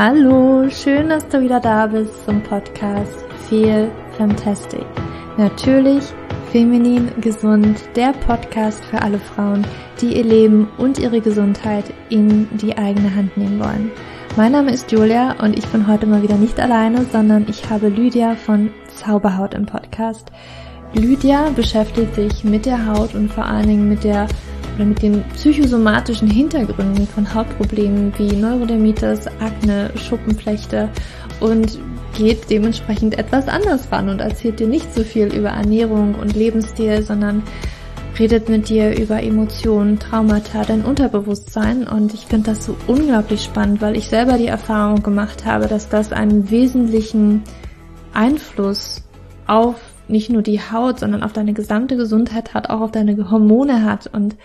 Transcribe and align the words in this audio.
Hallo, 0.00 0.70
schön, 0.70 1.08
dass 1.08 1.26
du 1.26 1.42
wieder 1.42 1.58
da 1.58 1.88
bist 1.88 2.24
zum 2.24 2.40
Podcast 2.40 3.24
Feel 3.48 3.90
Fantastic. 4.16 4.86
Natürlich 5.36 6.04
feminin 6.52 7.10
gesund, 7.20 7.80
der 7.96 8.12
Podcast 8.12 8.84
für 8.84 9.02
alle 9.02 9.18
Frauen, 9.18 9.66
die 10.00 10.16
ihr 10.16 10.22
Leben 10.22 10.68
und 10.78 11.00
ihre 11.00 11.20
Gesundheit 11.20 11.92
in 12.10 12.46
die 12.58 12.78
eigene 12.78 13.12
Hand 13.12 13.36
nehmen 13.36 13.58
wollen. 13.58 13.90
Mein 14.36 14.52
Name 14.52 14.70
ist 14.70 14.92
Julia 14.92 15.34
und 15.42 15.58
ich 15.58 15.66
bin 15.66 15.88
heute 15.88 16.06
mal 16.06 16.22
wieder 16.22 16.36
nicht 16.36 16.60
alleine, 16.60 17.04
sondern 17.06 17.46
ich 17.48 17.68
habe 17.68 17.88
Lydia 17.88 18.36
von 18.36 18.70
Zauberhaut 18.94 19.52
im 19.54 19.66
Podcast. 19.66 20.30
Lydia 20.94 21.50
beschäftigt 21.50 22.14
sich 22.14 22.44
mit 22.44 22.66
der 22.66 22.86
Haut 22.86 23.16
und 23.16 23.32
vor 23.32 23.46
allen 23.46 23.66
Dingen 23.66 23.88
mit 23.88 24.04
der 24.04 24.28
oder 24.78 24.86
mit 24.86 25.02
den 25.02 25.24
psychosomatischen 25.34 26.28
Hintergründen 26.28 27.06
von 27.08 27.34
Hautproblemen 27.34 28.12
wie 28.16 28.30
Neurodermitis, 28.36 29.26
Akne, 29.40 29.90
Schuppenflechte 29.96 30.88
und 31.40 31.78
geht 32.16 32.48
dementsprechend 32.48 33.18
etwas 33.18 33.48
anders 33.48 33.90
ran 33.90 34.08
und 34.08 34.20
erzählt 34.20 34.60
dir 34.60 34.68
nicht 34.68 34.94
so 34.94 35.02
viel 35.02 35.34
über 35.34 35.48
Ernährung 35.48 36.14
und 36.14 36.36
Lebensstil, 36.36 37.02
sondern 37.02 37.42
redet 38.18 38.48
mit 38.48 38.68
dir 38.68 38.96
über 38.96 39.20
Emotionen, 39.22 39.98
Traumata, 39.98 40.62
dein 40.64 40.84
Unterbewusstsein. 40.84 41.86
Und 41.86 42.14
ich 42.14 42.26
finde 42.26 42.50
das 42.50 42.64
so 42.64 42.76
unglaublich 42.86 43.42
spannend, 43.42 43.80
weil 43.80 43.96
ich 43.96 44.08
selber 44.08 44.38
die 44.38 44.46
Erfahrung 44.46 45.02
gemacht 45.02 45.44
habe, 45.44 45.66
dass 45.66 45.88
das 45.88 46.12
einen 46.12 46.50
wesentlichen 46.50 47.42
Einfluss 48.12 49.02
auf 49.46 49.76
nicht 50.08 50.30
nur 50.30 50.42
die 50.42 50.60
Haut, 50.60 51.00
sondern 51.00 51.22
auf 51.22 51.32
deine 51.32 51.52
gesamte 51.52 51.96
Gesundheit 51.96 52.54
hat, 52.54 52.70
auch 52.70 52.80
auf 52.80 52.90
deine 52.90 53.30
Hormone 53.30 53.84
hat. 53.84 54.06
Und 54.06 54.36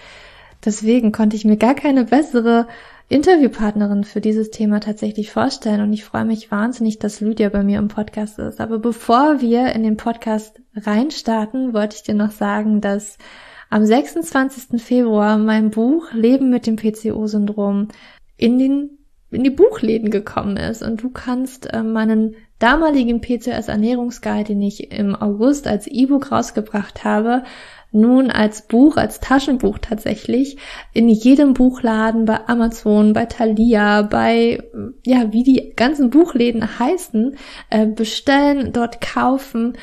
Deswegen 0.65 1.11
konnte 1.11 1.35
ich 1.35 1.45
mir 1.45 1.57
gar 1.57 1.75
keine 1.75 2.05
bessere 2.05 2.67
Interviewpartnerin 3.09 4.03
für 4.05 4.21
dieses 4.21 4.49
Thema 4.49 4.79
tatsächlich 4.79 5.31
vorstellen 5.31 5.81
und 5.81 5.93
ich 5.93 6.05
freue 6.05 6.25
mich 6.25 6.51
wahnsinnig, 6.51 6.99
dass 6.99 7.21
Lydia 7.21 7.49
bei 7.49 7.63
mir 7.63 7.79
im 7.79 7.89
Podcast 7.89 8.39
ist. 8.39 8.61
Aber 8.61 8.79
bevor 8.79 9.41
wir 9.41 9.73
in 9.73 9.83
den 9.83 9.97
Podcast 9.97 10.61
reinstarten, 10.75 11.73
wollte 11.73 11.97
ich 11.97 12.03
dir 12.03 12.15
noch 12.15 12.31
sagen, 12.31 12.81
dass 12.81 13.17
am 13.69 13.85
26. 13.85 14.81
Februar 14.81 15.37
mein 15.37 15.69
Buch 15.69 16.11
Leben 16.13 16.49
mit 16.49 16.65
dem 16.65 16.75
PCO-Syndrom 16.75 17.89
in 18.37 18.57
den 18.57 18.97
in 19.33 19.43
die 19.43 19.49
Buchläden 19.49 20.11
gekommen 20.11 20.57
ist 20.57 20.83
und 20.83 21.01
du 21.01 21.09
kannst 21.09 21.73
äh, 21.73 21.81
meinen 21.81 22.35
damaligen 22.59 23.19
PCOS 23.19 23.67
Ernährungsguide, 23.67 24.49
den 24.49 24.61
ich 24.61 24.91
im 24.91 25.15
August 25.15 25.67
als 25.67 25.87
E-Book 25.87 26.31
rausgebracht 26.31 27.03
habe, 27.03 27.43
nun 27.93 28.31
als 28.31 28.67
Buch, 28.67 28.97
als 28.97 29.19
Taschenbuch 29.19 29.77
tatsächlich 29.79 30.57
in 30.93 31.09
jedem 31.09 31.53
Buchladen, 31.53 32.25
bei 32.25 32.47
Amazon, 32.47 33.13
bei 33.13 33.25
Thalia, 33.25 34.01
bei, 34.01 34.63
ja, 35.05 35.31
wie 35.31 35.43
die 35.43 35.73
ganzen 35.75 36.09
Buchläden 36.09 36.79
heißen, 36.79 37.37
äh, 37.69 37.85
bestellen, 37.85 38.73
dort 38.73 38.99
kaufen. 39.01 39.77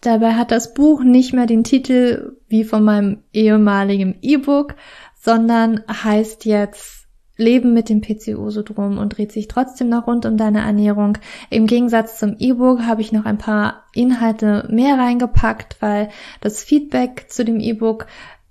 Dabei 0.00 0.32
hat 0.32 0.50
das 0.50 0.74
Buch 0.74 1.02
nicht 1.02 1.32
mehr 1.32 1.46
den 1.46 1.64
Titel 1.64 2.36
wie 2.48 2.64
von 2.64 2.84
meinem 2.84 3.22
ehemaligen 3.32 4.18
E-Book, 4.20 4.74
sondern 5.14 5.82
heißt 5.88 6.44
jetzt 6.44 7.03
Leben 7.36 7.74
mit 7.74 7.88
dem 7.88 8.00
PCO-Syndrom 8.00 8.98
und 8.98 9.16
dreht 9.16 9.32
sich 9.32 9.48
trotzdem 9.48 9.88
noch 9.88 10.06
rund 10.06 10.24
um 10.26 10.36
deine 10.36 10.60
Ernährung. 10.60 11.18
Im 11.50 11.66
Gegensatz 11.66 12.18
zum 12.18 12.36
E-Book 12.38 12.82
habe 12.82 13.00
ich 13.00 13.12
noch 13.12 13.24
ein 13.24 13.38
paar 13.38 13.84
Inhalte 13.92 14.68
mehr 14.70 14.98
reingepackt, 14.98 15.76
weil 15.80 16.10
das 16.40 16.62
Feedback 16.62 17.26
zu 17.28 17.44
dem 17.44 17.58
E-Book 17.58 18.06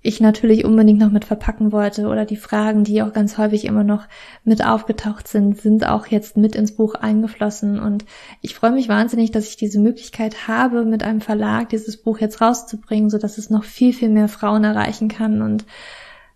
ich 0.06 0.20
natürlich 0.20 0.66
unbedingt 0.66 1.00
noch 1.00 1.10
mit 1.10 1.24
verpacken 1.24 1.72
wollte 1.72 2.08
oder 2.08 2.26
die 2.26 2.36
Fragen, 2.36 2.84
die 2.84 3.00
auch 3.00 3.14
ganz 3.14 3.38
häufig 3.38 3.64
immer 3.64 3.84
noch 3.84 4.04
mit 4.44 4.62
aufgetaucht 4.62 5.26
sind, 5.26 5.58
sind 5.58 5.88
auch 5.88 6.06
jetzt 6.08 6.36
mit 6.36 6.54
ins 6.54 6.76
Buch 6.76 6.94
eingeflossen 6.94 7.80
und 7.80 8.04
ich 8.42 8.54
freue 8.54 8.72
mich 8.72 8.90
wahnsinnig, 8.90 9.30
dass 9.30 9.48
ich 9.48 9.56
diese 9.56 9.80
Möglichkeit 9.80 10.46
habe, 10.46 10.84
mit 10.84 11.02
einem 11.02 11.22
Verlag 11.22 11.70
dieses 11.70 11.96
Buch 11.96 12.18
jetzt 12.18 12.42
rauszubringen, 12.42 13.08
so 13.08 13.16
dass 13.16 13.38
es 13.38 13.48
noch 13.48 13.64
viel, 13.64 13.94
viel 13.94 14.10
mehr 14.10 14.28
Frauen 14.28 14.62
erreichen 14.62 15.08
kann 15.08 15.40
und 15.40 15.64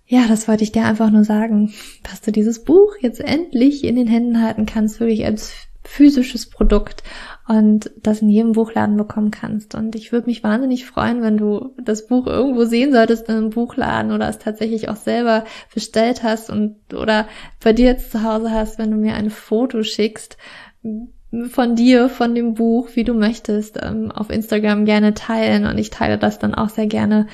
ja, 0.08 0.26
das 0.26 0.48
wollte 0.48 0.64
ich 0.64 0.72
dir 0.72 0.84
einfach 0.84 1.10
nur 1.10 1.22
sagen, 1.22 1.74
dass 2.02 2.22
du 2.22 2.32
dieses 2.32 2.64
Buch 2.64 2.96
jetzt 3.00 3.20
endlich 3.20 3.84
in 3.84 3.94
den 3.94 4.08
Händen 4.08 4.42
halten 4.42 4.64
kannst, 4.64 5.00
wirklich 5.00 5.26
als 5.26 5.52
physisches 5.84 6.48
Produkt 6.48 7.02
und 7.46 7.90
das 8.02 8.22
in 8.22 8.30
jedem 8.30 8.52
Buchladen 8.52 8.96
bekommen 8.96 9.30
kannst. 9.30 9.74
Und 9.74 9.94
ich 9.94 10.10
würde 10.10 10.26
mich 10.26 10.42
wahnsinnig 10.42 10.86
freuen, 10.86 11.22
wenn 11.22 11.36
du 11.36 11.74
das 11.82 12.06
Buch 12.06 12.26
irgendwo 12.26 12.64
sehen 12.64 12.92
solltest 12.92 13.28
in 13.28 13.36
einem 13.36 13.50
Buchladen 13.50 14.12
oder 14.12 14.28
es 14.28 14.38
tatsächlich 14.38 14.88
auch 14.88 14.96
selber 14.96 15.44
bestellt 15.74 16.22
hast 16.22 16.48
und 16.48 16.76
oder 16.94 17.26
bei 17.62 17.74
dir 17.74 17.86
jetzt 17.86 18.10
zu 18.10 18.22
Hause 18.22 18.50
hast, 18.50 18.78
wenn 18.78 18.90
du 18.90 18.96
mir 18.96 19.14
ein 19.14 19.30
Foto 19.30 19.82
schickst 19.82 20.38
von 21.50 21.76
dir, 21.76 22.08
von 22.08 22.34
dem 22.34 22.54
Buch, 22.54 22.90
wie 22.94 23.04
du 23.04 23.12
möchtest, 23.12 23.78
ähm, 23.82 24.10
auf 24.10 24.30
Instagram 24.30 24.86
gerne 24.86 25.12
teilen 25.12 25.66
und 25.66 25.76
ich 25.76 25.90
teile 25.90 26.16
das 26.16 26.38
dann 26.38 26.54
auch 26.54 26.70
sehr 26.70 26.86
gerne 26.86 27.26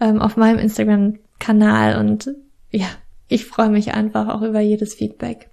ähm, 0.00 0.20
auf 0.20 0.36
meinem 0.36 0.58
Instagram 0.58 1.18
Kanal 1.40 1.98
und 1.98 2.30
ja, 2.70 2.86
ich 3.26 3.46
freue 3.46 3.70
mich 3.70 3.92
einfach 3.94 4.28
auch 4.28 4.42
über 4.42 4.60
jedes 4.60 4.94
Feedback. 4.94 5.50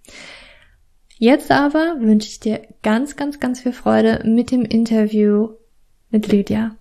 Jetzt 1.18 1.50
aber 1.50 1.96
wünsche 2.00 2.28
ich 2.28 2.40
dir 2.40 2.62
ganz, 2.84 3.16
ganz, 3.16 3.40
ganz 3.40 3.62
viel 3.62 3.74
Freude 3.74 4.22
mit 4.24 4.52
dem 4.52 4.64
Interview 4.64 5.56
mit 6.12 6.28
Lydia. 6.28 6.76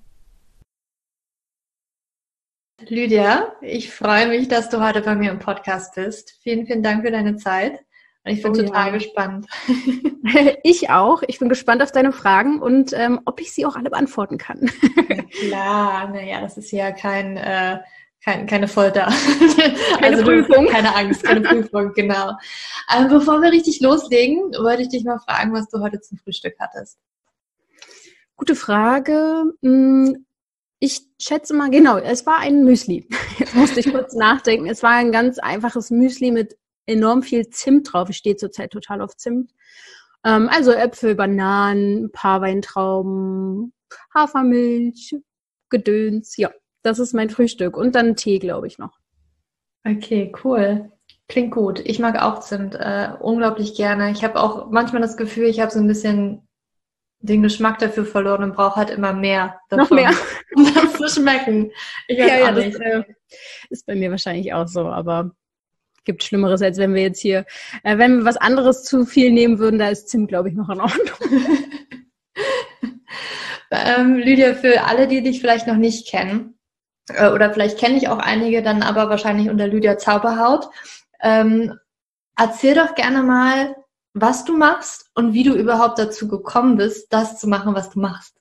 Lydia, 2.87 3.55
ich 3.62 3.91
freue 3.91 4.28
mich, 4.28 4.49
dass 4.49 4.69
du 4.69 4.84
heute 4.84 5.00
bei 5.00 5.15
mir 5.15 5.31
im 5.31 5.38
Podcast 5.38 5.94
bist. 5.94 6.38
Vielen, 6.43 6.67
vielen 6.67 6.83
Dank 6.83 7.03
für 7.03 7.11
deine 7.11 7.37
Zeit. 7.37 7.81
Und 8.25 8.33
ich 8.33 8.43
bin 8.43 8.53
oh, 8.53 8.55
total 8.55 8.88
ja. 8.88 8.93
gespannt. 8.93 9.47
Ich 10.65 10.91
auch. 10.91 11.23
Ich 11.28 11.38
bin 11.38 11.49
gespannt 11.49 11.81
auf 11.83 11.93
deine 11.93 12.11
Fragen 12.11 12.61
und 12.61 12.93
ähm, 12.93 13.21
ob 13.27 13.41
ich 13.41 13.53
sie 13.53 13.65
auch 13.65 13.77
alle 13.77 13.91
beantworten 13.91 14.38
kann. 14.38 14.69
Klar, 15.31 16.09
naja, 16.09 16.41
das 16.41 16.59
ist 16.59 16.73
ja 16.73 16.91
kein 16.91 17.37
äh, 17.37 17.78
kein, 18.26 18.47
keine 18.48 18.66
Folter. 18.66 19.06
Keine 20.00 20.16
also, 20.16 20.25
Prüfung. 20.25 20.66
Keine 20.66 20.94
Angst, 20.97 21.22
keine 21.22 21.41
Prüfung, 21.42 21.92
genau. 21.94 22.32
Aber 22.88 23.09
bevor 23.09 23.41
wir 23.41 23.53
richtig 23.53 23.81
loslegen, 23.81 24.38
wollte 24.59 24.82
ich 24.82 24.88
dich 24.88 25.04
mal 25.04 25.20
fragen, 25.20 25.53
was 25.53 25.69
du 25.69 25.78
heute 25.78 26.00
zum 26.00 26.19
Frühstück 26.19 26.56
hattest. 26.59 26.98
Gute 28.34 28.56
Frage. 28.56 29.44
Hm, 29.62 30.26
ich 30.81 31.03
schätze 31.22 31.54
mal, 31.54 31.70
genau, 31.70 31.98
es 31.98 32.26
war 32.26 32.38
ein 32.38 32.64
Müsli. 32.64 33.09
Jetzt 33.38 33.54
musste 33.54 33.78
ich 33.78 33.92
kurz 33.92 34.12
nachdenken. 34.14 34.66
Es 34.66 34.82
war 34.82 34.91
ein 34.91 35.12
ganz 35.12 35.38
einfaches 35.38 35.91
Müsli 35.91 36.32
mit 36.32 36.56
enorm 36.87 37.22
viel 37.22 37.48
Zimt 37.50 37.93
drauf. 37.93 38.10
Ich 38.10 38.16
stehe 38.16 38.37
zurzeit 38.37 38.72
total 38.72 39.03
auf 39.03 39.16
Zimt. 39.16 39.53
Ähm, 40.25 40.48
also 40.48 40.72
Äpfel, 40.72 41.14
Bananen, 41.14 42.06
ein 42.06 42.10
paar 42.10 42.41
Weintrauben, 42.41 43.72
Hafermilch, 44.12 45.14
Gedöns, 45.70 46.37
ja. 46.37 46.50
Das 46.87 47.01
ist 47.01 47.15
mein 47.15 47.31
Frühstück. 47.31 47.77
Und 47.77 47.97
dann 47.97 48.15
Tee, 48.15 48.39
glaube 48.39 48.69
ich, 48.69 48.79
noch. 48.79 49.01
Okay, 49.85 50.33
cool. 50.45 50.93
Klingt 51.27 51.53
gut. 51.53 51.81
Ich 51.81 51.99
mag 51.99 52.23
auch 52.23 52.39
Zimt 52.39 52.77
äh, 52.77 53.09
unglaublich 53.19 53.75
gerne. 53.75 54.13
Ich 54.13 54.23
habe 54.23 54.41
auch 54.41 54.71
manchmal 54.71 55.03
das 55.03 55.17
Gefühl, 55.17 55.47
ich 55.47 55.59
habe 55.59 55.73
so 55.73 55.81
ein 55.81 55.89
bisschen 55.89 56.47
den 57.19 57.43
Geschmack 57.43 57.81
dafür 57.81 58.05
verloren 58.05 58.45
und 58.45 58.55
brauche 58.55 58.77
halt 58.77 58.91
immer 58.91 59.13
mehr 59.13 59.59
davon, 59.69 59.85
Noch 59.85 59.91
mehr. 59.91 60.11
um 60.55 60.73
das 60.73 60.93
zu 60.93 61.21
schmecken. 61.21 61.73
Ich 62.07 62.19
ja, 62.19 62.27
ja, 62.27 62.53
das 62.53 62.77
äh, 62.77 63.03
ist 63.69 63.85
bei 63.85 63.97
mir 63.97 64.13
wahrscheinlich 64.13 64.53
auch 64.53 64.69
so, 64.69 64.87
aber 64.87 65.33
gibt 66.05 66.23
Schlimmeres, 66.23 66.63
als 66.63 66.79
wenn 66.79 66.95
wir 66.95 67.03
jetzt 67.03 67.21
hier, 67.21 67.47
äh, 67.83 67.99
wenn 67.99 68.19
wir 68.19 68.25
was 68.25 68.37
anderes 68.37 68.85
zu 68.85 69.07
viel 69.07 69.33
nehmen 69.33 69.59
würden, 69.59 69.81
da 69.81 69.89
ist 69.89 70.09
Zimt, 70.09 70.29
glaube 70.29 70.51
ich, 70.51 70.55
noch 70.55 70.69
in 70.69 70.81
Ordnung. 70.81 71.17
ähm, 73.73 74.19
Lydia, 74.19 74.55
für 74.55 74.85
alle, 74.85 75.09
die 75.09 75.23
dich 75.23 75.41
vielleicht 75.41 75.67
noch 75.67 75.77
nicht 75.77 76.09
kennen, 76.09 76.56
äh, 77.08 77.31
oder 77.31 77.53
vielleicht 77.53 77.79
kenne 77.79 77.97
ich 77.97 78.08
auch 78.08 78.19
einige 78.19 78.62
dann 78.62 78.82
aber 78.82 79.08
wahrscheinlich 79.08 79.50
unter 79.50 79.67
Lydia 79.67 79.99
Zauberhaut. 79.99 80.69
Ähm, 81.20 81.79
erzähl 82.37 82.75
doch 82.75 82.94
gerne 82.94 83.23
mal, 83.23 83.75
was 84.14 84.44
du 84.44 84.56
machst 84.56 85.11
und 85.14 85.35
wie 85.35 85.43
du 85.43 85.55
überhaupt 85.55 85.99
dazu 85.99 86.26
gekommen 86.29 86.76
bist, 86.76 87.12
das 87.12 87.38
zu 87.38 87.49
machen, 87.49 87.75
was 87.75 87.91
du 87.91 88.00
machst. 88.00 88.35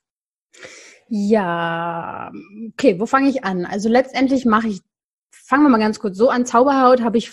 Ja, 1.08 2.32
okay, 2.72 2.98
wo 2.98 3.06
fange 3.06 3.28
ich 3.28 3.44
an? 3.44 3.64
Also 3.64 3.88
letztendlich 3.88 4.44
mache 4.44 4.68
ich, 4.68 4.80
fangen 5.30 5.62
wir 5.64 5.68
mal 5.68 5.78
ganz 5.78 6.00
kurz 6.00 6.16
so 6.16 6.30
an. 6.30 6.46
Zauberhaut 6.46 7.02
habe 7.02 7.18
ich, 7.18 7.30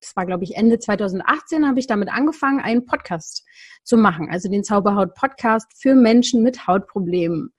das 0.00 0.16
war 0.16 0.24
glaube 0.24 0.44
ich 0.44 0.56
Ende 0.56 0.78
2018, 0.78 1.66
habe 1.66 1.78
ich 1.78 1.86
damit 1.86 2.08
angefangen, 2.08 2.60
einen 2.60 2.86
Podcast 2.86 3.44
zu 3.82 3.96
machen. 3.96 4.28
Also 4.30 4.48
den 4.48 4.64
Zauberhaut 4.64 5.14
Podcast 5.14 5.66
für 5.76 5.94
Menschen 5.94 6.42
mit 6.42 6.66
Hautproblemen. 6.66 7.52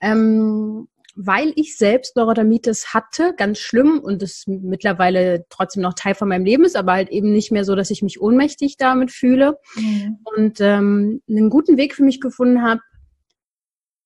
Ähm, 0.00 0.88
weil 1.14 1.52
ich 1.56 1.76
selbst 1.76 2.16
Neurodermitis 2.16 2.94
hatte, 2.94 3.34
ganz 3.36 3.58
schlimm 3.58 4.00
und 4.00 4.22
es 4.22 4.44
mittlerweile 4.46 5.44
trotzdem 5.50 5.82
noch 5.82 5.94
Teil 5.94 6.14
von 6.14 6.28
meinem 6.28 6.44
Leben 6.44 6.64
ist, 6.64 6.76
aber 6.76 6.92
halt 6.92 7.10
eben 7.10 7.32
nicht 7.32 7.52
mehr 7.52 7.64
so, 7.64 7.74
dass 7.74 7.90
ich 7.90 8.02
mich 8.02 8.20
ohnmächtig 8.20 8.76
damit 8.78 9.10
fühle 9.10 9.58
mhm. 9.74 10.18
und 10.36 10.60
ähm, 10.60 11.22
einen 11.28 11.50
guten 11.50 11.76
Weg 11.76 11.94
für 11.94 12.02
mich 12.02 12.20
gefunden 12.20 12.62
habe, 12.62 12.80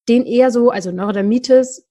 den 0.09 0.25
eher 0.25 0.51
so, 0.51 0.69
also 0.69 0.91
Neurodermitis 0.91 1.86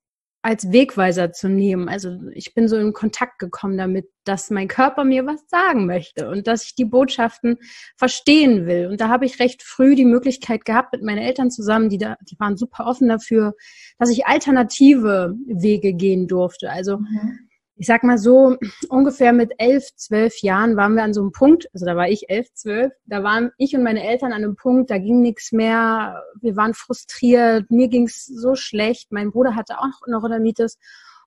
als 0.47 0.71
Wegweiser 0.71 1.33
zu 1.33 1.49
nehmen. 1.49 1.89
Also 1.89 2.21
ich 2.33 2.55
bin 2.55 2.69
so 2.69 2.77
in 2.77 2.93
Kontakt 2.93 3.41
gekommen 3.41 3.77
damit, 3.77 4.09
dass 4.23 4.49
mein 4.49 4.69
Körper 4.69 5.03
mir 5.03 5.27
was 5.27 5.41
sagen 5.49 5.87
möchte 5.87 6.31
und 6.31 6.47
dass 6.47 6.63
ich 6.65 6.77
die 6.77 6.85
Botschaften 6.85 7.59
verstehen 7.97 8.65
will. 8.65 8.87
Und 8.87 9.01
da 9.01 9.09
habe 9.09 9.27
ich 9.27 9.41
recht 9.41 9.65
früh 9.65 9.97
die 9.97 10.05
Möglichkeit 10.05 10.65
gehabt, 10.65 10.93
mit 10.93 11.03
meinen 11.03 11.19
Eltern 11.19 11.51
zusammen, 11.51 11.89
die 11.89 11.99
da, 11.99 12.17
die 12.31 12.39
waren 12.39 12.57
super 12.57 12.87
offen 12.87 13.09
dafür, 13.09 13.55
dass 13.99 14.09
ich 14.09 14.27
alternative 14.29 15.35
Wege 15.49 15.95
gehen 15.95 16.29
durfte. 16.29 16.71
Also 16.71 16.99
mhm 16.99 17.47
ich 17.79 17.87
sag 17.87 18.05
mal 18.05 18.17
so, 18.17 18.57
ungefähr 18.89 19.33
mit 19.33 19.53
elf, 19.59 19.95
zwölf 19.97 20.41
Jahren 20.41 20.77
waren 20.77 20.95
wir 20.95 21.03
an 21.03 21.13
so 21.13 21.21
einem 21.21 21.33
Punkt, 21.33 21.69
also 21.75 21.85
da 21.85 21.95
war 21.95 22.09
ich 22.09 22.31
elf, 22.31 22.53
zwölf, 22.55 22.93
da 23.05 23.23
waren 23.23 23.51
ich 23.59 23.77
und 23.77 23.83
meine 23.83 24.03
Eltern 24.03 24.33
an 24.33 24.43
einem 24.43 24.57
Punkt, 24.57 24.91
da 24.91 24.99
ging 24.99 25.21
nichts 25.21 25.53
mehr, 25.53 26.23
wir 26.41 26.57
waren 26.57 26.73
frustriert, 26.73 27.71
mir 27.71 27.89
ging's 27.89 28.25
so 28.25 28.55
schlecht, 28.55 29.13
mein 29.13 29.31
Bruder 29.31 29.55
hatte 29.55 29.79
auch 29.79 30.07
Neurodermitis. 30.07 30.79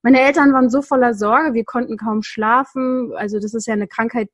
Meine 0.01 0.21
Eltern 0.21 0.53
waren 0.53 0.69
so 0.69 0.81
voller 0.81 1.13
Sorge, 1.13 1.53
wir 1.53 1.65
konnten 1.65 1.97
kaum 1.97 2.23
schlafen, 2.23 3.11
also 3.15 3.39
das 3.39 3.53
ist 3.53 3.67
ja 3.67 3.73
eine 3.73 3.87
Krankheit, 3.87 4.29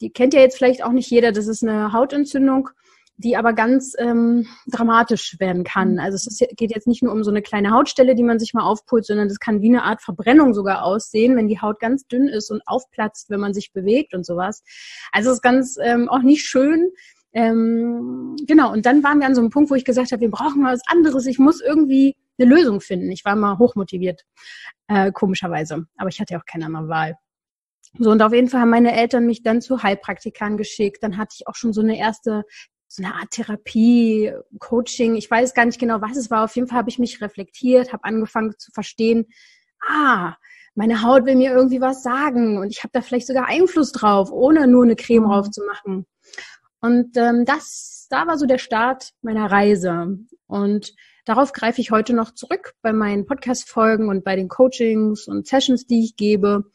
die 0.00 0.10
kennt 0.10 0.34
ja 0.34 0.40
jetzt 0.40 0.58
vielleicht 0.58 0.84
auch 0.84 0.92
nicht 0.92 1.10
jeder, 1.10 1.32
das 1.32 1.48
ist 1.48 1.64
eine 1.64 1.92
Hautentzündung 1.92 2.70
die 3.16 3.36
aber 3.36 3.52
ganz 3.52 3.94
ähm, 3.98 4.46
dramatisch 4.66 5.36
werden 5.38 5.64
kann. 5.64 5.92
Mhm. 5.92 5.98
Also 6.00 6.16
es 6.16 6.26
ist, 6.26 6.44
geht 6.56 6.74
jetzt 6.74 6.86
nicht 6.86 7.02
nur 7.02 7.12
um 7.12 7.22
so 7.22 7.30
eine 7.30 7.42
kleine 7.42 7.70
Hautstelle, 7.70 8.14
die 8.14 8.22
man 8.22 8.38
sich 8.38 8.54
mal 8.54 8.64
aufpult, 8.64 9.06
sondern 9.06 9.28
das 9.28 9.38
kann 9.38 9.62
wie 9.62 9.68
eine 9.68 9.84
Art 9.84 10.02
Verbrennung 10.02 10.52
sogar 10.52 10.84
aussehen, 10.84 11.36
wenn 11.36 11.48
die 11.48 11.60
Haut 11.60 11.78
ganz 11.78 12.06
dünn 12.06 12.28
ist 12.28 12.50
und 12.50 12.62
aufplatzt, 12.66 13.30
wenn 13.30 13.40
man 13.40 13.54
sich 13.54 13.72
bewegt 13.72 14.14
und 14.14 14.26
sowas. 14.26 14.62
Also 15.12 15.30
es 15.30 15.36
ist 15.36 15.42
ganz 15.42 15.76
ähm, 15.80 16.08
auch 16.08 16.22
nicht 16.22 16.44
schön. 16.44 16.90
Ähm, 17.32 18.36
genau, 18.46 18.72
und 18.72 18.86
dann 18.86 19.02
waren 19.02 19.18
wir 19.18 19.26
an 19.26 19.34
so 19.34 19.40
einem 19.40 19.50
Punkt, 19.50 19.70
wo 19.70 19.74
ich 19.74 19.84
gesagt 19.84 20.12
habe, 20.12 20.20
wir 20.20 20.30
brauchen 20.30 20.62
mal 20.62 20.72
was 20.72 20.86
anderes. 20.86 21.26
Ich 21.26 21.38
muss 21.38 21.60
irgendwie 21.60 22.16
eine 22.38 22.48
Lösung 22.48 22.80
finden. 22.80 23.10
Ich 23.10 23.24
war 23.24 23.36
mal 23.36 23.58
hochmotiviert, 23.58 24.24
äh, 24.88 25.12
komischerweise. 25.12 25.86
Aber 25.96 26.08
ich 26.08 26.20
hatte 26.20 26.34
ja 26.34 26.40
auch 26.40 26.46
keine 26.46 26.66
andere 26.66 26.88
Wahl. 26.88 27.16
So, 27.98 28.10
und 28.10 28.22
auf 28.22 28.32
jeden 28.32 28.48
Fall 28.48 28.62
haben 28.62 28.70
meine 28.70 28.96
Eltern 28.96 29.26
mich 29.26 29.44
dann 29.44 29.60
zu 29.60 29.82
Heilpraktikern 29.82 30.56
geschickt. 30.56 31.02
Dann 31.02 31.16
hatte 31.16 31.36
ich 31.38 31.46
auch 31.46 31.54
schon 31.54 31.72
so 31.72 31.80
eine 31.80 31.96
erste 31.96 32.44
so 32.94 33.02
eine 33.02 33.14
Art 33.14 33.30
Therapie, 33.32 34.32
Coaching, 34.60 35.16
ich 35.16 35.28
weiß 35.28 35.52
gar 35.54 35.64
nicht 35.64 35.80
genau, 35.80 36.00
was 36.00 36.16
es 36.16 36.30
war. 36.30 36.44
Auf 36.44 36.54
jeden 36.54 36.68
Fall 36.68 36.78
habe 36.78 36.90
ich 36.90 37.00
mich 37.00 37.20
reflektiert, 37.20 37.92
habe 37.92 38.04
angefangen 38.04 38.54
zu 38.56 38.70
verstehen, 38.70 39.26
ah, 39.84 40.34
meine 40.76 41.02
Haut 41.02 41.26
will 41.26 41.34
mir 41.34 41.52
irgendwie 41.52 41.80
was 41.80 42.02
sagen 42.04 42.58
und 42.58 42.70
ich 42.70 42.84
habe 42.84 42.92
da 42.92 43.00
vielleicht 43.00 43.26
sogar 43.26 43.46
Einfluss 43.46 43.90
drauf, 43.90 44.30
ohne 44.30 44.68
nur 44.68 44.84
eine 44.84 44.94
Creme 44.94 45.24
drauf 45.24 45.46
mhm. 45.46 45.52
zu 45.52 45.62
machen. 45.64 46.06
Und 46.80 47.16
ähm, 47.16 47.44
das, 47.44 48.06
da 48.10 48.26
war 48.26 48.38
so 48.38 48.46
der 48.46 48.58
Start 48.58 49.10
meiner 49.22 49.50
Reise. 49.50 50.18
Und 50.46 50.94
darauf 51.24 51.52
greife 51.52 51.80
ich 51.80 51.90
heute 51.90 52.12
noch 52.12 52.32
zurück 52.32 52.74
bei 52.82 52.92
meinen 52.92 53.26
Podcast-Folgen 53.26 54.08
und 54.08 54.22
bei 54.22 54.36
den 54.36 54.48
Coachings 54.48 55.26
und 55.26 55.48
Sessions, 55.48 55.86
die 55.86 56.04
ich 56.04 56.16
gebe 56.16 56.70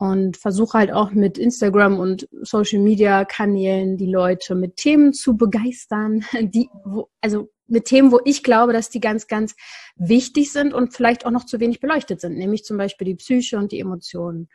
und 0.00 0.38
versuche 0.38 0.78
halt 0.78 0.92
auch 0.92 1.10
mit 1.10 1.36
Instagram 1.36 1.98
und 1.98 2.26
Social 2.40 2.78
Media 2.78 3.26
Kanälen 3.26 3.98
die 3.98 4.10
Leute 4.10 4.54
mit 4.54 4.76
Themen 4.76 5.12
zu 5.12 5.36
begeistern, 5.36 6.24
die, 6.40 6.70
wo, 6.84 7.10
also 7.20 7.50
mit 7.66 7.84
Themen, 7.84 8.10
wo 8.10 8.18
ich 8.24 8.42
glaube, 8.42 8.72
dass 8.72 8.88
die 8.88 9.00
ganz, 9.00 9.26
ganz 9.26 9.54
wichtig 9.96 10.52
sind 10.52 10.72
und 10.72 10.94
vielleicht 10.94 11.26
auch 11.26 11.30
noch 11.30 11.44
zu 11.44 11.60
wenig 11.60 11.80
beleuchtet 11.80 12.22
sind, 12.22 12.38
nämlich 12.38 12.64
zum 12.64 12.78
Beispiel 12.78 13.04
die 13.04 13.14
Psyche 13.16 13.58
und 13.58 13.72
die 13.72 13.80
Emotionen. 13.80 14.48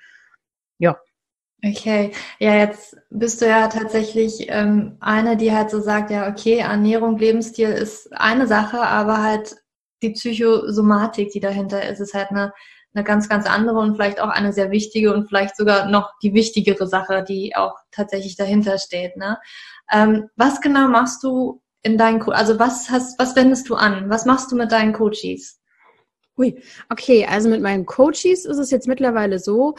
Ja. 0.79 0.97
Okay, 1.63 2.11
ja, 2.39 2.55
jetzt 2.57 2.97
bist 3.11 3.39
du 3.39 3.47
ja 3.47 3.67
tatsächlich 3.67 4.47
ähm, 4.49 4.97
eine, 4.99 5.37
die 5.37 5.51
halt 5.51 5.69
so 5.69 5.79
sagt, 5.79 6.09
ja, 6.09 6.27
okay, 6.27 6.57
Ernährung, 6.57 7.19
Lebensstil 7.19 7.69
ist 7.69 8.11
eine 8.13 8.47
Sache, 8.47 8.81
aber 8.81 9.21
halt 9.21 9.55
die 10.01 10.09
Psychosomatik, 10.09 11.29
die 11.29 11.39
dahinter 11.39 11.87
ist, 11.87 11.99
ist 11.99 12.15
halt 12.15 12.31
eine 12.31 12.51
eine 12.95 13.03
ganz, 13.03 13.29
ganz 13.29 13.45
andere 13.45 13.79
und 13.79 13.95
vielleicht 13.95 14.19
auch 14.19 14.29
eine 14.29 14.53
sehr 14.53 14.71
wichtige 14.71 15.13
und 15.13 15.27
vielleicht 15.27 15.57
sogar 15.57 15.89
noch 15.89 16.11
die 16.23 16.33
wichtigere 16.33 16.87
Sache, 16.87 17.23
die 17.27 17.55
auch 17.55 17.75
tatsächlich 17.91 18.35
dahinter 18.35 18.77
steht. 18.77 19.17
Ne? 19.17 19.37
Ähm, 19.91 20.29
was 20.35 20.61
genau 20.61 20.87
machst 20.87 21.23
du 21.23 21.61
in 21.83 21.97
deinen, 21.97 22.19
Co 22.19 22.31
also 22.31 22.57
was 22.57 22.89
hast, 22.89 23.19
was 23.19 23.35
wendest 23.35 23.69
du 23.69 23.75
an? 23.75 24.09
Was 24.09 24.25
machst 24.25 24.51
du 24.51 24.55
mit 24.55 24.71
deinen 24.71 24.93
Coaches? 24.93 25.59
Ui, 26.37 26.61
okay, 26.89 27.25
also 27.25 27.49
mit 27.49 27.61
meinen 27.61 27.85
Coaches 27.85 28.45
ist 28.45 28.57
es 28.57 28.71
jetzt 28.71 28.87
mittlerweile 28.87 29.39
so, 29.39 29.75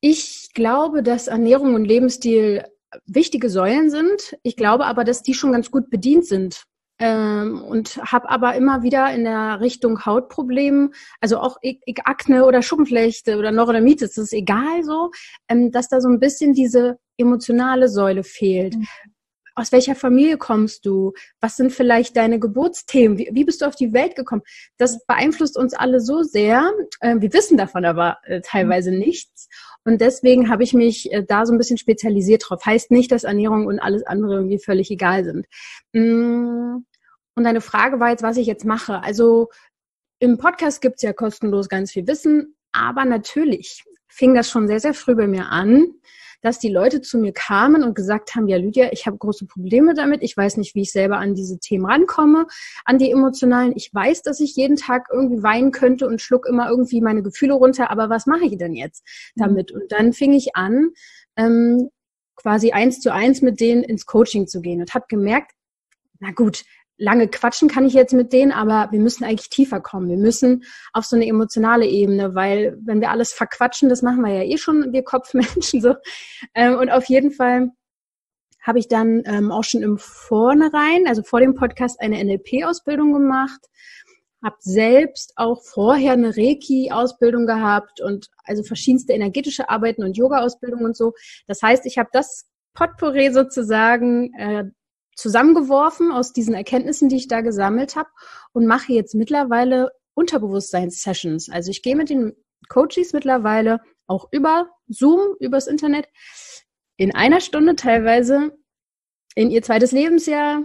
ich 0.00 0.50
glaube, 0.54 1.02
dass 1.02 1.26
Ernährung 1.26 1.74
und 1.74 1.84
Lebensstil 1.84 2.64
wichtige 3.06 3.50
Säulen 3.50 3.90
sind. 3.90 4.36
Ich 4.42 4.56
glaube 4.56 4.86
aber, 4.86 5.04
dass 5.04 5.22
die 5.22 5.34
schon 5.34 5.52
ganz 5.52 5.70
gut 5.70 5.90
bedient 5.90 6.26
sind 6.26 6.66
ähm, 6.98 7.62
und 7.62 7.96
habe 7.98 8.28
aber 8.30 8.54
immer 8.54 8.82
wieder 8.82 9.12
in 9.12 9.24
der 9.24 9.60
Richtung 9.60 10.04
Hautproblemen, 10.04 10.94
also 11.20 11.38
auch 11.38 11.58
Akne 12.04 12.44
oder 12.44 12.62
Schuppenflechte 12.62 13.36
oder 13.36 13.52
Neurodermitis, 13.52 14.14
das 14.14 14.24
ist 14.24 14.32
egal 14.32 14.82
so, 14.82 15.10
ähm, 15.48 15.70
dass 15.70 15.88
da 15.88 16.00
so 16.00 16.08
ein 16.08 16.20
bisschen 16.20 16.52
diese 16.52 16.98
emotionale 17.18 17.88
Säule 17.88 18.24
fehlt. 18.24 18.76
Mhm. 18.76 18.86
Aus 19.58 19.72
welcher 19.72 19.94
Familie 19.94 20.36
kommst 20.36 20.84
du? 20.84 21.14
Was 21.40 21.56
sind 21.56 21.72
vielleicht 21.72 22.16
deine 22.16 22.38
Geburtsthemen? 22.38 23.16
Wie, 23.16 23.30
wie, 23.32 23.44
bist 23.44 23.62
du 23.62 23.66
auf 23.66 23.74
die 23.74 23.94
Welt 23.94 24.14
gekommen? 24.14 24.42
Das 24.76 25.04
beeinflusst 25.06 25.56
uns 25.56 25.72
alle 25.72 26.00
so 26.00 26.22
sehr. 26.22 26.70
Äh, 27.00 27.16
wir 27.18 27.32
wissen 27.32 27.56
davon 27.56 27.86
aber 27.86 28.18
äh, 28.24 28.42
teilweise 28.42 28.92
mhm. 28.92 28.98
nichts. 28.98 29.48
Und 29.84 30.02
deswegen 30.02 30.50
habe 30.50 30.62
ich 30.62 30.74
mich 30.74 31.10
äh, 31.10 31.24
da 31.26 31.46
so 31.46 31.54
ein 31.54 31.58
bisschen 31.58 31.78
spezialisiert 31.78 32.44
drauf. 32.46 32.66
Heißt 32.66 32.90
nicht, 32.90 33.10
dass 33.10 33.24
Ernährung 33.24 33.66
und 33.66 33.80
alles 33.80 34.02
andere 34.04 34.34
irgendwie 34.34 34.58
völlig 34.58 34.90
egal 34.90 35.24
sind. 35.24 35.46
Mm, 35.92 36.84
und 37.34 37.44
deine 37.44 37.62
Frage 37.62 37.98
war 37.98 38.10
jetzt, 38.10 38.22
was 38.22 38.36
ich 38.36 38.46
jetzt 38.46 38.66
mache. 38.66 39.02
Also 39.02 39.48
im 40.18 40.36
Podcast 40.36 40.82
gibt's 40.82 41.02
ja 41.02 41.14
kostenlos 41.14 41.70
ganz 41.70 41.92
viel 41.92 42.06
Wissen, 42.06 42.56
aber 42.72 43.06
natürlich 43.06 43.84
fing 44.08 44.34
das 44.34 44.50
schon 44.50 44.68
sehr, 44.68 44.80
sehr 44.80 44.94
früh 44.94 45.14
bei 45.14 45.26
mir 45.26 45.46
an, 45.46 45.94
dass 46.46 46.60
die 46.60 46.68
Leute 46.68 47.00
zu 47.00 47.18
mir 47.18 47.32
kamen 47.32 47.82
und 47.82 47.96
gesagt 47.96 48.36
haben, 48.36 48.46
ja 48.46 48.56
Lydia, 48.56 48.92
ich 48.92 49.04
habe 49.06 49.18
große 49.18 49.46
Probleme 49.46 49.94
damit, 49.94 50.22
ich 50.22 50.36
weiß 50.36 50.58
nicht, 50.58 50.76
wie 50.76 50.82
ich 50.82 50.92
selber 50.92 51.18
an 51.18 51.34
diese 51.34 51.58
Themen 51.58 51.86
rankomme, 51.86 52.46
an 52.84 52.98
die 52.98 53.10
emotionalen. 53.10 53.72
Ich 53.74 53.92
weiß, 53.92 54.22
dass 54.22 54.38
ich 54.38 54.54
jeden 54.54 54.76
Tag 54.76 55.08
irgendwie 55.12 55.42
weinen 55.42 55.72
könnte 55.72 56.06
und 56.06 56.22
schluck 56.22 56.46
immer 56.46 56.68
irgendwie 56.68 57.00
meine 57.00 57.24
Gefühle 57.24 57.54
runter, 57.54 57.90
aber 57.90 58.10
was 58.10 58.26
mache 58.26 58.44
ich 58.44 58.56
denn 58.58 58.74
jetzt 58.74 59.04
mhm. 59.34 59.42
damit? 59.42 59.72
Und 59.72 59.90
dann 59.90 60.12
fing 60.12 60.34
ich 60.34 60.54
an, 60.54 60.90
ähm, 61.36 61.90
quasi 62.36 62.70
eins 62.70 63.00
zu 63.00 63.12
eins 63.12 63.42
mit 63.42 63.58
denen 63.58 63.82
ins 63.82 64.06
Coaching 64.06 64.46
zu 64.46 64.60
gehen 64.60 64.80
und 64.80 64.94
habe 64.94 65.06
gemerkt, 65.08 65.50
na 66.20 66.30
gut, 66.30 66.62
lange 66.98 67.28
quatschen 67.28 67.68
kann 67.68 67.86
ich 67.86 67.92
jetzt 67.92 68.14
mit 68.14 68.32
denen, 68.32 68.52
aber 68.52 68.90
wir 68.90 69.00
müssen 69.00 69.24
eigentlich 69.24 69.50
tiefer 69.50 69.80
kommen. 69.80 70.08
Wir 70.08 70.16
müssen 70.16 70.64
auf 70.92 71.04
so 71.04 71.16
eine 71.16 71.26
emotionale 71.26 71.86
Ebene, 71.86 72.34
weil 72.34 72.76
wenn 72.80 73.00
wir 73.00 73.10
alles 73.10 73.32
verquatschen, 73.32 73.88
das 73.88 74.02
machen 74.02 74.22
wir 74.22 74.32
ja 74.32 74.42
eh 74.42 74.56
schon, 74.56 74.92
wir 74.92 75.02
Kopfmenschen 75.02 75.80
so. 75.80 75.94
Ähm, 76.54 76.76
und 76.78 76.90
auf 76.90 77.04
jeden 77.06 77.30
Fall 77.30 77.70
habe 78.62 78.78
ich 78.78 78.88
dann 78.88 79.22
ähm, 79.26 79.52
auch 79.52 79.62
schon 79.62 79.82
im 79.82 79.98
Vornherein, 79.98 81.06
also 81.06 81.22
vor 81.22 81.40
dem 81.40 81.54
Podcast, 81.54 82.00
eine 82.00 82.22
NLP-Ausbildung 82.24 83.12
gemacht, 83.12 83.60
habe 84.42 84.56
selbst 84.60 85.32
auch 85.36 85.62
vorher 85.62 86.12
eine 86.12 86.36
Reiki-Ausbildung 86.36 87.46
gehabt 87.46 88.00
und 88.00 88.28
also 88.44 88.62
verschiedenste 88.62 89.12
energetische 89.12 89.68
Arbeiten 89.68 90.02
und 90.02 90.16
Yoga-Ausbildung 90.16 90.84
und 90.84 90.96
so. 90.96 91.12
Das 91.46 91.62
heißt, 91.62 91.86
ich 91.86 91.98
habe 91.98 92.08
das 92.12 92.46
Potpourri 92.74 93.32
sozusagen 93.32 94.32
äh, 94.34 94.64
zusammengeworfen 95.16 96.12
aus 96.12 96.32
diesen 96.32 96.54
Erkenntnissen, 96.54 97.08
die 97.08 97.16
ich 97.16 97.26
da 97.26 97.40
gesammelt 97.40 97.96
habe 97.96 98.10
und 98.52 98.66
mache 98.66 98.92
jetzt 98.92 99.14
mittlerweile 99.14 99.90
Unterbewusstseins-Sessions. 100.14 101.50
Also 101.50 101.70
ich 101.70 101.82
gehe 101.82 101.96
mit 101.96 102.10
den 102.10 102.34
Coaches 102.68 103.12
mittlerweile 103.12 103.80
auch 104.06 104.28
über 104.30 104.70
Zoom, 104.88 105.34
übers 105.40 105.66
Internet, 105.66 106.06
in 106.96 107.14
einer 107.14 107.40
Stunde 107.40 107.76
teilweise 107.76 108.56
in 109.34 109.50
ihr 109.50 109.62
zweites 109.62 109.92
Lebensjahr, 109.92 110.64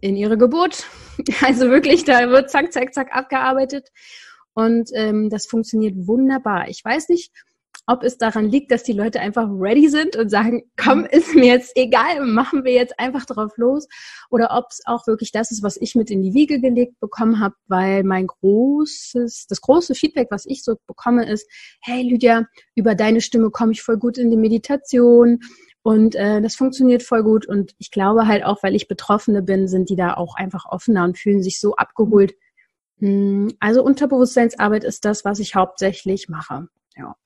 in 0.00 0.16
ihre 0.16 0.38
Geburt. 0.38 0.86
Also 1.42 1.68
wirklich, 1.68 2.04
da 2.04 2.30
wird 2.30 2.50
zack, 2.50 2.72
zack, 2.72 2.94
zack 2.94 3.14
abgearbeitet. 3.14 3.90
Und 4.54 4.88
ähm, 4.94 5.28
das 5.28 5.44
funktioniert 5.44 5.94
wunderbar. 6.06 6.68
Ich 6.68 6.82
weiß 6.82 7.10
nicht, 7.10 7.30
ob 7.90 8.04
es 8.04 8.18
daran 8.18 8.48
liegt, 8.48 8.70
dass 8.70 8.84
die 8.84 8.92
Leute 8.92 9.18
einfach 9.18 9.48
ready 9.50 9.88
sind 9.88 10.14
und 10.14 10.30
sagen, 10.30 10.62
komm, 10.76 11.04
ist 11.04 11.34
mir 11.34 11.46
jetzt 11.46 11.72
egal, 11.76 12.24
machen 12.24 12.64
wir 12.64 12.72
jetzt 12.72 12.98
einfach 13.00 13.26
drauf 13.26 13.56
los, 13.56 13.88
oder 14.30 14.50
ob 14.56 14.66
es 14.70 14.80
auch 14.86 15.06
wirklich 15.08 15.32
das 15.32 15.50
ist, 15.50 15.64
was 15.64 15.76
ich 15.76 15.96
mit 15.96 16.10
in 16.10 16.22
die 16.22 16.32
Wiege 16.32 16.60
gelegt 16.60 17.00
bekommen 17.00 17.40
habe, 17.40 17.56
weil 17.66 18.04
mein 18.04 18.28
großes, 18.28 19.46
das 19.48 19.60
große 19.60 19.96
Feedback, 19.96 20.28
was 20.30 20.46
ich 20.46 20.62
so 20.62 20.76
bekomme, 20.86 21.28
ist, 21.28 21.50
hey 21.80 22.02
Lydia, 22.02 22.46
über 22.76 22.94
deine 22.94 23.20
Stimme 23.20 23.50
komme 23.50 23.72
ich 23.72 23.82
voll 23.82 23.96
gut 23.96 24.18
in 24.18 24.30
die 24.30 24.36
Meditation 24.36 25.40
und 25.82 26.14
äh, 26.14 26.40
das 26.40 26.54
funktioniert 26.54 27.02
voll 27.02 27.24
gut 27.24 27.48
und 27.48 27.74
ich 27.78 27.90
glaube 27.90 28.28
halt 28.28 28.44
auch, 28.44 28.62
weil 28.62 28.76
ich 28.76 28.86
Betroffene 28.86 29.42
bin, 29.42 29.66
sind 29.66 29.90
die 29.90 29.96
da 29.96 30.14
auch 30.14 30.36
einfach 30.36 30.66
offener 30.66 31.04
und 31.04 31.18
fühlen 31.18 31.42
sich 31.42 31.58
so 31.58 31.74
abgeholt. 31.74 32.34
Hm, 32.98 33.52
also 33.58 33.82
Unterbewusstseinsarbeit 33.82 34.84
ist 34.84 35.04
das, 35.04 35.24
was 35.24 35.40
ich 35.40 35.56
hauptsächlich 35.56 36.28
mache. 36.28 36.68
Ja. 36.96 37.16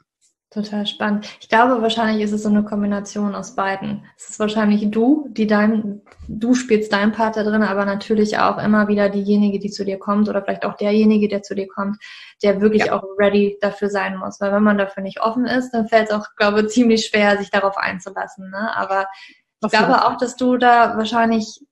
Total 0.55 0.87
spannend. 0.87 1.27
Ich 1.41 1.49
glaube, 1.49 1.83
wahrscheinlich 1.83 2.23
ist 2.23 2.31
es 2.31 2.45
so 2.45 2.49
eine 2.49 2.63
Kombination 2.63 3.35
aus 3.35 3.57
beiden. 3.57 4.05
Es 4.17 4.31
ist 4.31 4.39
wahrscheinlich 4.39 4.89
du, 4.89 5.27
die 5.31 5.49
dein, 5.49 6.01
du 6.29 6.55
spielst 6.55 6.93
deinen 6.93 7.11
Part 7.11 7.37
da 7.37 7.43
drin, 7.43 7.65
aber 7.65 7.85
natürlich 7.85 8.39
auch 8.39 8.59
immer 8.59 8.87
wieder 8.87 9.09
diejenige, 9.09 9.59
die 9.59 9.73
zu 9.73 9.85
dir 9.85 9.99
kommt 9.99 10.29
oder 10.29 10.45
vielleicht 10.45 10.65
auch 10.65 10.77
derjenige, 10.77 11.27
der 11.27 11.43
zu 11.43 11.57
dir 11.57 11.67
kommt, 11.67 11.97
der 12.45 12.61
wirklich 12.61 12.85
ja. 12.85 12.93
auch 12.93 13.03
ready 13.19 13.59
dafür 13.61 13.91
sein 13.91 14.17
muss. 14.17 14.41
Weil 14.41 14.53
wenn 14.53 14.63
man 14.63 14.79
dafür 14.79 15.03
nicht 15.03 15.21
offen 15.21 15.45
ist, 15.45 15.73
dann 15.73 15.89
fällt 15.89 16.11
es 16.11 16.15
auch, 16.15 16.25
glaube 16.37 16.61
ich, 16.61 16.69
ziemlich 16.69 17.05
schwer, 17.05 17.37
sich 17.37 17.51
darauf 17.51 17.77
einzulassen. 17.77 18.49
Ne? 18.51 18.77
Aber 18.77 19.09
ich 19.61 19.73
glaube 19.73 20.07
auch, 20.07 20.17
dass 20.19 20.37
du 20.37 20.57
da 20.57 20.97
wahrscheinlich 20.97 21.65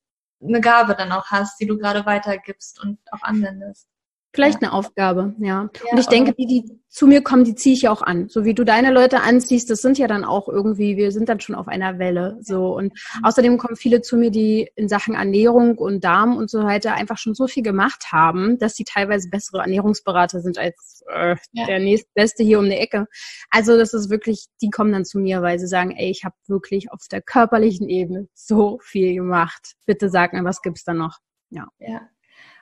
eine 0.42 0.60
Gabe 0.60 0.96
dann 0.96 1.12
auch 1.12 1.26
hast, 1.26 1.60
die 1.60 1.68
du 1.68 1.78
gerade 1.78 2.04
weitergibst 2.04 2.82
und 2.82 2.98
auch 3.12 3.22
anwendest. 3.22 3.91
Vielleicht 4.34 4.62
eine 4.62 4.72
Aufgabe, 4.72 5.34
ja. 5.38 5.68
ja 5.74 5.92
und 5.92 5.98
ich 5.98 6.06
denke, 6.06 6.32
die, 6.32 6.46
die 6.46 6.82
zu 6.88 7.06
mir 7.06 7.22
kommen, 7.22 7.44
die 7.44 7.54
ziehe 7.54 7.74
ich 7.74 7.82
ja 7.82 7.90
auch 7.90 8.02
an. 8.02 8.28
So 8.28 8.44
wie 8.44 8.54
du 8.54 8.64
deine 8.64 8.90
Leute 8.90 9.20
anziehst, 9.20 9.70
das 9.70 9.80
sind 9.80 9.98
ja 9.98 10.06
dann 10.06 10.24
auch 10.24 10.46
irgendwie, 10.48 10.96
wir 10.96 11.10
sind 11.10 11.28
dann 11.28 11.40
schon 11.40 11.54
auf 11.54 11.68
einer 11.68 11.98
Welle. 11.98 12.38
So. 12.42 12.76
Und 12.76 12.92
mhm. 12.92 13.24
außerdem 13.24 13.58
kommen 13.58 13.76
viele 13.76 14.02
zu 14.02 14.16
mir, 14.16 14.30
die 14.30 14.70
in 14.74 14.88
Sachen 14.88 15.14
Ernährung 15.14 15.78
und 15.78 16.04
Darm 16.04 16.36
und 16.36 16.50
so 16.50 16.62
weiter 16.62 16.94
einfach 16.94 17.16
schon 17.16 17.34
so 17.34 17.46
viel 17.46 17.62
gemacht 17.62 18.12
haben, 18.12 18.58
dass 18.58 18.74
sie 18.74 18.84
teilweise 18.84 19.30
bessere 19.30 19.62
Ernährungsberater 19.62 20.40
sind 20.40 20.58
als 20.58 21.02
äh, 21.08 21.36
ja. 21.52 21.66
der 21.66 21.78
nächstbeste 21.78 22.42
hier 22.42 22.58
um 22.58 22.66
die 22.66 22.76
Ecke. 22.76 23.06
Also 23.50 23.78
das 23.78 23.94
ist 23.94 24.10
wirklich, 24.10 24.46
die 24.60 24.70
kommen 24.70 24.92
dann 24.92 25.04
zu 25.04 25.18
mir, 25.18 25.42
weil 25.42 25.58
sie 25.58 25.66
sagen, 25.66 25.92
ey, 25.92 26.10
ich 26.10 26.24
habe 26.24 26.34
wirklich 26.46 26.90
auf 26.92 27.06
der 27.10 27.22
körperlichen 27.22 27.88
Ebene 27.88 28.28
so 28.34 28.78
viel 28.82 29.14
gemacht. 29.14 29.76
Bitte 29.86 30.10
sag 30.10 30.32
mir, 30.32 30.44
was 30.44 30.62
gibt's 30.62 30.84
da 30.84 30.94
noch? 30.94 31.18
Ja. 31.50 31.68
ja. 31.78 32.00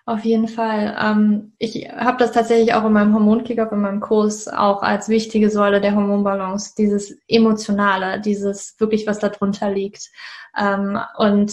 Auf 0.06 0.24
jeden 0.24 0.48
Fall. 0.48 0.96
Ähm, 1.00 1.52
ich 1.58 1.88
habe 1.88 2.16
das 2.18 2.32
tatsächlich 2.32 2.74
auch 2.74 2.84
in 2.84 2.92
meinem 2.92 3.14
Hormonkick-Up, 3.14 3.72
in 3.72 3.80
meinem 3.80 4.00
Kurs 4.00 4.48
auch 4.48 4.82
als 4.82 5.08
wichtige 5.08 5.50
Säule 5.50 5.80
der 5.80 5.94
Hormonbalance, 5.94 6.74
dieses 6.76 7.18
Emotionale, 7.28 8.20
dieses 8.20 8.78
wirklich, 8.80 9.06
was 9.06 9.18
da 9.18 9.28
drunter 9.28 9.70
liegt. 9.70 10.10
Ähm, 10.58 10.98
und 11.16 11.52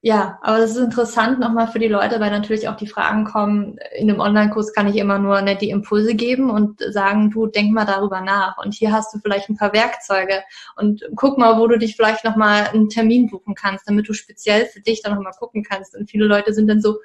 ja, 0.00 0.38
aber 0.42 0.58
das 0.58 0.72
ist 0.72 0.76
interessant 0.76 1.40
nochmal 1.40 1.66
für 1.66 1.80
die 1.80 1.88
Leute, 1.88 2.20
weil 2.20 2.30
natürlich 2.30 2.68
auch 2.68 2.76
die 2.76 2.86
Fragen 2.86 3.24
kommen, 3.24 3.78
in 3.96 4.08
einem 4.08 4.20
Online-Kurs 4.20 4.72
kann 4.72 4.86
ich 4.86 4.96
immer 4.96 5.18
nur 5.18 5.40
nett 5.42 5.60
die 5.60 5.70
Impulse 5.70 6.14
geben 6.14 6.50
und 6.50 6.80
sagen, 6.92 7.30
du 7.30 7.48
denk 7.48 7.72
mal 7.72 7.84
darüber 7.84 8.20
nach 8.20 8.58
und 8.58 8.74
hier 8.74 8.92
hast 8.92 9.12
du 9.12 9.18
vielleicht 9.18 9.48
ein 9.48 9.56
paar 9.56 9.72
Werkzeuge 9.72 10.44
und 10.76 11.02
guck 11.16 11.36
mal, 11.36 11.58
wo 11.58 11.66
du 11.66 11.78
dich 11.78 11.96
vielleicht 11.96 12.24
nochmal 12.24 12.68
einen 12.68 12.88
Termin 12.88 13.28
buchen 13.28 13.56
kannst, 13.56 13.88
damit 13.88 14.08
du 14.08 14.12
speziell 14.12 14.66
für 14.66 14.80
dich 14.80 15.02
dann 15.02 15.14
nochmal 15.14 15.32
gucken 15.36 15.64
kannst. 15.64 15.96
Und 15.96 16.08
viele 16.08 16.26
Leute 16.26 16.54
sind 16.54 16.68
dann 16.68 16.80
so, 16.80 16.98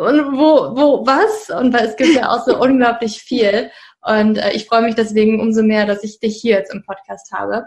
und 0.00 0.38
wo, 0.38 0.74
wo, 0.76 1.06
was? 1.06 1.50
Und 1.50 1.74
weil 1.74 1.86
es 1.86 1.96
gibt 1.96 2.14
ja 2.14 2.30
auch 2.30 2.46
so 2.46 2.58
unglaublich 2.60 3.20
viel. 3.22 3.70
Und 4.00 4.38
äh, 4.38 4.52
ich 4.52 4.66
freue 4.66 4.80
mich 4.80 4.94
deswegen 4.94 5.40
umso 5.40 5.62
mehr, 5.62 5.84
dass 5.84 6.02
ich 6.02 6.20
dich 6.20 6.40
hier 6.40 6.56
jetzt 6.56 6.72
im 6.72 6.82
Podcast 6.82 7.32
habe. 7.32 7.66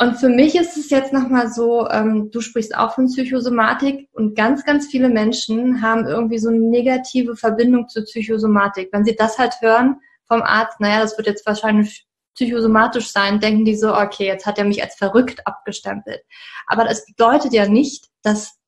Und 0.00 0.14
für 0.14 0.28
mich 0.28 0.54
ist 0.54 0.76
es 0.76 0.90
jetzt 0.90 1.12
nochmal 1.12 1.50
so, 1.50 1.88
ähm, 1.88 2.30
du 2.30 2.40
sprichst 2.40 2.76
auch 2.76 2.94
von 2.94 3.06
Psychosomatik 3.06 4.08
und 4.12 4.36
ganz, 4.36 4.64
ganz 4.64 4.86
viele 4.86 5.08
Menschen 5.08 5.82
haben 5.82 6.06
irgendwie 6.06 6.38
so 6.38 6.48
eine 6.48 6.60
negative 6.60 7.34
Verbindung 7.34 7.88
zur 7.88 8.04
Psychosomatik. 8.04 8.90
Wenn 8.92 9.04
sie 9.04 9.16
das 9.16 9.38
halt 9.38 9.60
hören 9.60 9.96
vom 10.28 10.42
Arzt, 10.42 10.78
naja, 10.78 11.00
das 11.00 11.18
wird 11.18 11.26
jetzt 11.26 11.44
wahrscheinlich 11.44 12.06
psychosomatisch 12.36 13.10
sein, 13.10 13.40
denken 13.40 13.64
die 13.64 13.74
so, 13.74 13.92
okay, 13.96 14.26
jetzt 14.26 14.46
hat 14.46 14.58
er 14.58 14.64
mich 14.64 14.80
als 14.80 14.94
verrückt 14.94 15.44
abgestempelt. 15.44 16.20
Aber 16.68 16.84
das 16.84 17.04
bedeutet 17.04 17.52
ja 17.52 17.66
nicht, 17.66 18.06
dass 18.22 18.58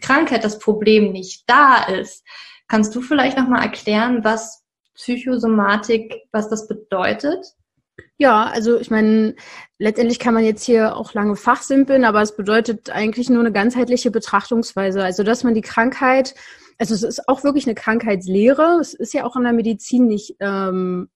Krankheit, 0.00 0.44
das 0.44 0.58
Problem 0.58 1.12
nicht 1.12 1.44
da 1.46 1.84
ist. 1.84 2.24
Kannst 2.68 2.94
du 2.94 3.00
vielleicht 3.00 3.36
nochmal 3.36 3.62
erklären, 3.62 4.24
was 4.24 4.62
Psychosomatik, 4.94 6.14
was 6.32 6.48
das 6.48 6.68
bedeutet? 6.68 7.44
Ja, 8.18 8.44
also 8.44 8.78
ich 8.78 8.90
meine, 8.90 9.34
letztendlich 9.78 10.18
kann 10.18 10.34
man 10.34 10.44
jetzt 10.44 10.64
hier 10.64 10.96
auch 10.96 11.14
lange 11.14 11.36
fachsimpeln, 11.36 12.04
aber 12.04 12.22
es 12.22 12.36
bedeutet 12.36 12.90
eigentlich 12.90 13.30
nur 13.30 13.40
eine 13.40 13.52
ganzheitliche 13.52 14.10
Betrachtungsweise. 14.10 15.02
Also 15.02 15.22
dass 15.22 15.42
man 15.42 15.54
die 15.54 15.62
Krankheit, 15.62 16.34
also 16.78 16.94
es 16.94 17.02
ist 17.02 17.28
auch 17.28 17.44
wirklich 17.44 17.66
eine 17.66 17.74
Krankheitslehre. 17.74 18.78
Es 18.80 18.94
ist 18.94 19.14
ja 19.14 19.24
auch 19.24 19.36
in 19.36 19.44
der 19.44 19.52
Medizin 19.52 20.06
nicht, 20.06 20.36
ähm, 20.40 21.08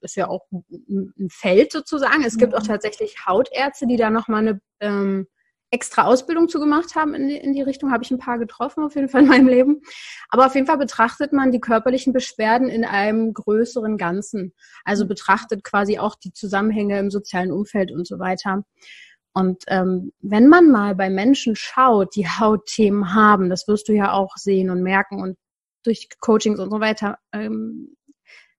ist 0.00 0.16
ja 0.16 0.28
auch 0.28 0.46
ein 0.70 1.28
Feld 1.30 1.72
sozusagen. 1.72 2.24
Es 2.24 2.36
gibt 2.36 2.54
auch 2.54 2.62
tatsächlich 2.62 3.26
Hautärzte, 3.26 3.86
die 3.86 3.96
da 3.96 4.10
nochmal 4.10 4.40
eine 4.40 4.60
ähm, 4.80 5.26
extra 5.74 6.04
Ausbildung 6.04 6.48
zu 6.48 6.60
gemacht 6.60 6.94
haben 6.94 7.14
in 7.14 7.28
die, 7.28 7.36
in 7.36 7.52
die 7.52 7.62
Richtung, 7.62 7.90
habe 7.90 8.04
ich 8.04 8.10
ein 8.12 8.18
paar 8.18 8.38
getroffen 8.38 8.84
auf 8.84 8.94
jeden 8.94 9.08
Fall 9.08 9.22
in 9.22 9.28
meinem 9.28 9.48
Leben. 9.48 9.80
Aber 10.28 10.46
auf 10.46 10.54
jeden 10.54 10.68
Fall 10.68 10.78
betrachtet 10.78 11.32
man 11.32 11.50
die 11.50 11.60
körperlichen 11.60 12.12
Beschwerden 12.12 12.68
in 12.68 12.84
einem 12.84 13.34
größeren 13.34 13.98
Ganzen. 13.98 14.54
Also 14.84 15.06
betrachtet 15.06 15.64
quasi 15.64 15.98
auch 15.98 16.14
die 16.14 16.32
Zusammenhänge 16.32 16.98
im 17.00 17.10
sozialen 17.10 17.50
Umfeld 17.50 17.90
und 17.90 18.06
so 18.06 18.20
weiter. 18.20 18.64
Und 19.32 19.64
ähm, 19.66 20.12
wenn 20.20 20.46
man 20.46 20.70
mal 20.70 20.94
bei 20.94 21.10
Menschen 21.10 21.56
schaut, 21.56 22.14
die 22.14 22.28
Hautthemen 22.28 23.12
haben, 23.12 23.50
das 23.50 23.66
wirst 23.66 23.88
du 23.88 23.92
ja 23.92 24.12
auch 24.12 24.36
sehen 24.36 24.70
und 24.70 24.82
merken 24.82 25.20
und 25.20 25.36
durch 25.82 26.08
Coachings 26.20 26.60
und 26.60 26.70
so 26.70 26.78
weiter 26.78 27.18
ähm, 27.32 27.96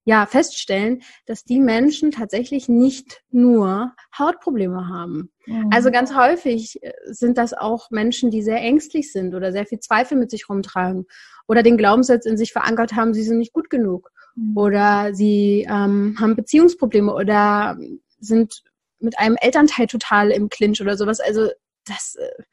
ja 0.05 0.27
feststellen, 0.27 1.01
dass 1.25 1.43
die 1.43 1.59
Menschen 1.59 2.11
tatsächlich 2.11 2.69
nicht 2.69 3.23
nur 3.31 3.93
Hautprobleme 4.17 4.87
haben. 4.87 5.31
Mhm. 5.47 5.69
Also 5.73 5.91
ganz 5.91 6.15
häufig 6.15 6.81
äh, 6.81 6.93
sind 7.05 7.37
das 7.37 7.53
auch 7.53 7.89
Menschen, 7.89 8.29
die 8.29 8.43
sehr 8.43 8.61
ängstlich 8.61 9.11
sind 9.11 9.33
oder 9.33 9.51
sehr 9.51 9.65
viel 9.65 9.79
Zweifel 9.79 10.17
mit 10.17 10.29
sich 10.29 10.47
rumtragen 10.47 11.05
oder 11.47 11.63
den 11.63 11.77
Glaubenssatz 11.77 12.25
in 12.25 12.37
sich 12.37 12.53
verankert 12.53 12.93
haben, 12.93 13.13
sie 13.13 13.23
sind 13.23 13.39
nicht 13.39 13.53
gut 13.53 13.69
genug 13.69 14.11
mhm. 14.35 14.55
oder 14.55 15.13
sie 15.13 15.67
ähm, 15.67 16.15
haben 16.19 16.35
Beziehungsprobleme 16.35 17.13
oder 17.13 17.77
sind 18.19 18.63
mit 18.99 19.17
einem 19.17 19.37
Elternteil 19.41 19.87
total 19.87 20.31
im 20.31 20.49
Clinch 20.49 20.81
oder 20.81 20.97
sowas. 20.97 21.19
Also 21.19 21.49
das, 21.85 22.15
äh, 22.15 22.43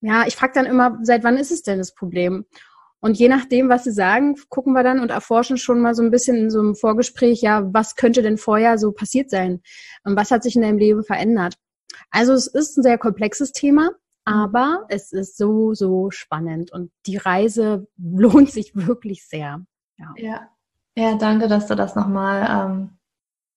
ja, 0.00 0.26
ich 0.26 0.36
frage 0.36 0.52
dann 0.54 0.66
immer, 0.66 0.98
seit 1.02 1.22
wann 1.22 1.36
ist 1.36 1.50
es 1.50 1.62
denn 1.62 1.78
das 1.78 1.94
Problem? 1.94 2.46
Und 3.04 3.18
je 3.18 3.28
nachdem, 3.28 3.68
was 3.68 3.84
sie 3.84 3.92
sagen, 3.92 4.34
gucken 4.48 4.72
wir 4.72 4.82
dann 4.82 4.98
und 4.98 5.10
erforschen 5.10 5.58
schon 5.58 5.82
mal 5.82 5.94
so 5.94 6.02
ein 6.02 6.10
bisschen 6.10 6.36
in 6.38 6.48
so 6.48 6.58
einem 6.58 6.74
Vorgespräch, 6.74 7.42
ja, 7.42 7.62
was 7.70 7.96
könnte 7.96 8.22
denn 8.22 8.38
vorher 8.38 8.78
so 8.78 8.92
passiert 8.92 9.28
sein? 9.28 9.60
Und 10.04 10.16
was 10.16 10.30
hat 10.30 10.42
sich 10.42 10.56
in 10.56 10.62
deinem 10.62 10.78
Leben 10.78 11.04
verändert? 11.04 11.56
Also 12.10 12.32
es 12.32 12.46
ist 12.46 12.78
ein 12.78 12.82
sehr 12.82 12.96
komplexes 12.96 13.52
Thema, 13.52 13.90
aber 14.24 14.86
es 14.88 15.12
ist 15.12 15.36
so, 15.36 15.74
so 15.74 16.10
spannend 16.10 16.72
und 16.72 16.92
die 17.04 17.18
Reise 17.18 17.86
lohnt 17.98 18.50
sich 18.50 18.74
wirklich 18.74 19.28
sehr. 19.28 19.60
Ja, 19.98 20.14
ja, 20.16 20.48
ja 20.96 21.14
danke, 21.16 21.46
dass 21.46 21.66
du 21.66 21.76
das 21.76 21.96
nochmal 21.96 22.70
ähm, 22.70 22.96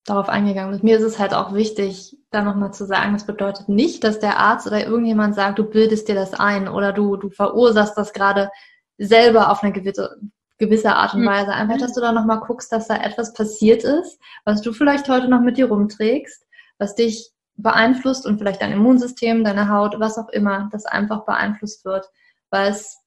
darauf 0.03 0.27
eingegangen 0.27 0.71
bist. 0.71 0.83
Mir 0.83 0.97
ist 0.97 1.05
es 1.05 1.19
halt 1.19 1.33
auch 1.33 1.53
wichtig, 1.53 2.17
da 2.31 2.41
nochmal 2.41 2.73
zu 2.73 2.85
sagen, 2.85 3.13
das 3.13 3.25
bedeutet 3.25 3.69
nicht, 3.69 4.03
dass 4.03 4.19
der 4.19 4.39
Arzt 4.39 4.67
oder 4.67 4.85
irgendjemand 4.85 5.35
sagt, 5.35 5.57
du 5.57 5.63
bildest 5.63 6.09
dir 6.09 6.15
das 6.15 6.33
ein 6.33 6.67
oder 6.67 6.91
du, 6.91 7.15
du 7.15 7.29
verursachst 7.29 7.97
das 7.97 8.11
gerade 8.11 8.49
selber 8.97 9.51
auf 9.51 9.63
eine 9.63 9.73
gewisse, 9.73 10.17
gewisse 10.57 10.95
Art 10.95 11.13
und 11.13 11.21
mhm. 11.21 11.27
Weise. 11.27 11.53
Einfach, 11.53 11.77
dass 11.77 11.93
du 11.93 12.01
da 12.01 12.11
nochmal 12.11 12.39
guckst, 12.39 12.71
dass 12.71 12.87
da 12.87 12.97
etwas 12.97 13.33
passiert 13.33 13.83
ist, 13.83 14.19
was 14.45 14.61
du 14.61 14.73
vielleicht 14.73 15.07
heute 15.09 15.27
noch 15.27 15.41
mit 15.41 15.57
dir 15.57 15.67
rumträgst, 15.67 16.45
was 16.77 16.95
dich 16.95 17.31
beeinflusst 17.55 18.25
und 18.25 18.37
vielleicht 18.37 18.61
dein 18.61 18.71
Immunsystem, 18.71 19.43
deine 19.43 19.69
Haut, 19.69 19.99
was 19.99 20.17
auch 20.17 20.29
immer, 20.29 20.69
das 20.71 20.85
einfach 20.85 21.25
beeinflusst 21.25 21.83
wird, 21.85 22.09
weil 22.49 22.71
es 22.71 22.97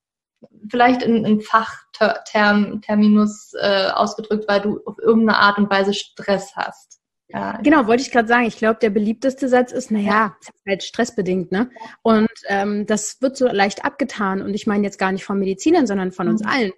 vielleicht 0.68 1.02
in, 1.02 1.24
in 1.24 1.40
Fachterminus 1.40 3.52
äh, 3.60 3.90
ausgedrückt, 3.90 4.46
weil 4.48 4.60
du 4.60 4.80
auf 4.86 4.98
irgendeine 4.98 5.38
Art 5.38 5.58
und 5.58 5.70
Weise 5.70 5.94
Stress 5.94 6.56
hast. 6.56 6.99
Ja. 7.32 7.58
Genau, 7.62 7.86
wollte 7.86 8.02
ich 8.02 8.10
gerade 8.10 8.28
sagen. 8.28 8.46
Ich 8.46 8.56
glaube, 8.56 8.78
der 8.80 8.90
beliebteste 8.90 9.48
Satz 9.48 9.72
ist, 9.72 9.90
naja, 9.90 10.06
ja. 10.06 10.36
halt 10.66 10.82
stressbedingt, 10.82 11.52
ne? 11.52 11.70
Und 12.02 12.28
ähm, 12.48 12.86
das 12.86 13.20
wird 13.22 13.36
so 13.36 13.46
leicht 13.46 13.84
abgetan. 13.84 14.42
Und 14.42 14.54
ich 14.54 14.66
meine 14.66 14.84
jetzt 14.84 14.98
gar 14.98 15.12
nicht 15.12 15.24
von 15.24 15.38
Medizinern, 15.38 15.86
sondern 15.86 16.12
von 16.12 16.26
mhm. 16.26 16.32
uns 16.32 16.44
allen. 16.44 16.72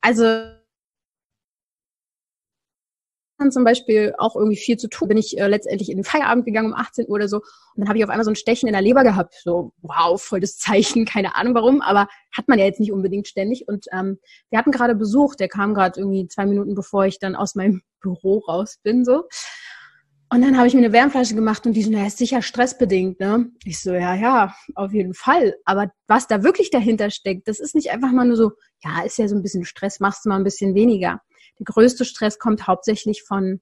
Also 0.00 0.24
zum 3.50 3.64
Beispiel 3.64 4.14
auch 4.16 4.36
irgendwie 4.36 4.56
viel 4.56 4.78
zu 4.78 4.88
tun. 4.88 5.08
Bin 5.08 5.18
ich 5.18 5.38
äh, 5.38 5.46
letztendlich 5.46 5.90
in 5.90 5.98
den 5.98 6.04
Feierabend 6.04 6.46
gegangen 6.46 6.72
um 6.72 6.78
18 6.78 7.06
Uhr 7.06 7.14
oder 7.14 7.28
so 7.28 7.42
und 7.74 7.80
dann 7.80 7.88
habe 7.88 7.98
ich 7.98 8.04
auf 8.04 8.10
einmal 8.10 8.24
so 8.24 8.30
ein 8.30 8.36
Stechen 8.36 8.68
in 8.68 8.72
der 8.72 8.82
Leber 8.82 9.02
gehabt. 9.02 9.34
So, 9.42 9.72
wow, 9.82 10.20
voll 10.20 10.40
das 10.40 10.56
Zeichen, 10.56 11.04
keine 11.06 11.34
Ahnung 11.36 11.54
warum, 11.54 11.80
aber 11.80 12.08
hat 12.32 12.48
man 12.48 12.58
ja 12.58 12.64
jetzt 12.64 12.80
nicht 12.80 12.92
unbedingt 12.92 13.28
ständig. 13.28 13.66
Und 13.68 13.86
ähm, 13.92 14.18
wir 14.50 14.58
hatten 14.58 14.70
gerade 14.70 14.94
Besuch, 14.94 15.34
der 15.34 15.48
kam 15.48 15.74
gerade 15.74 15.98
irgendwie 16.00 16.28
zwei 16.28 16.46
Minuten 16.46 16.74
bevor 16.74 17.06
ich 17.06 17.18
dann 17.18 17.34
aus 17.34 17.54
meinem 17.54 17.82
Büro 18.00 18.38
raus 18.38 18.78
bin. 18.82 19.04
so. 19.04 19.24
Und 20.34 20.42
dann 20.42 20.58
habe 20.58 20.66
ich 20.66 20.74
mir 20.74 20.80
eine 20.80 20.92
Wärmflasche 20.92 21.36
gemacht 21.36 21.64
und 21.64 21.74
die 21.74 21.84
so, 21.84 21.92
naja, 21.92 22.08
ist 22.08 22.18
sicher 22.18 22.42
stressbedingt, 22.42 23.20
ne? 23.20 23.52
Ich 23.64 23.80
so, 23.80 23.92
ja, 23.92 24.16
ja, 24.16 24.52
auf 24.74 24.92
jeden 24.92 25.14
Fall. 25.14 25.54
Aber 25.64 25.92
was 26.08 26.26
da 26.26 26.42
wirklich 26.42 26.70
dahinter 26.70 27.10
steckt, 27.10 27.46
das 27.46 27.60
ist 27.60 27.76
nicht 27.76 27.92
einfach 27.92 28.10
mal 28.10 28.26
nur 28.26 28.36
so, 28.36 28.50
ja, 28.82 29.04
ist 29.04 29.16
ja 29.16 29.28
so 29.28 29.36
ein 29.36 29.42
bisschen 29.42 29.64
Stress, 29.64 30.00
machst 30.00 30.24
du 30.24 30.30
mal 30.30 30.36
ein 30.36 30.42
bisschen 30.42 30.74
weniger. 30.74 31.20
Der 31.60 31.66
größte 31.66 32.04
Stress 32.04 32.40
kommt 32.40 32.66
hauptsächlich 32.66 33.22
von, 33.22 33.60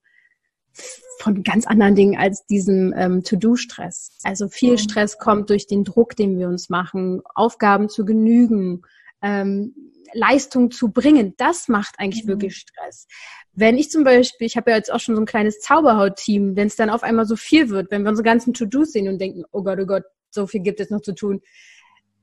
von 1.18 1.42
ganz 1.42 1.66
anderen 1.66 1.94
Dingen 1.94 2.18
als 2.18 2.46
diesem 2.46 2.94
ähm, 2.96 3.22
To-Do-Stress. 3.22 4.20
Also 4.22 4.48
viel 4.48 4.72
mhm. 4.72 4.78
Stress 4.78 5.18
kommt 5.18 5.50
durch 5.50 5.66
den 5.66 5.84
Druck, 5.84 6.16
den 6.16 6.38
wir 6.38 6.48
uns 6.48 6.70
machen, 6.70 7.20
Aufgaben 7.34 7.90
zu 7.90 8.06
genügen, 8.06 8.80
ähm, 9.22 9.74
Leistung 10.14 10.70
zu 10.70 10.90
bringen. 10.90 11.34
Das 11.36 11.68
macht 11.68 11.94
eigentlich 11.98 12.24
mhm. 12.24 12.28
wirklich 12.28 12.56
Stress. 12.56 13.06
Wenn 13.52 13.76
ich 13.76 13.90
zum 13.90 14.04
Beispiel, 14.04 14.46
ich 14.46 14.56
habe 14.56 14.70
ja 14.70 14.76
jetzt 14.76 14.92
auch 14.92 15.00
schon 15.00 15.14
so 15.14 15.22
ein 15.22 15.26
kleines 15.26 15.60
Zauberhaut-Team, 15.60 16.56
wenn 16.56 16.66
es 16.66 16.76
dann 16.76 16.90
auf 16.90 17.02
einmal 17.02 17.26
so 17.26 17.36
viel 17.36 17.70
wird, 17.70 17.90
wenn 17.90 18.02
wir 18.02 18.10
unsere 18.10 18.24
ganzen 18.24 18.54
To-Dos 18.54 18.92
sehen 18.92 19.08
und 19.08 19.20
denken, 19.20 19.44
oh 19.52 19.62
Gott, 19.62 19.78
oh 19.80 19.86
Gott, 19.86 20.04
so 20.30 20.46
viel 20.46 20.60
gibt 20.60 20.80
es 20.80 20.90
noch 20.90 21.00
zu 21.00 21.14
tun, 21.14 21.40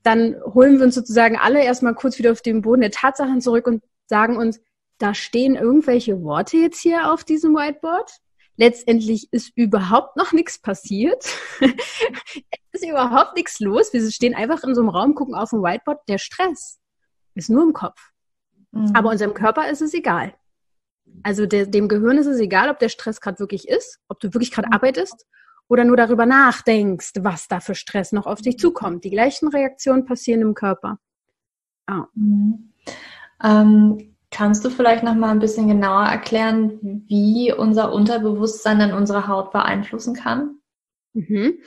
dann 0.03 0.35
holen 0.43 0.77
wir 0.77 0.85
uns 0.85 0.95
sozusagen 0.95 1.37
alle 1.37 1.63
erstmal 1.63 1.93
kurz 1.93 2.17
wieder 2.17 2.31
auf 2.31 2.41
den 2.41 2.61
Boden 2.61 2.81
der 2.81 2.91
Tatsachen 2.91 3.41
zurück 3.41 3.67
und 3.67 3.83
sagen 4.07 4.37
uns, 4.37 4.59
da 4.97 5.13
stehen 5.13 5.55
irgendwelche 5.55 6.21
Worte 6.23 6.57
jetzt 6.57 6.81
hier 6.81 7.11
auf 7.11 7.23
diesem 7.23 7.53
Whiteboard. 7.53 8.11
Letztendlich 8.57 9.29
ist 9.31 9.51
überhaupt 9.55 10.17
noch 10.17 10.33
nichts 10.33 10.59
passiert. 10.59 11.23
es 11.61 12.81
ist 12.81 12.85
überhaupt 12.89 13.35
nichts 13.35 13.59
los. 13.61 13.93
Wir 13.93 14.11
stehen 14.11 14.35
einfach 14.35 14.63
in 14.63 14.75
so 14.75 14.81
einem 14.81 14.89
Raum, 14.89 15.15
gucken 15.15 15.35
auf 15.35 15.53
ein 15.53 15.61
Whiteboard. 15.61 15.99
Der 16.09 16.17
Stress 16.17 16.78
ist 17.39 17.49
nur 17.49 17.63
im 17.63 17.73
Kopf. 17.73 18.11
Mhm. 18.71 18.91
Aber 18.93 19.09
unserem 19.09 19.33
Körper 19.33 19.69
ist 19.69 19.81
es 19.81 19.93
egal. 19.93 20.33
Also 21.23 21.45
der, 21.45 21.65
dem 21.65 21.87
Gehirn 21.87 22.17
ist 22.17 22.27
es 22.27 22.39
egal, 22.39 22.69
ob 22.69 22.79
der 22.79 22.89
Stress 22.89 23.19
gerade 23.19 23.39
wirklich 23.39 23.67
ist, 23.67 23.99
ob 24.07 24.19
du 24.19 24.33
wirklich 24.33 24.51
gerade 24.51 24.67
mhm. 24.67 24.73
arbeitest 24.73 25.25
oder 25.67 25.85
nur 25.85 25.97
darüber 25.97 26.25
nachdenkst, 26.25 27.13
was 27.19 27.47
da 27.47 27.59
für 27.59 27.75
Stress 27.75 28.11
noch 28.11 28.25
auf 28.25 28.41
dich 28.41 28.55
mhm. 28.55 28.59
zukommt. 28.59 29.03
Die 29.03 29.09
gleichen 29.09 29.47
Reaktionen 29.49 30.05
passieren 30.05 30.41
im 30.41 30.53
Körper. 30.53 30.99
Oh. 31.89 32.03
Mhm. 32.13 32.73
Ähm, 33.43 34.15
kannst 34.31 34.65
du 34.65 34.69
vielleicht 34.69 35.03
noch 35.03 35.15
mal 35.15 35.31
ein 35.31 35.39
bisschen 35.39 35.67
genauer 35.67 36.05
erklären, 36.05 37.03
wie 37.07 37.53
unser 37.53 37.93
Unterbewusstsein 37.93 38.79
dann 38.79 38.93
unsere 38.93 39.27
Haut 39.27 39.51
beeinflussen 39.51 40.13
kann? 40.13 40.58
Mhm. 41.13 41.59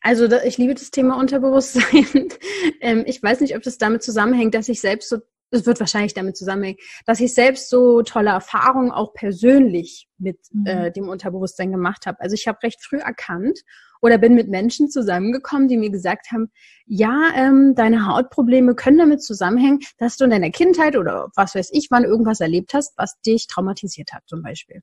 Also 0.00 0.26
ich 0.44 0.58
liebe 0.58 0.74
das 0.74 0.90
Thema 0.90 1.18
Unterbewusstsein. 1.18 2.06
Ähm, 2.80 3.04
ich 3.06 3.22
weiß 3.22 3.40
nicht, 3.40 3.56
ob 3.56 3.62
das 3.62 3.78
damit 3.78 4.02
zusammenhängt, 4.02 4.54
dass 4.54 4.68
ich 4.68 4.80
selbst 4.80 5.08
so 5.08 5.18
es 5.50 5.66
wird 5.66 5.80
wahrscheinlich 5.80 6.14
damit 6.14 6.36
zusammenhängen, 6.36 6.78
dass 7.06 7.20
ich 7.20 7.34
selbst 7.34 7.70
so 7.70 8.02
tolle 8.02 8.30
Erfahrungen 8.30 8.90
auch 8.90 9.14
persönlich 9.14 10.08
mit 10.18 10.38
mhm. 10.52 10.66
äh, 10.66 10.92
dem 10.92 11.08
Unterbewusstsein 11.08 11.72
gemacht 11.72 12.06
habe. 12.06 12.20
Also 12.20 12.34
ich 12.34 12.46
habe 12.46 12.62
recht 12.62 12.84
früh 12.84 12.98
erkannt 12.98 13.60
oder 14.00 14.18
bin 14.18 14.34
mit 14.34 14.48
Menschen 14.48 14.90
zusammengekommen, 14.90 15.68
die 15.68 15.76
mir 15.76 15.90
gesagt 15.90 16.30
haben, 16.32 16.50
ja, 16.86 17.30
ähm, 17.34 17.74
deine 17.74 18.06
Hautprobleme 18.06 18.74
können 18.74 18.98
damit 18.98 19.22
zusammenhängen, 19.22 19.80
dass 19.98 20.16
du 20.16 20.24
in 20.24 20.30
deiner 20.30 20.50
Kindheit 20.50 20.96
oder 20.96 21.30
was 21.34 21.54
weiß 21.54 21.70
ich, 21.72 21.88
wann 21.90 22.04
irgendwas 22.04 22.40
erlebt 22.40 22.74
hast, 22.74 22.96
was 22.96 23.20
dich 23.22 23.46
traumatisiert 23.46 24.12
hat 24.12 24.22
zum 24.26 24.42
Beispiel. 24.42 24.82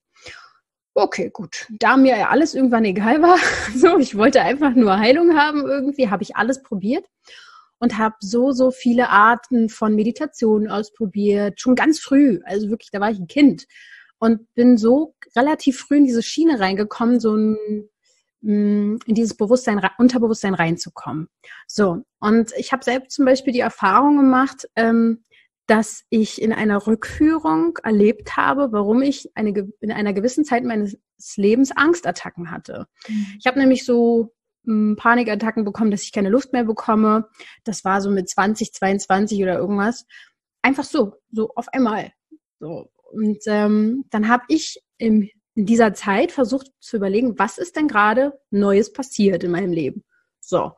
Okay, 0.98 1.30
gut. 1.30 1.68
Da 1.80 1.98
mir 1.98 2.18
ja 2.18 2.30
alles 2.30 2.56
irgendwann 2.56 2.86
egal 2.86 3.22
war, 3.22 3.38
so, 3.76 3.98
ich 4.00 4.18
wollte 4.18 4.42
einfach 4.42 4.74
nur 4.76 4.98
Heilung 4.98 5.38
haben 5.38 5.66
irgendwie, 5.66 6.10
habe 6.10 6.24
ich 6.24 6.38
alles 6.38 6.64
probiert 6.64 7.06
und 7.80 7.98
habe 7.98 8.16
so, 8.22 8.54
so 8.54 8.72
viele 8.72 9.10
Arten 9.10 9.68
von 9.68 9.94
Meditationen 9.94 10.70
ausprobiert, 10.70 11.60
schon 11.60 11.76
ganz 11.76 12.00
früh. 12.00 12.40
Also 12.46 12.70
wirklich, 12.70 12.92
da 12.92 13.02
war 13.02 13.12
ich 13.12 13.20
ein 13.20 13.28
Kind 13.28 13.66
und 14.20 14.54
bin 14.56 14.78
so 14.78 15.16
relativ 15.36 15.80
früh 15.80 15.98
in 15.98 16.06
diese 16.06 16.24
Schiene 16.24 16.62
reingekommen, 16.62 17.20
so 17.20 17.36
ein, 17.36 17.90
mm, 18.40 19.00
in 19.06 19.16
dieses 19.16 19.36
Bewusstsein, 19.36 19.82
Unterbewusstsein 19.98 20.54
reinzukommen. 20.54 21.28
So, 21.68 22.04
und 22.22 22.54
ich 22.58 22.72
habe 22.72 22.86
selbst 22.86 23.12
zum 23.12 23.26
Beispiel 23.26 23.52
die 23.52 23.60
Erfahrung 23.60 24.16
gemacht, 24.16 24.70
ähm, 24.78 25.25
dass 25.68 26.04
ich 26.10 26.42
in 26.42 26.54
einer 26.54 26.86
Rückführung 26.86 27.78
erlebt 27.84 28.38
habe, 28.38 28.72
warum 28.72 29.02
ich 29.02 29.32
eine, 29.36 29.72
in 29.80 29.92
einer 29.92 30.14
gewissen 30.14 30.46
Zeit 30.46 30.64
meines 30.64 30.98
Lebens 31.36 31.72
Angstattacken 31.72 32.52
hatte. 32.52 32.88
Mhm. 33.08 33.26
Ich 33.40 33.48
habe 33.48 33.60
nämlich 33.60 33.86
so 33.86 34.36
Panikattacken 34.66 35.64
bekommen, 35.64 35.92
dass 35.92 36.04
ich 36.04 36.12
keine 36.12 36.30
Luft 36.30 36.54
mehr 36.54 36.64
bekomme. 36.64 37.30
Das 37.64 37.86
war 37.86 38.02
so 38.02 38.10
mit 38.10 38.30
20, 38.30 38.74
22 38.74 39.42
oder 39.42 39.58
irgendwas. 39.58 40.06
Einfach 40.62 40.84
so, 40.84 41.14
so 41.32 41.52
auf 41.56 41.68
einmal. 41.70 42.12
So. 42.60 42.90
Und 43.12 43.40
ähm, 43.46 44.06
dann 44.10 44.28
habe 44.28 44.44
ich 44.48 44.82
im, 44.98 45.30
in 45.54 45.66
dieser 45.66 45.94
Zeit 45.94 46.32
versucht 46.32 46.72
zu 46.80 46.98
überlegen, 46.98 47.38
was 47.38 47.58
ist 47.58 47.76
denn 47.76 47.88
gerade 47.88 48.34
Neues 48.50 48.92
passiert 48.92 49.44
in 49.44 49.52
meinem 49.52 49.72
Leben. 49.72 50.04
So. 50.40 50.72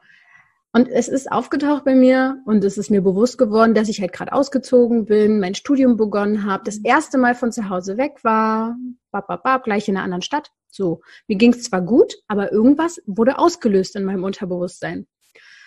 Und 0.77 0.89
es 0.89 1.07
ist 1.07 1.31
aufgetaucht 1.31 1.85
bei 1.85 1.95
mir 1.95 2.39
und 2.45 2.63
es 2.63 2.77
ist 2.77 2.91
mir 2.91 3.01
bewusst 3.01 3.39
geworden, 3.39 3.73
dass 3.73 3.89
ich 3.89 3.99
halt 3.99 4.13
gerade 4.13 4.31
ausgezogen 4.31 5.05
bin, 5.05 5.39
mein 5.39 5.55
Studium 5.55 5.97
begonnen 5.97 6.45
habe, 6.45 6.65
das 6.65 6.77
erste 6.77 7.17
Mal 7.17 7.33
von 7.33 7.51
zu 7.51 7.67
Hause 7.67 7.97
weg 7.97 8.23
war, 8.23 8.77
bab, 9.09 9.25
bab, 9.25 9.41
bab, 9.41 9.63
gleich 9.63 9.87
in 9.87 9.95
einer 9.95 10.03
anderen 10.03 10.21
Stadt. 10.21 10.51
So, 10.69 11.01
mir 11.27 11.35
ging 11.35 11.51
es 11.51 11.63
zwar 11.63 11.81
gut, 11.81 12.13
aber 12.27 12.51
irgendwas 12.51 13.01
wurde 13.07 13.39
ausgelöst 13.39 13.95
in 13.95 14.03
meinem 14.03 14.23
Unterbewusstsein. 14.23 15.07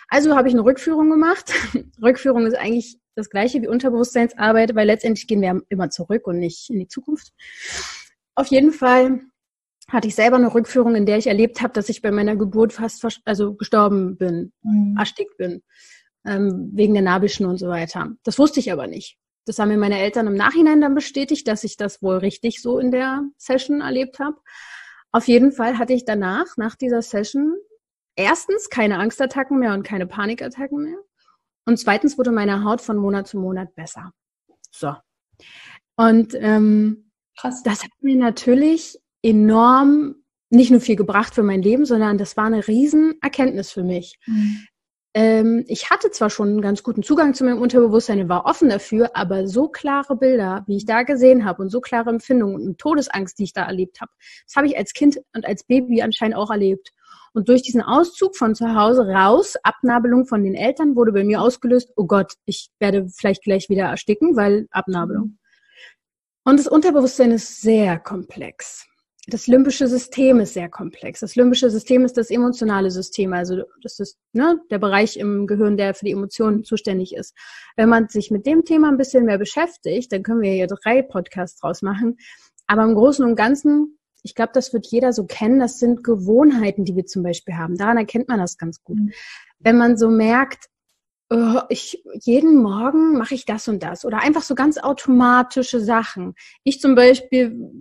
Also 0.07 0.37
habe 0.37 0.47
ich 0.47 0.53
eine 0.53 0.63
Rückführung 0.63 1.09
gemacht. 1.09 1.51
Rückführung 2.01 2.45
ist 2.45 2.55
eigentlich 2.55 2.97
das 3.15 3.29
gleiche 3.29 3.61
wie 3.61 3.67
Unterbewusstseinsarbeit, 3.67 4.75
weil 4.75 4.87
letztendlich 4.87 5.27
gehen 5.27 5.41
wir 5.41 5.61
immer 5.67 5.89
zurück 5.89 6.25
und 6.25 6.39
nicht 6.39 6.69
in 6.69 6.79
die 6.79 6.87
Zukunft. 6.87 7.33
Auf 8.35 8.47
jeden 8.47 8.71
Fall 8.71 9.19
hatte 9.87 10.07
ich 10.07 10.15
selber 10.15 10.37
eine 10.37 10.53
Rückführung, 10.53 10.95
in 10.95 11.05
der 11.05 11.17
ich 11.17 11.27
erlebt 11.27 11.61
habe, 11.61 11.73
dass 11.73 11.89
ich 11.89 12.01
bei 12.01 12.11
meiner 12.11 12.35
Geburt 12.35 12.73
fast 12.73 13.05
also 13.25 13.55
gestorben 13.55 14.17
bin, 14.17 14.53
mhm. 14.61 14.95
erstickt 14.97 15.37
bin, 15.37 15.63
ähm, 16.25 16.71
wegen 16.73 16.93
der 16.93 17.03
Nabelschnur 17.03 17.49
und 17.49 17.57
so 17.57 17.67
weiter. 17.67 18.11
Das 18.23 18.39
wusste 18.39 18.59
ich 18.59 18.71
aber 18.71 18.87
nicht. 18.87 19.17
Das 19.45 19.57
haben 19.57 19.69
mir 19.69 19.77
meine 19.77 19.99
Eltern 19.99 20.27
im 20.27 20.35
Nachhinein 20.35 20.81
dann 20.81 20.93
bestätigt, 20.93 21.47
dass 21.47 21.63
ich 21.63 21.75
das 21.75 22.01
wohl 22.01 22.17
richtig 22.17 22.61
so 22.61 22.77
in 22.77 22.91
der 22.91 23.23
Session 23.37 23.81
erlebt 23.81 24.19
habe. 24.19 24.37
Auf 25.11 25.27
jeden 25.27 25.51
Fall 25.51 25.77
hatte 25.77 25.93
ich 25.93 26.05
danach, 26.05 26.45
nach 26.57 26.75
dieser 26.75 27.01
Session, 27.01 27.55
erstens 28.15 28.69
keine 28.69 28.99
Angstattacken 28.99 29.59
mehr 29.59 29.73
und 29.73 29.83
keine 29.83 30.05
Panikattacken 30.05 30.83
mehr. 30.83 30.99
Und 31.65 31.77
zweitens 31.77 32.17
wurde 32.17 32.31
meine 32.31 32.63
Haut 32.63 32.81
von 32.81 32.97
Monat 32.97 33.27
zu 33.27 33.39
Monat 33.39 33.73
besser. 33.75 34.11
So. 34.71 34.95
Und 35.95 36.33
ähm, 36.35 37.11
Krass. 37.37 37.61
das 37.63 37.83
hat 37.83 37.91
mir 37.99 38.15
natürlich 38.15 38.99
enorm 39.23 40.15
nicht 40.51 40.69
nur 40.69 40.81
viel 40.81 40.97
gebracht 40.97 41.33
für 41.33 41.43
mein 41.43 41.61
Leben, 41.61 41.85
sondern 41.85 42.17
das 42.17 42.35
war 42.37 42.45
eine 42.45 42.67
riesen 42.67 43.15
Erkenntnis 43.21 43.71
für 43.71 43.83
mich. 43.83 44.19
Mhm. 44.25 44.67
Ähm, 45.13 45.65
ich 45.67 45.89
hatte 45.89 46.09
zwar 46.11 46.29
schon 46.29 46.49
einen 46.49 46.61
ganz 46.61 46.83
guten 46.83 47.03
Zugang 47.03 47.33
zu 47.33 47.43
meinem 47.43 47.61
Unterbewusstsein 47.61 48.29
war 48.29 48.45
offen 48.45 48.69
dafür, 48.69 49.11
aber 49.13 49.47
so 49.47 49.67
klare 49.67 50.15
Bilder, 50.15 50.63
wie 50.67 50.77
ich 50.77 50.85
da 50.85 51.03
gesehen 51.03 51.43
habe 51.43 51.61
und 51.61 51.69
so 51.69 51.81
klare 51.81 52.09
Empfindungen 52.09 52.65
und 52.65 52.77
Todesangst, 52.77 53.37
die 53.37 53.43
ich 53.43 53.53
da 53.53 53.63
erlebt 53.63 53.99
habe, 53.99 54.11
das 54.45 54.55
habe 54.55 54.67
ich 54.67 54.77
als 54.77 54.93
Kind 54.93 55.19
und 55.33 55.45
als 55.45 55.63
Baby 55.63 56.01
anscheinend 56.01 56.37
auch 56.37 56.49
erlebt. 56.49 56.91
Und 57.33 57.47
durch 57.47 57.61
diesen 57.61 57.81
Auszug 57.81 58.35
von 58.35 58.55
zu 58.55 58.75
Hause 58.75 59.07
raus, 59.07 59.55
Abnabelung 59.63 60.25
von 60.25 60.43
den 60.43 60.55
Eltern, 60.55 60.95
wurde 60.95 61.13
bei 61.13 61.23
mir 61.23 61.41
ausgelöst, 61.41 61.91
oh 61.95 62.05
Gott, 62.05 62.33
ich 62.45 62.69
werde 62.79 63.07
vielleicht 63.09 63.43
gleich 63.43 63.69
wieder 63.69 63.85
ersticken, 63.85 64.35
weil 64.35 64.67
Abnabelung. 64.71 65.37
Und 66.43 66.59
das 66.59 66.67
Unterbewusstsein 66.67 67.31
ist 67.31 67.61
sehr 67.61 67.99
komplex 67.99 68.90
das 69.27 69.45
limbische 69.45 69.87
System 69.87 70.39
ist 70.39 70.53
sehr 70.55 70.69
komplex. 70.69 71.19
Das 71.19 71.35
limbische 71.35 71.69
System 71.69 72.05
ist 72.05 72.17
das 72.17 72.31
emotionale 72.31 72.89
System, 72.89 73.33
also 73.33 73.63
das 73.83 73.99
ist 73.99 74.17
ne, 74.33 74.59
der 74.71 74.79
Bereich 74.79 75.17
im 75.17 75.45
Gehirn, 75.45 75.77
der 75.77 75.93
für 75.93 76.05
die 76.05 76.11
Emotionen 76.11 76.63
zuständig 76.63 77.13
ist. 77.15 77.35
Wenn 77.75 77.89
man 77.89 78.09
sich 78.09 78.31
mit 78.31 78.47
dem 78.47 78.65
Thema 78.65 78.89
ein 78.89 78.97
bisschen 78.97 79.25
mehr 79.25 79.37
beschäftigt, 79.37 80.11
dann 80.11 80.23
können 80.23 80.41
wir 80.41 80.51
hier 80.51 80.67
drei 80.67 81.03
Podcasts 81.03 81.59
draus 81.59 81.83
machen. 81.83 82.17
Aber 82.65 82.83
im 82.83 82.95
Großen 82.95 83.23
und 83.23 83.35
Ganzen, 83.35 83.99
ich 84.23 84.33
glaube, 84.33 84.51
das 84.53 84.73
wird 84.73 84.87
jeder 84.87 85.13
so 85.13 85.25
kennen, 85.25 85.59
das 85.59 85.77
sind 85.77 86.03
Gewohnheiten, 86.03 86.83
die 86.83 86.95
wir 86.95 87.05
zum 87.05 87.21
Beispiel 87.21 87.55
haben. 87.55 87.77
Daran 87.77 87.97
erkennt 87.97 88.27
man 88.27 88.39
das 88.39 88.57
ganz 88.57 88.83
gut. 88.83 88.97
Mhm. 88.97 89.11
Wenn 89.59 89.77
man 89.77 89.97
so 89.97 90.09
merkt, 90.09 90.65
oh, 91.29 91.61
ich, 91.69 92.03
jeden 92.21 92.55
Morgen 92.55 93.17
mache 93.17 93.35
ich 93.35 93.45
das 93.45 93.67
und 93.67 93.83
das 93.83 94.03
oder 94.03 94.19
einfach 94.19 94.41
so 94.41 94.55
ganz 94.55 94.79
automatische 94.79 95.79
Sachen. 95.79 96.33
Ich 96.63 96.81
zum 96.81 96.95
Beispiel 96.95 97.71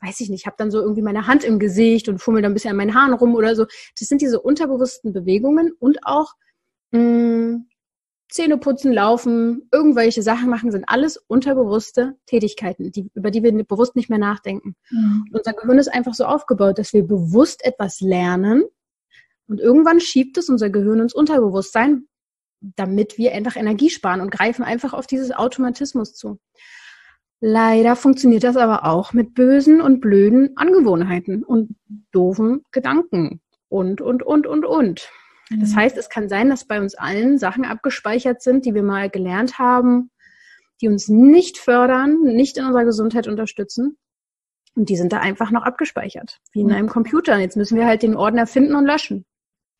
weiß 0.00 0.20
ich 0.20 0.28
nicht, 0.28 0.46
habe 0.46 0.56
dann 0.58 0.70
so 0.70 0.80
irgendwie 0.80 1.02
meine 1.02 1.26
Hand 1.26 1.44
im 1.44 1.58
Gesicht 1.58 2.08
und 2.08 2.18
fummel 2.18 2.42
dann 2.42 2.52
ein 2.52 2.54
bisschen 2.54 2.70
an 2.70 2.76
meinen 2.76 2.94
Haaren 2.94 3.14
rum 3.14 3.34
oder 3.34 3.54
so. 3.54 3.66
Das 3.98 4.08
sind 4.08 4.20
diese 4.20 4.40
unterbewussten 4.40 5.12
Bewegungen 5.12 5.72
und 5.78 5.98
auch 6.04 6.34
mh, 6.92 7.00
mm, 7.00 7.66
Zähne 8.28 8.58
putzen, 8.58 8.92
laufen, 8.92 9.68
irgendwelche 9.72 10.20
Sachen 10.20 10.50
machen, 10.50 10.72
sind 10.72 10.84
alles 10.88 11.16
unterbewusste 11.16 12.16
Tätigkeiten, 12.26 12.90
die, 12.90 13.08
über 13.14 13.30
die 13.30 13.42
wir 13.44 13.52
bewusst 13.64 13.94
nicht 13.94 14.10
mehr 14.10 14.18
nachdenken. 14.18 14.74
Mhm. 14.90 15.26
Unser 15.32 15.52
Gehirn 15.52 15.78
ist 15.78 15.88
einfach 15.88 16.12
so 16.12 16.24
aufgebaut, 16.24 16.78
dass 16.78 16.92
wir 16.92 17.04
bewusst 17.04 17.64
etwas 17.64 18.00
lernen 18.00 18.64
und 19.48 19.60
irgendwann 19.60 20.00
schiebt 20.00 20.38
es 20.38 20.48
unser 20.48 20.70
Gehirn 20.70 21.00
ins 21.00 21.14
Unterbewusstsein, 21.14 22.08
damit 22.60 23.16
wir 23.16 23.32
einfach 23.32 23.56
Energie 23.56 23.90
sparen 23.90 24.20
und 24.20 24.30
greifen 24.30 24.64
einfach 24.64 24.92
auf 24.92 25.06
dieses 25.06 25.30
Automatismus 25.30 26.14
zu. 26.14 26.40
Leider 27.40 27.96
funktioniert 27.96 28.44
das 28.44 28.56
aber 28.56 28.84
auch 28.86 29.12
mit 29.12 29.34
bösen 29.34 29.80
und 29.80 30.00
blöden 30.00 30.56
Angewohnheiten 30.56 31.44
und 31.44 31.76
doofen 32.10 32.64
Gedanken 32.72 33.40
und, 33.68 34.00
und, 34.00 34.22
und, 34.22 34.46
und, 34.46 34.64
und. 34.64 35.10
Das 35.50 35.70
mhm. 35.70 35.76
heißt, 35.76 35.96
es 35.96 36.08
kann 36.08 36.28
sein, 36.28 36.48
dass 36.48 36.64
bei 36.64 36.80
uns 36.80 36.94
allen 36.94 37.38
Sachen 37.38 37.64
abgespeichert 37.64 38.42
sind, 38.42 38.64
die 38.64 38.74
wir 38.74 38.82
mal 38.82 39.10
gelernt 39.10 39.58
haben, 39.58 40.10
die 40.80 40.88
uns 40.88 41.08
nicht 41.08 41.58
fördern, 41.58 42.22
nicht 42.22 42.56
in 42.56 42.64
unserer 42.64 42.84
Gesundheit 42.84 43.28
unterstützen. 43.28 43.98
Und 44.74 44.88
die 44.88 44.96
sind 44.96 45.12
da 45.12 45.20
einfach 45.20 45.50
noch 45.50 45.62
abgespeichert, 45.62 46.38
wie 46.52 46.60
in 46.60 46.66
mhm. 46.68 46.74
einem 46.74 46.88
Computer. 46.88 47.34
Und 47.34 47.40
jetzt 47.40 47.56
müssen 47.56 47.78
wir 47.78 47.86
halt 47.86 48.02
den 48.02 48.16
Ordner 48.16 48.46
finden 48.46 48.74
und 48.74 48.86
löschen. 48.86 49.24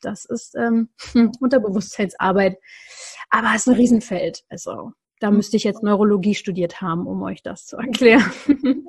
Das 0.03 0.25
ist 0.25 0.55
ähm, 0.57 0.91
Unterbewusstseinsarbeit. 1.41 2.59
Aber 3.31 3.49
es 3.55 3.63
ist 3.63 3.69
ein 3.69 3.75
Riesenfeld. 3.75 4.45
Also 4.49 4.93
da 5.21 5.31
müsste 5.31 5.57
ich 5.57 5.65
jetzt 5.65 5.83
Neurologie 5.83 6.35
studiert 6.35 6.81
haben, 6.83 7.07
um 7.07 7.23
euch 7.23 7.43
das 7.43 7.67
zu 7.67 7.77
erklären. 7.77 8.31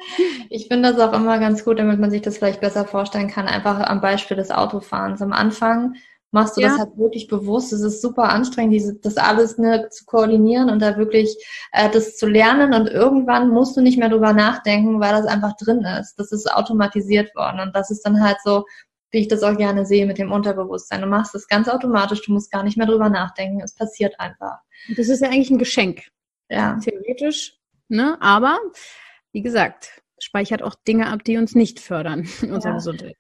Ich 0.49 0.67
finde 0.67 0.93
das 0.93 0.99
auch 0.99 1.13
immer 1.13 1.39
ganz 1.39 1.65
gut, 1.65 1.77
damit 1.77 1.99
man 1.99 2.09
sich 2.09 2.21
das 2.21 2.37
vielleicht 2.37 2.61
besser 2.61 2.85
vorstellen 2.85 3.27
kann, 3.27 3.47
einfach 3.47 3.81
am 3.81 3.99
Beispiel 3.99 4.37
des 4.37 4.49
Autofahrens. 4.49 5.21
Am 5.21 5.33
Anfang 5.33 5.95
machst 6.31 6.55
du 6.55 6.61
ja. 6.61 6.69
das 6.69 6.79
halt 6.79 6.97
wirklich 6.97 7.27
bewusst. 7.27 7.73
Es 7.73 7.81
ist 7.81 8.01
super 8.01 8.29
anstrengend, 8.29 8.73
diese, 8.73 8.95
das 8.95 9.17
alles 9.17 9.57
ne, 9.57 9.89
zu 9.89 10.05
koordinieren 10.05 10.69
und 10.69 10.81
da 10.81 10.97
wirklich 10.97 11.35
äh, 11.73 11.89
das 11.89 12.15
zu 12.15 12.27
lernen. 12.27 12.73
Und 12.73 12.87
irgendwann 12.87 13.49
musst 13.49 13.75
du 13.75 13.81
nicht 13.81 13.97
mehr 13.97 14.09
drüber 14.09 14.33
nachdenken, 14.33 14.99
weil 15.01 15.11
das 15.11 15.25
einfach 15.25 15.55
drin 15.57 15.85
ist. 15.99 16.15
Das 16.17 16.31
ist 16.31 16.49
automatisiert 16.49 17.35
worden. 17.35 17.59
Und 17.59 17.75
das 17.75 17.91
ist 17.91 18.03
dann 18.03 18.21
halt 18.23 18.37
so, 18.43 18.65
wie 19.11 19.19
ich 19.19 19.27
das 19.27 19.43
auch 19.43 19.57
gerne 19.57 19.85
sehe 19.85 20.05
mit 20.05 20.17
dem 20.17 20.31
Unterbewusstsein. 20.31 21.01
Du 21.01 21.07
machst 21.07 21.33
das 21.33 21.47
ganz 21.47 21.67
automatisch, 21.67 22.25
du 22.25 22.33
musst 22.33 22.51
gar 22.51 22.63
nicht 22.63 22.77
mehr 22.77 22.87
drüber 22.87 23.09
nachdenken. 23.09 23.61
Es 23.61 23.73
passiert 23.73 24.19
einfach. 24.19 24.59
Das 24.95 25.09
ist 25.09 25.21
ja 25.21 25.29
eigentlich 25.29 25.49
ein 25.49 25.57
Geschenk. 25.57 26.03
Ja. 26.49 26.79
Theoretisch. 26.83 27.57
Ne? 27.89 28.17
Aber, 28.21 28.57
wie 29.31 29.41
gesagt, 29.41 30.01
speichert 30.19 30.61
auch 30.61 30.75
Dinge 30.75 31.07
ab, 31.07 31.23
die 31.23 31.37
uns 31.37 31.55
nicht 31.55 31.79
fördern 31.79 32.27
in 32.41 32.51
unserer 32.51 32.71
ja. 32.71 32.77
Gesundheit. 32.77 33.15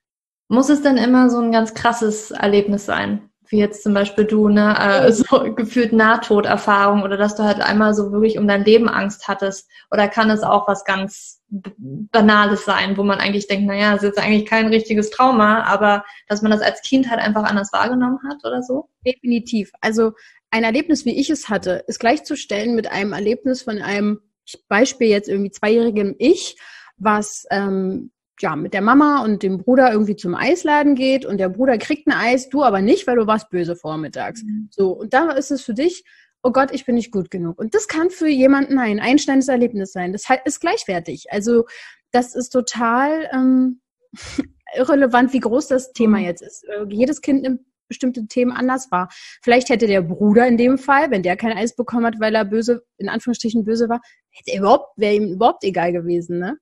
Muss 0.49 0.69
es 0.69 0.81
denn 0.81 0.97
immer 0.97 1.29
so 1.29 1.39
ein 1.39 1.51
ganz 1.51 1.73
krasses 1.73 2.31
Erlebnis 2.31 2.85
sein? 2.85 3.29
Wie 3.49 3.59
jetzt 3.59 3.83
zum 3.83 3.93
Beispiel 3.93 4.25
du, 4.25 4.49
ne, 4.49 4.77
äh, 4.77 5.11
so 5.11 5.53
gefühlt 5.55 5.93
Nahtoderfahrung 5.93 7.03
oder 7.03 7.15
dass 7.15 7.35
du 7.35 7.43
halt 7.43 7.61
einmal 7.61 7.93
so 7.93 8.11
wirklich 8.11 8.37
um 8.37 8.47
dein 8.47 8.65
Leben 8.65 8.89
Angst 8.89 9.27
hattest? 9.27 9.69
Oder 9.89 10.09
kann 10.09 10.29
es 10.29 10.43
auch 10.43 10.67
was 10.67 10.83
ganz 10.83 11.41
Banales 11.49 12.65
sein, 12.65 12.97
wo 12.97 13.03
man 13.03 13.19
eigentlich 13.19 13.47
denkt, 13.47 13.67
naja, 13.67 13.91
es 13.91 14.03
ist 14.03 14.09
jetzt 14.09 14.19
eigentlich 14.19 14.45
kein 14.45 14.67
richtiges 14.67 15.11
Trauma, 15.11 15.63
aber 15.63 16.03
dass 16.27 16.41
man 16.41 16.51
das 16.51 16.61
als 16.61 16.81
Kind 16.81 17.09
halt 17.09 17.21
einfach 17.21 17.43
anders 17.43 17.71
wahrgenommen 17.71 18.19
hat 18.27 18.43
oder 18.43 18.63
so? 18.63 18.89
Definitiv. 19.05 19.71
Also 19.79 20.11
ein 20.49 20.63
Erlebnis, 20.63 21.05
wie 21.05 21.19
ich 21.19 21.29
es 21.29 21.49
hatte, 21.49 21.83
ist 21.87 21.99
gleichzustellen 21.99 22.75
mit 22.75 22.91
einem 22.91 23.13
Erlebnis 23.13 23.61
von 23.61 23.81
einem 23.81 24.21
Beispiel 24.69 25.07
jetzt 25.07 25.27
irgendwie 25.27 25.51
zweijährigen 25.51 26.15
Ich, 26.19 26.57
was 26.97 27.45
ähm, 27.51 28.11
ja, 28.39 28.55
mit 28.55 28.73
der 28.73 28.81
Mama 28.81 29.23
und 29.23 29.41
dem 29.43 29.57
Bruder 29.57 29.91
irgendwie 29.91 30.15
zum 30.15 30.35
Eisladen 30.35 30.95
geht 30.95 31.25
und 31.25 31.37
der 31.39 31.49
Bruder 31.49 31.77
kriegt 31.77 32.07
ein 32.07 32.13
Eis, 32.13 32.49
du 32.49 32.63
aber 32.63 32.81
nicht, 32.81 33.07
weil 33.07 33.15
du 33.15 33.25
warst 33.25 33.49
böse 33.49 33.75
vormittags. 33.75 34.43
Mhm. 34.43 34.69
So, 34.71 34.91
und 34.91 35.13
da 35.13 35.31
ist 35.31 35.51
es 35.51 35.63
für 35.63 35.73
dich, 35.73 36.03
oh 36.43 36.51
Gott, 36.51 36.71
ich 36.71 36.85
bin 36.85 36.95
nicht 36.95 37.11
gut 37.11 37.31
genug. 37.31 37.57
Und 37.59 37.73
das 37.73 37.87
kann 37.87 38.09
für 38.09 38.27
jemanden 38.27 38.77
ein 38.77 38.99
einschneidendes 38.99 39.47
Erlebnis 39.47 39.91
sein. 39.91 40.13
Das 40.13 40.25
ist 40.45 40.59
gleichwertig. 40.59 41.25
Also, 41.31 41.65
das 42.11 42.35
ist 42.35 42.49
total 42.49 43.27
ähm, 43.33 43.81
irrelevant, 44.75 45.33
wie 45.33 45.39
groß 45.39 45.67
das 45.67 45.91
Thema 45.93 46.19
mhm. 46.19 46.25
jetzt 46.25 46.41
ist. 46.41 46.63
Äh, 46.65 46.85
jedes 46.89 47.21
Kind 47.21 47.41
nimmt 47.41 47.61
bestimmte 47.87 48.27
Themen 48.27 48.51
anders 48.51 48.91
wahr. 48.91 49.09
Vielleicht 49.41 49.69
hätte 49.69 49.87
der 49.87 50.01
Bruder 50.01 50.47
in 50.47 50.57
dem 50.57 50.77
Fall, 50.77 51.11
wenn 51.11 51.23
der 51.23 51.37
kein 51.37 51.57
Eis 51.57 51.75
bekommen 51.75 52.05
hat, 52.05 52.19
weil 52.19 52.35
er 52.35 52.45
böse, 52.45 52.83
in 52.97 53.09
Anführungsstrichen 53.09 53.63
böse 53.63 53.89
war, 53.89 54.01
hätte 54.29 54.51
er 54.51 54.59
überhaupt, 54.59 54.97
wäre 54.97 55.15
ihm 55.15 55.33
überhaupt 55.33 55.63
egal 55.63 55.91
gewesen, 55.91 56.39
ne? 56.39 56.57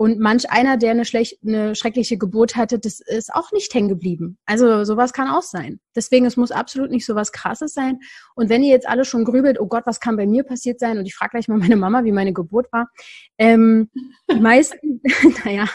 Und 0.00 0.18
manch 0.18 0.50
einer, 0.50 0.78
der 0.78 0.92
eine, 0.92 1.04
schlecht, 1.04 1.40
eine 1.46 1.74
schreckliche 1.74 2.16
Geburt 2.16 2.56
hatte, 2.56 2.78
das 2.78 3.00
ist 3.00 3.34
auch 3.34 3.52
nicht 3.52 3.74
hängen 3.74 3.90
geblieben. 3.90 4.38
Also 4.46 4.82
sowas 4.84 5.12
kann 5.12 5.28
auch 5.28 5.42
sein. 5.42 5.78
Deswegen, 5.94 6.24
es 6.24 6.38
muss 6.38 6.52
absolut 6.52 6.90
nicht 6.90 7.04
so 7.04 7.16
was 7.16 7.32
Krasses 7.32 7.74
sein. 7.74 7.98
Und 8.34 8.48
wenn 8.48 8.62
ihr 8.62 8.70
jetzt 8.70 8.88
alle 8.88 9.04
schon 9.04 9.26
grübelt, 9.26 9.60
oh 9.60 9.66
Gott, 9.66 9.82
was 9.84 10.00
kann 10.00 10.16
bei 10.16 10.26
mir 10.26 10.42
passiert 10.42 10.80
sein? 10.80 10.96
Und 10.96 11.04
ich 11.04 11.14
frage 11.14 11.32
gleich 11.32 11.48
mal 11.48 11.58
meine 11.58 11.76
Mama, 11.76 12.02
wie 12.04 12.12
meine 12.12 12.32
Geburt 12.32 12.72
war. 12.72 12.88
Ähm, 13.36 13.90
die 14.32 14.40
meisten, 14.40 15.02
naja, 15.44 15.68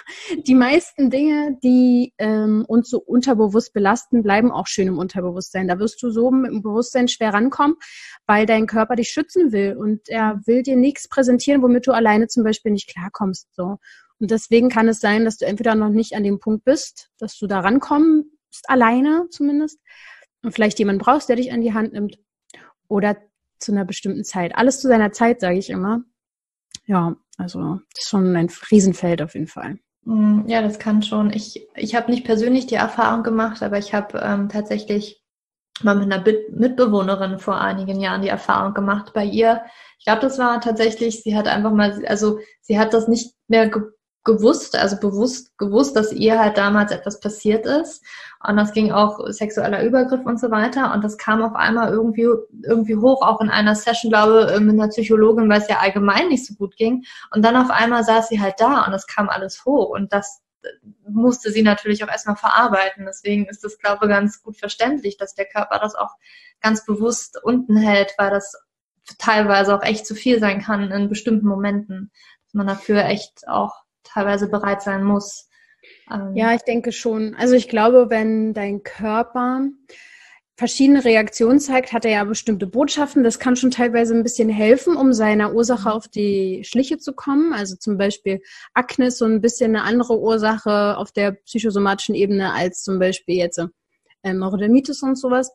die 0.47 0.55
meisten 0.55 1.11
Dinge, 1.11 1.59
die 1.63 2.11
ähm, 2.17 2.65
uns 2.67 2.89
so 2.89 2.97
unterbewusst 2.97 3.73
belasten, 3.73 4.23
bleiben 4.23 4.49
auch 4.51 4.65
schön 4.65 4.87
im 4.87 4.97
Unterbewusstsein. 4.97 5.67
Da 5.67 5.77
wirst 5.77 6.01
du 6.01 6.09
so 6.09 6.31
mit 6.31 6.49
dem 6.49 6.63
Bewusstsein 6.63 7.07
schwer 7.07 7.31
rankommen, 7.31 7.75
weil 8.25 8.47
dein 8.47 8.65
Körper 8.65 8.95
dich 8.95 9.09
schützen 9.09 9.51
will 9.51 9.77
und 9.77 10.09
er 10.09 10.41
will 10.47 10.63
dir 10.63 10.77
nichts 10.77 11.07
präsentieren, 11.09 11.61
womit 11.61 11.85
du 11.85 11.91
alleine 11.91 12.27
zum 12.27 12.43
Beispiel 12.43 12.71
nicht 12.71 12.89
klarkommst. 12.89 13.53
So. 13.53 13.77
Und 14.19 14.31
deswegen 14.31 14.69
kann 14.69 14.87
es 14.87 14.99
sein, 14.99 15.25
dass 15.25 15.37
du 15.37 15.45
entweder 15.45 15.75
noch 15.75 15.89
nicht 15.89 16.13
an 16.13 16.23
dem 16.23 16.39
Punkt 16.39 16.63
bist, 16.63 17.09
dass 17.19 17.37
du 17.37 17.47
da 17.47 17.59
rankommen 17.59 18.31
bist, 18.49 18.69
alleine 18.69 19.27
zumindest, 19.29 19.79
und 20.41 20.53
vielleicht 20.53 20.79
jemanden 20.79 21.01
brauchst, 21.01 21.27
der 21.27 21.35
dich 21.35 21.51
an 21.51 21.61
die 21.61 21.73
Hand 21.73 21.93
nimmt, 21.93 22.17
oder 22.87 23.17
zu 23.59 23.71
einer 23.71 23.85
bestimmten 23.85 24.23
Zeit. 24.23 24.55
Alles 24.55 24.79
zu 24.79 24.87
seiner 24.87 25.11
Zeit, 25.11 25.41
sage 25.41 25.57
ich 25.57 25.69
immer. 25.69 26.03
Ja, 26.85 27.15
also 27.37 27.79
das 27.93 28.03
ist 28.03 28.09
schon 28.09 28.35
ein 28.35 28.49
Riesenfeld 28.71 29.21
auf 29.21 29.33
jeden 29.33 29.47
Fall. 29.47 29.79
Mm, 30.03 30.47
ja, 30.47 30.61
das 30.61 30.79
kann 30.79 31.01
schon. 31.01 31.33
Ich, 31.33 31.67
ich 31.75 31.95
habe 31.95 32.11
nicht 32.11 32.25
persönlich 32.25 32.67
die 32.67 32.75
Erfahrung 32.75 33.23
gemacht, 33.23 33.63
aber 33.63 33.77
ich 33.77 33.93
habe 33.93 34.19
ähm, 34.19 34.49
tatsächlich 34.49 35.21
mal 35.81 35.95
mit 35.95 36.11
einer 36.11 36.23
Mitbewohnerin 36.51 37.39
vor 37.39 37.59
einigen 37.59 37.99
Jahren 37.99 38.21
die 38.21 38.29
Erfahrung 38.29 38.73
gemacht. 38.73 39.11
Bei 39.13 39.25
ihr, 39.25 39.63
ich 39.99 40.05
glaube, 40.05 40.21
das 40.21 40.37
war 40.37 40.61
tatsächlich, 40.61 41.23
sie 41.23 41.35
hat 41.35 41.47
einfach 41.47 41.71
mal, 41.71 42.05
also 42.05 42.39
sie 42.61 42.79
hat 42.79 42.93
das 42.93 43.07
nicht 43.07 43.33
mehr 43.47 43.69
gewusst, 44.25 44.75
also 44.75 44.99
bewusst 44.99 45.57
gewusst, 45.57 45.95
dass 45.95 46.11
ihr 46.11 46.39
halt 46.39 46.57
damals 46.57 46.91
etwas 46.91 47.19
passiert 47.19 47.65
ist. 47.65 48.03
Und 48.45 48.57
das 48.57 48.73
ging 48.73 48.91
auch 48.91 49.19
sexueller 49.31 49.83
Übergriff 49.83 50.25
und 50.25 50.39
so 50.39 50.51
weiter. 50.51 50.93
Und 50.93 51.03
das 51.03 51.17
kam 51.17 51.41
auf 51.41 51.55
einmal 51.55 51.91
irgendwie, 51.91 52.27
irgendwie 52.63 52.97
hoch, 52.97 53.21
auch 53.21 53.39
in 53.39 53.49
einer 53.49 53.75
Session, 53.75 54.11
glaube 54.11 54.51
ich, 54.53 54.59
mit 54.59 54.73
einer 54.73 54.89
Psychologin, 54.89 55.49
weil 55.49 55.61
es 55.61 55.69
ja 55.69 55.79
allgemein 55.79 56.27
nicht 56.27 56.45
so 56.45 56.55
gut 56.55 56.75
ging. 56.75 57.05
Und 57.33 57.43
dann 57.43 57.55
auf 57.55 57.69
einmal 57.69 58.03
saß 58.03 58.27
sie 58.27 58.41
halt 58.41 58.55
da 58.59 58.85
und 58.85 58.93
es 58.93 59.07
kam 59.07 59.29
alles 59.29 59.63
hoch. 59.63 59.89
Und 59.89 60.11
das 60.11 60.41
musste 61.07 61.51
sie 61.51 61.61
natürlich 61.61 62.03
auch 62.03 62.09
erstmal 62.09 62.35
verarbeiten. 62.35 63.05
Deswegen 63.05 63.45
ist 63.45 63.63
das, 63.63 63.77
glaube 63.77 64.05
ich, 64.05 64.09
ganz 64.09 64.41
gut 64.41 64.57
verständlich, 64.57 65.17
dass 65.17 65.35
der 65.35 65.45
Körper 65.45 65.79
das 65.79 65.95
auch 65.95 66.15
ganz 66.61 66.85
bewusst 66.85 67.39
unten 67.43 67.77
hält, 67.77 68.15
weil 68.17 68.31
das 68.31 68.55
teilweise 69.19 69.75
auch 69.75 69.83
echt 69.83 70.07
zu 70.07 70.15
viel 70.15 70.39
sein 70.39 70.61
kann 70.61 70.91
in 70.91 71.09
bestimmten 71.09 71.47
Momenten. 71.47 72.11
Dass 72.45 72.53
man 72.55 72.67
dafür 72.67 73.05
echt 73.05 73.47
auch 73.47 73.84
teilweise 74.05 74.47
bereit 74.47 74.81
sein 74.81 75.03
muss. 75.03 75.49
Ähm, 76.11 76.35
ja, 76.35 76.53
ich 76.53 76.61
denke 76.61 76.91
schon. 76.91 77.35
Also 77.35 77.55
ich 77.55 77.67
glaube, 77.67 78.09
wenn 78.09 78.53
dein 78.53 78.83
Körper 78.83 79.69
verschiedene 80.57 81.03
Reaktionen 81.03 81.59
zeigt, 81.59 81.91
hat 81.91 82.05
er 82.05 82.11
ja 82.11 82.23
bestimmte 82.23 82.65
Botschaften. 82.65 83.23
Das 83.23 83.39
kann 83.39 83.55
schon 83.55 83.71
teilweise 83.71 84.13
ein 84.15 84.23
bisschen 84.23 84.49
helfen, 84.49 84.95
um 84.95 85.11
seiner 85.11 85.53
Ursache 85.53 85.91
auf 85.91 86.07
die 86.07 86.63
Schliche 86.63 86.97
zu 86.97 87.13
kommen. 87.13 87.51
Also 87.51 87.75
zum 87.75 87.97
Beispiel 87.97 88.41
Akne 88.73 89.07
ist 89.07 89.17
so 89.17 89.25
ein 89.25 89.41
bisschen 89.41 89.75
eine 89.75 89.83
andere 89.83 90.17
Ursache 90.17 90.97
auf 90.97 91.11
der 91.11 91.33
psychosomatischen 91.33 92.15
Ebene 92.15 92.53
als 92.53 92.83
zum 92.83 92.99
Beispiel 92.99 93.35
jetzt 93.35 93.59
ähm, 94.23 94.37
Neurodermitis 94.39 95.03
und 95.03 95.17
sowas. 95.17 95.51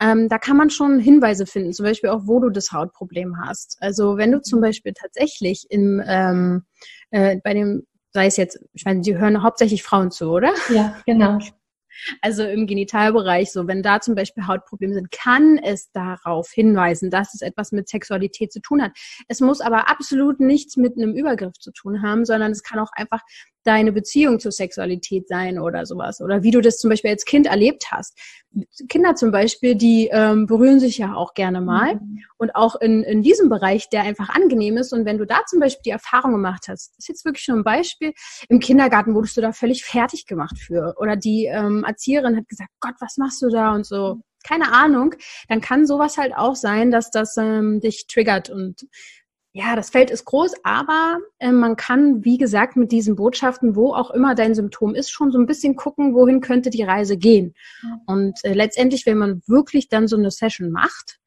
Ähm, 0.00 0.28
da 0.28 0.38
kann 0.38 0.56
man 0.56 0.70
schon 0.70 0.98
Hinweise 0.98 1.46
finden, 1.46 1.72
zum 1.72 1.86
Beispiel 1.86 2.10
auch, 2.10 2.22
wo 2.24 2.40
du 2.40 2.50
das 2.50 2.72
Hautproblem 2.72 3.36
hast. 3.44 3.76
Also 3.80 4.16
wenn 4.16 4.32
du 4.32 4.40
zum 4.40 4.60
Beispiel 4.60 4.92
tatsächlich 4.92 5.66
im, 5.70 6.02
ähm, 6.04 6.64
äh, 7.10 7.38
bei 7.42 7.54
dem 7.54 7.86
sei 8.14 8.26
es 8.26 8.36
jetzt, 8.36 8.58
ich 8.72 8.84
meine, 8.84 9.00
die 9.00 9.18
hören 9.18 9.42
hauptsächlich 9.42 9.82
Frauen 9.82 10.10
zu, 10.10 10.30
oder? 10.30 10.54
Ja, 10.70 10.96
genau. 11.04 11.38
Also 12.20 12.44
im 12.44 12.66
Genitalbereich, 12.66 13.52
so 13.52 13.66
wenn 13.66 13.82
da 13.82 14.00
zum 14.00 14.14
Beispiel 14.14 14.46
Hautprobleme 14.46 14.94
sind, 14.94 15.10
kann 15.10 15.58
es 15.58 15.90
darauf 15.92 16.50
hinweisen, 16.50 17.10
dass 17.10 17.34
es 17.34 17.40
etwas 17.40 17.72
mit 17.72 17.88
Sexualität 17.88 18.52
zu 18.52 18.60
tun 18.60 18.82
hat. 18.82 18.92
Es 19.28 19.40
muss 19.40 19.60
aber 19.60 19.88
absolut 19.88 20.40
nichts 20.40 20.76
mit 20.76 20.96
einem 20.96 21.14
Übergriff 21.14 21.54
zu 21.54 21.72
tun 21.72 22.02
haben, 22.02 22.24
sondern 22.24 22.52
es 22.52 22.62
kann 22.62 22.78
auch 22.78 22.90
einfach 22.94 23.20
deine 23.64 23.92
Beziehung 23.92 24.38
zur 24.38 24.52
Sexualität 24.52 25.28
sein 25.28 25.58
oder 25.58 25.86
sowas. 25.86 26.20
Oder 26.20 26.42
wie 26.42 26.50
du 26.50 26.60
das 26.60 26.78
zum 26.78 26.90
Beispiel 26.90 27.10
als 27.10 27.24
Kind 27.24 27.46
erlebt 27.46 27.86
hast. 27.90 28.18
Kinder 28.88 29.16
zum 29.16 29.32
Beispiel, 29.32 29.74
die 29.74 30.08
ähm, 30.12 30.46
berühren 30.46 30.78
sich 30.78 30.98
ja 30.98 31.14
auch 31.14 31.34
gerne 31.34 31.60
mal. 31.60 31.96
Mhm. 31.96 32.22
Und 32.36 32.54
auch 32.54 32.76
in, 32.76 33.02
in 33.02 33.22
diesem 33.22 33.48
Bereich, 33.48 33.88
der 33.88 34.02
einfach 34.02 34.28
angenehm 34.28 34.76
ist. 34.76 34.92
Und 34.92 35.04
wenn 35.04 35.18
du 35.18 35.26
da 35.26 35.40
zum 35.46 35.60
Beispiel 35.60 35.82
die 35.86 35.90
Erfahrung 35.90 36.32
gemacht 36.32 36.66
hast, 36.68 36.90
das 36.90 36.98
ist 36.98 37.08
jetzt 37.08 37.24
wirklich 37.24 37.44
schon 37.44 37.58
ein 37.58 37.64
Beispiel, 37.64 38.12
im 38.48 38.60
Kindergarten 38.60 39.14
wurdest 39.14 39.36
du 39.36 39.40
da 39.40 39.52
völlig 39.52 39.84
fertig 39.84 40.26
gemacht 40.26 40.58
für. 40.58 40.94
Oder 40.98 41.16
die 41.16 41.46
ähm, 41.46 41.84
Erzieherin 41.84 42.36
hat 42.36 42.48
gesagt, 42.48 42.70
Gott, 42.80 42.94
was 43.00 43.16
machst 43.16 43.42
du 43.42 43.48
da 43.48 43.74
und 43.74 43.86
so. 43.86 44.20
Keine 44.46 44.72
Ahnung, 44.72 45.14
dann 45.48 45.62
kann 45.62 45.86
sowas 45.86 46.18
halt 46.18 46.36
auch 46.36 46.54
sein, 46.54 46.90
dass 46.90 47.10
das 47.10 47.38
ähm, 47.38 47.80
dich 47.80 48.06
triggert 48.08 48.50
und 48.50 48.86
ja, 49.56 49.76
das 49.76 49.90
Feld 49.90 50.10
ist 50.10 50.24
groß, 50.24 50.52
aber 50.64 51.18
äh, 51.38 51.52
man 51.52 51.76
kann, 51.76 52.24
wie 52.24 52.38
gesagt, 52.38 52.74
mit 52.74 52.90
diesen 52.90 53.14
Botschaften, 53.14 53.76
wo 53.76 53.94
auch 53.94 54.10
immer 54.10 54.34
dein 54.34 54.52
Symptom 54.52 54.96
ist, 54.96 55.12
schon 55.12 55.30
so 55.30 55.38
ein 55.38 55.46
bisschen 55.46 55.76
gucken, 55.76 56.12
wohin 56.12 56.40
könnte 56.40 56.70
die 56.70 56.82
Reise 56.82 57.16
gehen. 57.16 57.54
Und 58.06 58.44
äh, 58.44 58.52
letztendlich, 58.52 59.06
wenn 59.06 59.16
man 59.16 59.42
wirklich 59.46 59.88
dann 59.88 60.08
so 60.08 60.16
eine 60.16 60.32
Session 60.32 60.72
macht, 60.72 61.20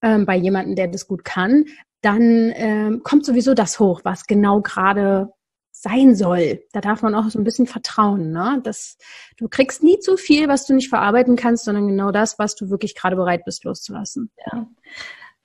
ähm, 0.00 0.24
bei 0.24 0.34
jemandem, 0.34 0.76
der 0.76 0.88
das 0.88 1.06
gut 1.06 1.24
kann, 1.24 1.66
dann 2.00 2.52
ähm, 2.54 3.02
kommt 3.02 3.26
sowieso 3.26 3.52
das 3.52 3.78
hoch, 3.78 4.00
was 4.02 4.24
genau 4.26 4.62
gerade 4.62 5.30
sein 5.70 6.14
soll. 6.14 6.62
Da 6.72 6.80
darf 6.80 7.02
man 7.02 7.14
auch 7.14 7.28
so 7.28 7.38
ein 7.38 7.44
bisschen 7.44 7.66
vertrauen, 7.66 8.32
ne? 8.32 8.62
Dass 8.64 8.96
du 9.36 9.46
kriegst 9.46 9.82
nie 9.82 9.98
zu 9.98 10.16
viel, 10.16 10.48
was 10.48 10.66
du 10.66 10.72
nicht 10.72 10.88
verarbeiten 10.88 11.36
kannst, 11.36 11.66
sondern 11.66 11.88
genau 11.88 12.12
das, 12.12 12.38
was 12.38 12.54
du 12.54 12.70
wirklich 12.70 12.94
gerade 12.94 13.16
bereit 13.16 13.44
bist 13.44 13.64
loszulassen. 13.64 14.30
Ja. 14.46 14.66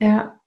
Ja. 0.00 0.40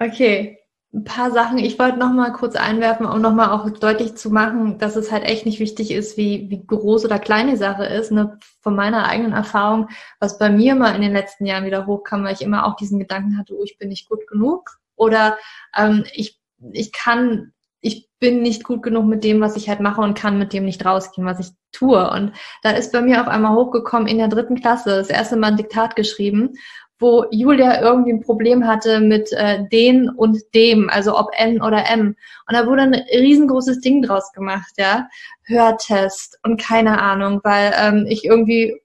Okay 0.00 0.58
ein 0.94 1.04
paar 1.04 1.32
Sachen. 1.32 1.58
Ich 1.58 1.78
wollte 1.78 1.98
noch 1.98 2.12
mal 2.12 2.32
kurz 2.32 2.54
einwerfen, 2.54 3.04
um 3.04 3.20
noch 3.20 3.34
mal 3.34 3.50
auch 3.50 3.68
deutlich 3.70 4.14
zu 4.14 4.30
machen, 4.30 4.78
dass 4.78 4.94
es 4.94 5.10
halt 5.10 5.24
echt 5.24 5.44
nicht 5.44 5.58
wichtig 5.58 5.90
ist, 5.90 6.16
wie, 6.16 6.48
wie 6.50 6.64
groß 6.64 7.04
oder 7.04 7.18
klein 7.18 7.48
die 7.48 7.56
Sache 7.56 7.84
ist. 7.84 8.12
Ne? 8.12 8.38
Von 8.60 8.76
meiner 8.76 9.06
eigenen 9.08 9.32
Erfahrung, 9.32 9.88
was 10.20 10.38
bei 10.38 10.50
mir 10.50 10.76
mal 10.76 10.94
in 10.94 11.02
den 11.02 11.12
letzten 11.12 11.46
Jahren 11.46 11.64
wieder 11.64 11.86
hochkam, 11.86 12.22
weil 12.24 12.34
ich 12.34 12.42
immer 12.42 12.64
auch 12.64 12.76
diesen 12.76 13.00
Gedanken 13.00 13.36
hatte, 13.36 13.54
oh, 13.58 13.64
ich 13.64 13.76
bin 13.76 13.88
nicht 13.88 14.08
gut 14.08 14.26
genug. 14.28 14.78
oder 14.94 15.36
ähm, 15.76 16.04
ich, 16.12 16.38
ich 16.72 16.92
kann, 16.92 17.52
ich 17.80 18.08
bin 18.20 18.42
nicht 18.42 18.62
gut 18.62 18.82
genug 18.84 19.06
mit 19.06 19.24
dem, 19.24 19.40
was 19.40 19.56
ich 19.56 19.68
halt 19.68 19.80
mache 19.80 20.00
und 20.00 20.16
kann 20.16 20.38
mit 20.38 20.52
dem 20.52 20.64
nicht 20.64 20.86
rausgehen, 20.86 21.26
was 21.26 21.40
ich 21.40 21.48
tue. 21.72 22.08
Und 22.08 22.32
da 22.62 22.70
ist 22.70 22.92
bei 22.92 23.02
mir 23.02 23.20
auf 23.20 23.28
einmal 23.28 23.56
hochgekommen 23.56 24.06
in 24.06 24.18
der 24.18 24.28
dritten 24.28 24.60
Klasse, 24.60 24.90
das 24.90 25.10
erste 25.10 25.36
Mal 25.36 25.48
ein 25.48 25.56
Diktat 25.56 25.96
geschrieben 25.96 26.52
wo 26.98 27.26
Julia 27.30 27.80
irgendwie 27.82 28.12
ein 28.12 28.20
Problem 28.20 28.66
hatte 28.66 29.00
mit 29.00 29.32
äh, 29.32 29.66
den 29.70 30.08
und 30.08 30.38
dem, 30.54 30.88
also 30.88 31.18
ob 31.18 31.30
N 31.36 31.60
oder 31.60 31.88
M. 31.90 32.16
Und 32.48 32.56
da 32.56 32.66
wurde 32.66 32.82
ein 32.82 32.94
riesengroßes 32.94 33.80
Ding 33.80 34.02
draus 34.02 34.32
gemacht, 34.32 34.72
ja. 34.78 35.08
Hörtest 35.44 36.38
und 36.42 36.60
keine 36.60 37.00
Ahnung, 37.00 37.40
weil 37.42 37.74
ähm, 37.76 38.06
ich 38.08 38.24
irgendwie 38.24 38.80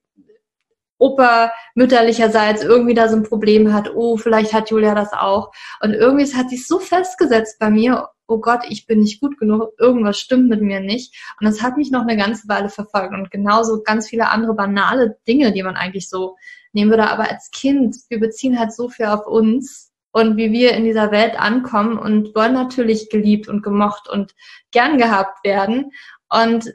Opa 0.99 1.53
mütterlicherseits 1.75 2.61
irgendwie 2.61 2.93
da 2.93 3.07
so 3.07 3.15
ein 3.15 3.23
Problem 3.23 3.73
hat, 3.73 3.95
oh, 3.95 4.17
vielleicht 4.17 4.53
hat 4.53 4.69
Julia 4.69 4.93
das 4.93 5.13
auch. 5.13 5.51
Und 5.81 5.93
irgendwie 5.93 6.25
hat 6.35 6.49
sich 6.49 6.67
so 6.67 6.79
festgesetzt 6.79 7.57
bei 7.57 7.69
mir, 7.69 8.09
oh 8.27 8.39
Gott, 8.39 8.61
ich 8.69 8.85
bin 8.85 8.99
nicht 8.99 9.21
gut 9.21 9.39
genug, 9.39 9.71
irgendwas 9.79 10.19
stimmt 10.19 10.49
mit 10.49 10.61
mir 10.61 10.81
nicht. 10.81 11.15
Und 11.39 11.47
das 11.47 11.61
hat 11.61 11.77
mich 11.77 11.89
noch 11.89 12.01
eine 12.01 12.17
ganze 12.17 12.47
Weile 12.49 12.69
verfolgt. 12.69 13.13
Und 13.13 13.31
genauso 13.31 13.81
ganz 13.81 14.09
viele 14.09 14.29
andere 14.29 14.53
banale 14.53 15.17
Dinge, 15.27 15.53
die 15.53 15.63
man 15.63 15.77
eigentlich 15.77 16.09
so 16.09 16.35
nehmen 16.73 16.91
würde. 16.91 17.09
Aber 17.09 17.29
als 17.29 17.51
Kind, 17.51 17.95
wir 18.09 18.19
beziehen 18.19 18.59
halt 18.59 18.73
so 18.73 18.89
viel 18.89 19.05
auf 19.05 19.27
uns 19.27 19.91
und 20.11 20.37
wie 20.37 20.51
wir 20.51 20.73
in 20.73 20.83
dieser 20.83 21.11
Welt 21.11 21.39
ankommen 21.39 21.97
und 21.97 22.35
wollen 22.35 22.53
natürlich 22.53 23.09
geliebt 23.09 23.47
und 23.47 23.63
gemocht 23.63 24.09
und 24.09 24.33
gern 24.71 24.97
gehabt 24.97 25.43
werden. 25.43 25.91
Und 26.29 26.71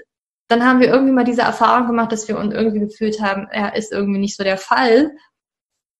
dann 0.48 0.64
haben 0.64 0.80
wir 0.80 0.88
irgendwie 0.88 1.12
mal 1.12 1.24
diese 1.24 1.42
Erfahrung 1.42 1.86
gemacht, 1.86 2.12
dass 2.12 2.28
wir 2.28 2.38
uns 2.38 2.54
irgendwie 2.54 2.80
gefühlt 2.80 3.20
haben, 3.20 3.48
ja, 3.52 3.68
ist 3.68 3.92
irgendwie 3.92 4.20
nicht 4.20 4.36
so 4.36 4.44
der 4.44 4.58
Fall. 4.58 5.12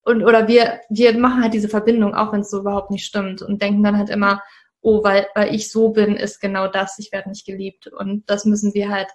Und, 0.04 0.22
oder 0.22 0.48
wir, 0.48 0.80
wir 0.90 1.18
machen 1.18 1.42
halt 1.42 1.54
diese 1.54 1.68
Verbindung, 1.68 2.14
auch 2.14 2.32
wenn 2.32 2.40
es 2.40 2.50
so 2.50 2.60
überhaupt 2.60 2.90
nicht 2.90 3.06
stimmt 3.06 3.42
und 3.42 3.62
denken 3.62 3.82
dann 3.82 3.96
halt 3.96 4.10
immer, 4.10 4.42
oh, 4.82 5.02
weil, 5.02 5.26
weil 5.34 5.54
ich 5.54 5.70
so 5.72 5.88
bin, 5.88 6.14
ist 6.16 6.40
genau 6.40 6.68
das, 6.68 6.98
ich 6.98 7.10
werde 7.10 7.30
nicht 7.30 7.46
geliebt. 7.46 7.86
Und 7.86 8.28
das 8.28 8.44
müssen 8.44 8.74
wir 8.74 8.90
halt 8.90 9.08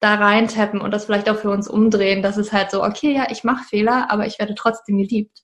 da 0.00 0.14
reintappen 0.14 0.80
und 0.80 0.92
das 0.92 1.06
vielleicht 1.06 1.28
auch 1.28 1.38
für 1.38 1.50
uns 1.50 1.68
umdrehen, 1.68 2.22
dass 2.22 2.36
es 2.36 2.52
halt 2.52 2.70
so, 2.70 2.84
okay, 2.84 3.12
ja, 3.14 3.26
ich 3.30 3.44
mache 3.44 3.64
Fehler, 3.64 4.10
aber 4.10 4.26
ich 4.26 4.38
werde 4.38 4.54
trotzdem 4.54 4.98
geliebt. 4.98 5.42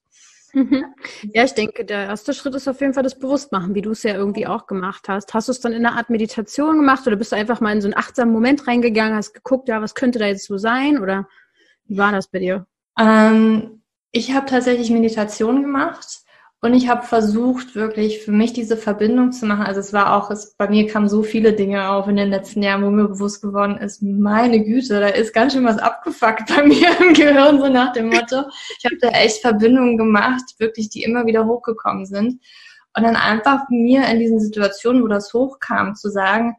Mhm. 0.53 0.85
Ja, 1.33 1.43
ich 1.43 1.55
denke, 1.55 1.85
der 1.85 2.05
erste 2.07 2.33
Schritt 2.33 2.55
ist 2.55 2.69
auf 2.69 2.81
jeden 2.81 2.95
Fall 2.95 3.03
das 3.03 3.19
Bewusstmachen, 3.19 3.75
wie 3.75 3.83
du 3.83 3.91
es 3.91 4.05
ja 4.05 4.15
irgendwie 4.15 4.47
auch 4.47 4.69
gemacht 4.69 5.09
hast. 5.09 5.35
Hast 5.35 5.49
du 5.49 5.53
es 5.53 5.61
dann 5.61 5.73
in 5.73 5.85
einer 5.85 5.97
Art 5.97 6.11
Meditation 6.11 6.77
gemacht 6.77 7.05
oder 7.07 7.17
bist 7.17 7.33
du 7.33 7.37
einfach 7.37 7.61
mal 7.61 7.73
in 7.73 7.81
so 7.81 7.89
einen 7.89 7.97
achtsamen 7.97 8.33
Moment 8.33 8.69
reingegangen, 8.69 9.17
hast 9.17 9.35
geguckt, 9.35 9.69
ja, 9.69 9.83
was 9.83 9.97
könnte 9.97 10.21
da 10.21 10.27
jetzt 10.27 10.47
so 10.47 10.57
sein 10.57 10.99
oder 10.99 11.27
wie 11.87 11.99
war 11.99 12.13
das 12.13 12.29
bei 12.29 12.39
dir? 12.39 12.67
Ähm, 12.99 13.83
ich 14.13 14.33
habe 14.33 14.47
tatsächlich 14.47 14.91
Meditation 14.91 15.63
gemacht 15.63 16.24
und 16.65 16.73
ich 16.73 16.89
habe 16.89 17.05
versucht, 17.05 17.75
wirklich 17.75 18.23
für 18.23 18.33
mich 18.33 18.55
diese 18.55 18.79
Verbindung 18.79 19.33
zu 19.33 19.45
machen. 19.45 19.67
Also 19.67 19.81
es 19.81 19.93
war 19.93 20.17
auch, 20.17 20.31
es, 20.31 20.55
bei 20.57 20.67
mir 20.67 20.87
kamen 20.87 21.11
so 21.11 21.23
viele 21.23 21.53
Dinge 21.53 21.91
auf 21.91 22.09
in 22.09 22.17
den 22.17 22.31
letzten 22.31 22.63
Jahren, 22.63 22.83
wo 22.83 22.89
mir 22.89 23.07
bewusst 23.07 23.43
geworden 23.43 23.77
ist, 23.77 24.01
meine 24.01 24.65
Güte, 24.65 24.99
da 24.99 25.09
ist 25.09 25.35
ganz 25.35 25.53
schön 25.53 25.67
was 25.67 25.77
abgefuckt 25.77 26.47
bei 26.49 26.63
mir 26.67 26.89
im 27.01 27.13
Gehirn, 27.13 27.61
so 27.61 27.69
nach 27.69 27.93
dem 27.93 28.07
Motto. 28.07 28.45
Ich 28.79 28.85
habe 28.87 28.97
da 28.99 29.09
echt 29.09 29.43
Verbindungen 29.43 29.99
gemacht, 29.99 30.55
wirklich, 30.57 30.89
die 30.89 31.03
immer 31.03 31.27
wieder 31.27 31.45
hochgekommen 31.45 32.07
sind. 32.07 32.41
Und 32.97 33.03
dann 33.03 33.17
einfach 33.17 33.69
mir 33.69 34.09
in 34.09 34.19
diesen 34.19 34.41
Situationen, 34.41 35.03
wo 35.03 35.09
das 35.09 35.35
hochkam, 35.35 35.95
zu 35.95 36.09
sagen, 36.09 36.57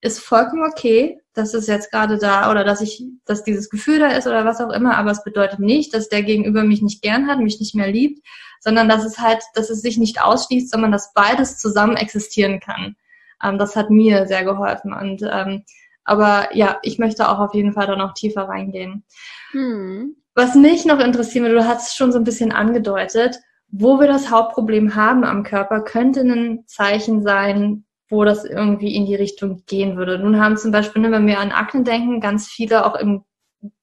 ist 0.00 0.20
vollkommen 0.20 0.62
okay, 0.62 1.20
dass 1.34 1.54
es 1.54 1.66
jetzt 1.66 1.90
gerade 1.90 2.18
da 2.18 2.50
oder 2.50 2.64
dass 2.64 2.80
ich, 2.80 3.04
dass 3.24 3.44
dieses 3.44 3.68
Gefühl 3.68 3.98
da 3.98 4.08
ist 4.08 4.26
oder 4.26 4.44
was 4.44 4.60
auch 4.60 4.70
immer, 4.70 4.96
aber 4.96 5.10
es 5.10 5.24
bedeutet 5.24 5.58
nicht, 5.58 5.94
dass 5.94 6.08
der 6.08 6.22
Gegenüber 6.22 6.62
mich 6.64 6.82
nicht 6.82 7.02
gern 7.02 7.26
hat, 7.26 7.38
mich 7.38 7.60
nicht 7.60 7.74
mehr 7.74 7.90
liebt, 7.90 8.24
sondern 8.60 8.88
dass 8.88 9.04
es 9.04 9.18
halt, 9.18 9.42
dass 9.54 9.70
es 9.70 9.80
sich 9.80 9.98
nicht 9.98 10.20
ausschließt, 10.20 10.70
sondern 10.70 10.92
dass 10.92 11.12
beides 11.14 11.58
zusammen 11.58 11.96
existieren 11.96 12.60
kann. 12.60 12.96
Ähm, 13.42 13.58
das 13.58 13.76
hat 13.76 13.90
mir 13.90 14.26
sehr 14.26 14.44
geholfen 14.44 14.92
und 14.92 15.22
ähm, 15.22 15.64
aber 16.04 16.56
ja, 16.56 16.78
ich 16.82 16.98
möchte 16.98 17.28
auch 17.28 17.38
auf 17.38 17.52
jeden 17.52 17.74
Fall 17.74 17.86
da 17.86 17.94
noch 17.94 18.14
tiefer 18.14 18.44
reingehen. 18.44 19.04
Hm. 19.50 20.16
Was 20.34 20.54
mich 20.54 20.86
noch 20.86 21.00
interessiert, 21.00 21.46
du 21.46 21.66
hast 21.66 21.88
es 21.88 21.96
schon 21.96 22.12
so 22.12 22.18
ein 22.18 22.24
bisschen 22.24 22.50
angedeutet, 22.50 23.38
wo 23.70 24.00
wir 24.00 24.06
das 24.06 24.30
Hauptproblem 24.30 24.94
haben 24.94 25.24
am 25.24 25.42
Körper, 25.42 25.82
könnte 25.82 26.20
ein 26.20 26.64
Zeichen 26.66 27.22
sein, 27.22 27.84
wo 28.08 28.24
das 28.24 28.44
irgendwie 28.44 28.94
in 28.94 29.06
die 29.06 29.14
Richtung 29.14 29.64
gehen 29.66 29.96
würde. 29.96 30.18
Nun 30.18 30.40
haben 30.40 30.56
zum 30.56 30.72
Beispiel, 30.72 31.02
ne, 31.02 31.10
wenn 31.10 31.26
wir 31.26 31.40
an 31.40 31.52
Akne 31.52 31.82
denken, 31.82 32.20
ganz 32.20 32.48
viele 32.48 32.86
auch 32.86 32.94
im 32.94 33.24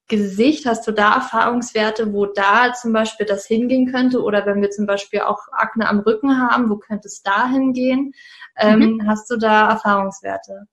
Gesicht, 0.08 0.66
hast 0.66 0.86
du 0.86 0.92
da 0.92 1.14
Erfahrungswerte, 1.14 2.12
wo 2.12 2.26
da 2.26 2.72
zum 2.72 2.92
Beispiel 2.92 3.26
das 3.26 3.46
hingehen 3.46 3.90
könnte? 3.90 4.22
Oder 4.22 4.46
wenn 4.46 4.62
wir 4.62 4.70
zum 4.70 4.86
Beispiel 4.86 5.20
auch 5.20 5.40
Akne 5.52 5.88
am 5.88 6.00
Rücken 6.00 6.40
haben, 6.40 6.70
wo 6.70 6.76
könnte 6.76 7.08
es 7.08 7.22
da 7.22 7.48
hingehen? 7.48 8.12
Ähm, 8.56 8.80
mhm. 8.80 9.08
Hast 9.08 9.30
du 9.30 9.36
da 9.36 9.68
Erfahrungswerte? 9.70 10.66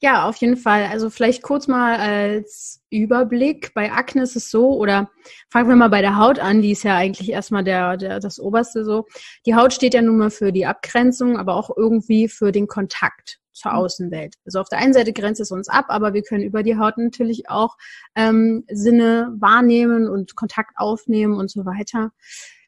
Ja, 0.00 0.28
auf 0.28 0.36
jeden 0.36 0.56
Fall. 0.56 0.86
Also 0.86 1.10
vielleicht 1.10 1.42
kurz 1.42 1.66
mal 1.66 1.98
als 1.98 2.82
Überblick. 2.90 3.74
Bei 3.74 3.90
Akne 3.90 4.22
ist 4.22 4.36
es 4.36 4.50
so, 4.50 4.76
oder 4.76 5.10
fangen 5.50 5.68
wir 5.68 5.76
mal 5.76 5.90
bei 5.90 6.02
der 6.02 6.16
Haut 6.16 6.38
an, 6.38 6.62
die 6.62 6.72
ist 6.72 6.84
ja 6.84 6.96
eigentlich 6.96 7.30
erstmal 7.30 7.64
der, 7.64 7.96
der, 7.96 8.20
das 8.20 8.38
Oberste 8.38 8.84
so. 8.84 9.06
Die 9.44 9.54
Haut 9.54 9.72
steht 9.72 9.94
ja 9.94 10.02
nun 10.02 10.18
mal 10.18 10.30
für 10.30 10.52
die 10.52 10.66
Abgrenzung, 10.66 11.36
aber 11.36 11.54
auch 11.54 11.70
irgendwie 11.76 12.28
für 12.28 12.52
den 12.52 12.68
Kontakt 12.68 13.40
zur 13.58 13.72
mhm. 13.72 13.78
Außenwelt. 13.78 14.36
Also 14.44 14.60
auf 14.60 14.68
der 14.68 14.78
einen 14.78 14.94
Seite 14.94 15.12
grenzt 15.12 15.40
es 15.40 15.50
uns 15.50 15.68
ab, 15.68 15.86
aber 15.88 16.14
wir 16.14 16.22
können 16.22 16.44
über 16.44 16.62
die 16.62 16.78
Haut 16.78 16.96
natürlich 16.96 17.50
auch 17.50 17.76
ähm, 18.14 18.64
Sinne 18.70 19.34
wahrnehmen 19.38 20.08
und 20.08 20.36
Kontakt 20.36 20.72
aufnehmen 20.76 21.34
und 21.34 21.50
so 21.50 21.66
weiter. 21.66 22.12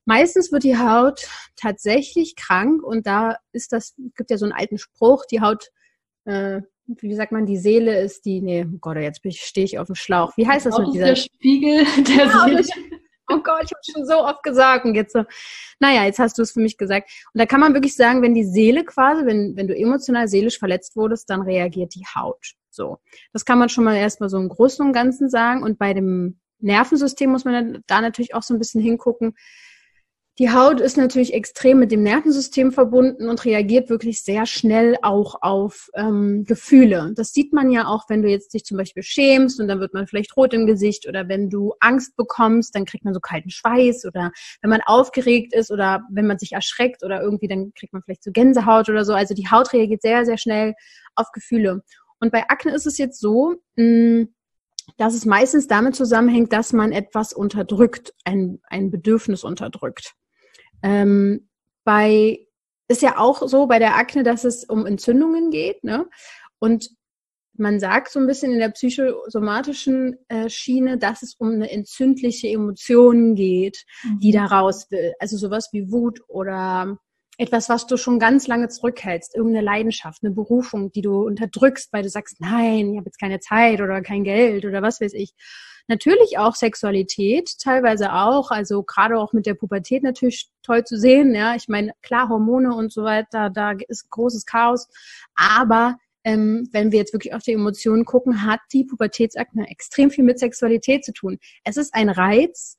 Meistens 0.05 0.51
wird 0.51 0.65
die 0.65 0.79
Haut 0.79 1.29
tatsächlich 1.57 2.35
krank 2.35 2.83
und 2.83 3.07
da 3.07 3.37
ist 3.53 3.73
das, 3.73 3.95
gibt 4.17 4.31
ja 4.31 4.39
so 4.39 4.47
einen 4.47 4.53
alten 4.53 4.79
Spruch, 4.79 5.25
die 5.27 5.41
Haut 5.41 5.69
äh, 6.25 6.63
wie 6.99 7.15
sagt 7.15 7.33
man, 7.33 7.47
die 7.47 7.57
Seele 7.57 8.01
ist 8.01 8.25
die, 8.25 8.41
nee, 8.41 8.67
oh 8.67 8.79
Gott, 8.81 8.97
jetzt 8.97 9.21
stehe 9.39 9.65
ich 9.65 9.79
auf 9.79 9.87
dem 9.87 9.95
Schlauch. 9.95 10.37
Wie 10.37 10.47
heißt 10.47 10.67
das 10.67 10.79
mit 10.79 10.95
dieser? 10.95 11.07
Der 11.07 11.17
Spiegel 11.17 11.85
der 12.09 12.27
ja, 12.27 12.45
Seele. 12.45 12.65
Oh 13.33 13.39
Gott, 13.39 13.63
ich 13.65 13.71
habe 13.71 13.81
schon 13.93 14.07
so 14.07 14.25
oft 14.25 14.43
gesagt 14.43 14.85
und 14.85 14.97
jetzt 14.97 15.13
so, 15.13 15.25
naja, 15.79 16.05
jetzt 16.05 16.19
hast 16.19 16.37
du 16.37 16.43
es 16.43 16.51
für 16.51 16.61
mich 16.61 16.77
gesagt. 16.77 17.11
Und 17.33 17.39
da 17.39 17.47
kann 17.47 17.61
man 17.61 17.75
wirklich 17.75 17.95
sagen, 17.95 18.23
wenn 18.23 18.35
die 18.35 18.45
Seele 18.45 18.85
quasi, 18.85 19.25
wenn, 19.25 19.57
wenn 19.57 19.69
du 19.69 19.77
emotional, 19.77 20.27
seelisch 20.27 20.59
verletzt 20.59 20.97
wurdest, 20.97 21.31
dann 21.31 21.43
reagiert 21.43 21.95
die 21.95 22.05
Haut. 22.15 22.55
So. 22.71 22.99
Das 23.33 23.45
kann 23.45 23.59
man 23.59 23.69
schon 23.69 23.85
mal 23.85 23.97
erstmal 23.97 24.29
so 24.29 24.39
im 24.39 24.49
Großen 24.49 24.85
und 24.85 24.93
Ganzen 24.93 25.31
sagen. 25.31 25.63
Und 25.63 25.79
bei 25.79 25.95
dem 25.95 26.41
Nervensystem 26.59 27.31
muss 27.31 27.45
man 27.45 27.83
da 27.87 28.01
natürlich 28.01 28.35
auch 28.35 28.43
so 28.43 28.53
ein 28.53 28.59
bisschen 28.59 28.81
hingucken. 28.81 29.35
Die 30.41 30.51
Haut 30.51 30.81
ist 30.81 30.97
natürlich 30.97 31.35
extrem 31.35 31.81
mit 31.81 31.93
dem 31.93 32.03
Nervensystem 32.03 32.73
verbunden 32.73 33.29
und 33.29 33.45
reagiert 33.45 33.91
wirklich 33.91 34.23
sehr 34.23 34.47
schnell 34.47 34.97
auch 35.03 35.43
auf 35.43 35.91
ähm, 35.93 36.45
Gefühle. 36.47 37.13
Das 37.15 37.35
sieht 37.35 37.53
man 37.53 37.71
ja 37.71 37.87
auch, 37.87 38.09
wenn 38.09 38.23
du 38.23 38.31
jetzt 38.31 38.55
dich 38.55 38.65
zum 38.65 38.79
Beispiel 38.79 39.03
schämst 39.03 39.61
und 39.61 39.69
dann 39.69 39.81
wird 39.81 39.93
man 39.93 40.07
vielleicht 40.07 40.35
rot 40.39 40.55
im 40.55 40.67
Gesicht 40.67 41.07
oder 41.07 41.29
wenn 41.29 41.51
du 41.51 41.75
Angst 41.81 42.17
bekommst, 42.17 42.75
dann 42.75 42.87
kriegt 42.87 43.05
man 43.05 43.13
so 43.13 43.21
kalten 43.21 43.51
Schweiß 43.51 44.07
oder 44.07 44.33
wenn 44.63 44.71
man 44.71 44.81
aufgeregt 44.87 45.53
ist 45.53 45.71
oder 45.71 46.05
wenn 46.11 46.27
man 46.27 46.39
sich 46.39 46.53
erschreckt 46.53 47.05
oder 47.05 47.21
irgendwie, 47.21 47.49
dann 47.49 47.75
kriegt 47.75 47.93
man 47.93 48.01
vielleicht 48.03 48.25
so 48.25 48.33
Gänsehaut 48.33 48.89
oder 48.89 49.05
so. 49.05 49.13
Also 49.13 49.35
die 49.35 49.51
Haut 49.51 49.75
reagiert 49.75 50.01
sehr, 50.01 50.25
sehr 50.25 50.39
schnell 50.39 50.73
auf 51.17 51.33
Gefühle. 51.33 51.83
Und 52.19 52.33
bei 52.33 52.49
Akne 52.49 52.73
ist 52.73 52.87
es 52.87 52.97
jetzt 52.97 53.21
so, 53.21 53.57
mm, 53.77 54.23
dass 54.97 55.13
es 55.13 55.27
meistens 55.27 55.67
damit 55.67 55.97
zusammenhängt, 55.97 56.51
dass 56.55 56.73
man 56.73 56.93
etwas 56.93 57.35
unterdrückt, 57.35 58.15
ein, 58.25 58.63
ein 58.71 58.91
Bedürfnis 58.91 59.45
unterdrückt. 59.45 60.15
Ähm, 60.83 61.49
bei 61.85 62.47
ist 62.89 63.03
ja 63.03 63.19
auch 63.19 63.47
so 63.47 63.67
bei 63.67 63.79
der 63.79 63.97
Akne, 63.97 64.23
dass 64.23 64.45
es 64.45 64.65
um 64.65 64.85
Entzündungen 64.85 65.51
geht, 65.51 65.85
ne? 65.85 66.09
Und 66.59 66.91
man 67.55 67.79
sagt 67.79 68.11
so 68.11 68.19
ein 68.19 68.27
bisschen 68.27 68.53
in 68.53 68.59
der 68.59 68.71
psychosomatischen 68.71 70.17
äh, 70.29 70.49
Schiene, 70.49 70.99
dass 70.99 71.23
es 71.23 71.35
um 71.35 71.51
eine 71.51 71.71
entzündliche 71.71 72.49
Emotion 72.49 73.35
geht, 73.35 73.85
mhm. 74.03 74.19
die 74.21 74.33
da 74.33 74.47
raus 74.47 74.91
will. 74.91 75.13
Also 75.19 75.37
sowas 75.37 75.69
wie 75.73 75.93
Wut 75.93 76.21
oder 76.27 76.99
etwas, 77.39 77.69
was 77.69 77.87
du 77.87 77.97
schon 77.97 78.19
ganz 78.19 78.47
lange 78.47 78.69
zurückhältst, 78.69 79.35
irgendeine 79.35 79.65
Leidenschaft, 79.65 80.23
eine 80.23 80.33
Berufung, 80.33 80.93
die 80.93 81.03
du 81.03 81.23
unterdrückst, 81.23 81.93
weil 81.93 82.03
du 82.03 82.11
sagst, 82.11 82.41
nein, 82.41 82.91
ich 82.93 82.99
habe 82.99 83.07
jetzt 83.07 83.21
keine 83.21 83.41
Zeit 83.41 83.81
oder 83.81 84.03
kein 84.03 84.25
Geld 84.25 84.65
oder 84.65 84.83
was 84.83 85.01
weiß 85.01 85.15
ich. 85.15 85.33
Natürlich 85.89 86.39
auch 86.39 86.55
Sexualität, 86.55 87.59
teilweise 87.59 88.13
auch, 88.13 88.51
also 88.51 88.83
gerade 88.83 89.19
auch 89.19 89.33
mit 89.33 89.47
der 89.47 89.55
Pubertät 89.55 90.03
natürlich 90.03 90.49
toll 90.63 90.85
zu 90.85 90.97
sehen. 90.97 91.35
Ja, 91.35 91.57
ich 91.57 91.67
meine, 91.67 91.93
klar, 92.03 92.29
Hormone 92.29 92.75
und 92.75 92.93
so 92.93 93.03
weiter, 93.03 93.51
da 93.51 93.73
ist 93.89 94.09
großes 94.11 94.47
Chaos. 94.47 94.89
Aber 95.35 95.97
ähm, 96.23 96.69
wenn 96.73 96.93
wir 96.93 96.99
jetzt 96.99 97.13
wirklich 97.13 97.35
auf 97.35 97.43
die 97.43 97.55
Emotionen 97.55 98.05
gucken, 98.05 98.45
hat 98.45 98.61
die 98.73 98.85
Pubertätsakne 98.85 99.69
extrem 99.69 100.11
viel 100.11 100.25
mit 100.25 100.39
Sexualität 100.39 101.05
zu 101.05 101.13
tun. 101.13 101.39
Es 101.65 101.77
ist 101.77 101.95
ein 101.95 102.09
Reiz, 102.09 102.77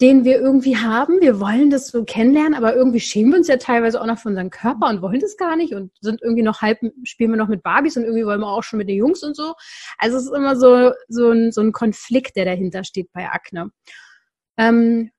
den 0.00 0.24
wir 0.24 0.38
irgendwie 0.38 0.76
haben. 0.76 1.20
Wir 1.20 1.40
wollen 1.40 1.70
das 1.70 1.88
so 1.88 2.04
kennenlernen, 2.04 2.54
aber 2.54 2.74
irgendwie 2.74 3.00
schämen 3.00 3.32
wir 3.32 3.38
uns 3.38 3.48
ja 3.48 3.56
teilweise 3.56 4.00
auch 4.00 4.06
noch 4.06 4.18
für 4.18 4.28
unseren 4.28 4.50
Körper 4.50 4.88
und 4.88 5.00
wollen 5.00 5.20
das 5.20 5.36
gar 5.36 5.56
nicht 5.56 5.74
und 5.74 5.90
sind 6.00 6.20
irgendwie 6.22 6.42
noch 6.42 6.60
halb, 6.60 6.78
spielen 7.04 7.30
wir 7.30 7.38
noch 7.38 7.48
mit 7.48 7.62
Barbies 7.62 7.96
und 7.96 8.04
irgendwie 8.04 8.26
wollen 8.26 8.40
wir 8.40 8.48
auch 8.48 8.62
schon 8.62 8.78
mit 8.78 8.88
den 8.88 8.98
Jungs 8.98 9.22
und 9.22 9.34
so. 9.34 9.54
Also 9.96 10.18
es 10.18 10.24
ist 10.24 10.34
immer 10.34 10.56
so, 10.56 10.92
so 11.08 11.30
ein, 11.30 11.50
so 11.50 11.62
ein 11.62 11.72
Konflikt, 11.72 12.36
der 12.36 12.44
dahinter 12.44 12.84
steht 12.84 13.10
bei 13.12 13.28
Akne. 13.30 13.70
Ähm, 14.58 15.10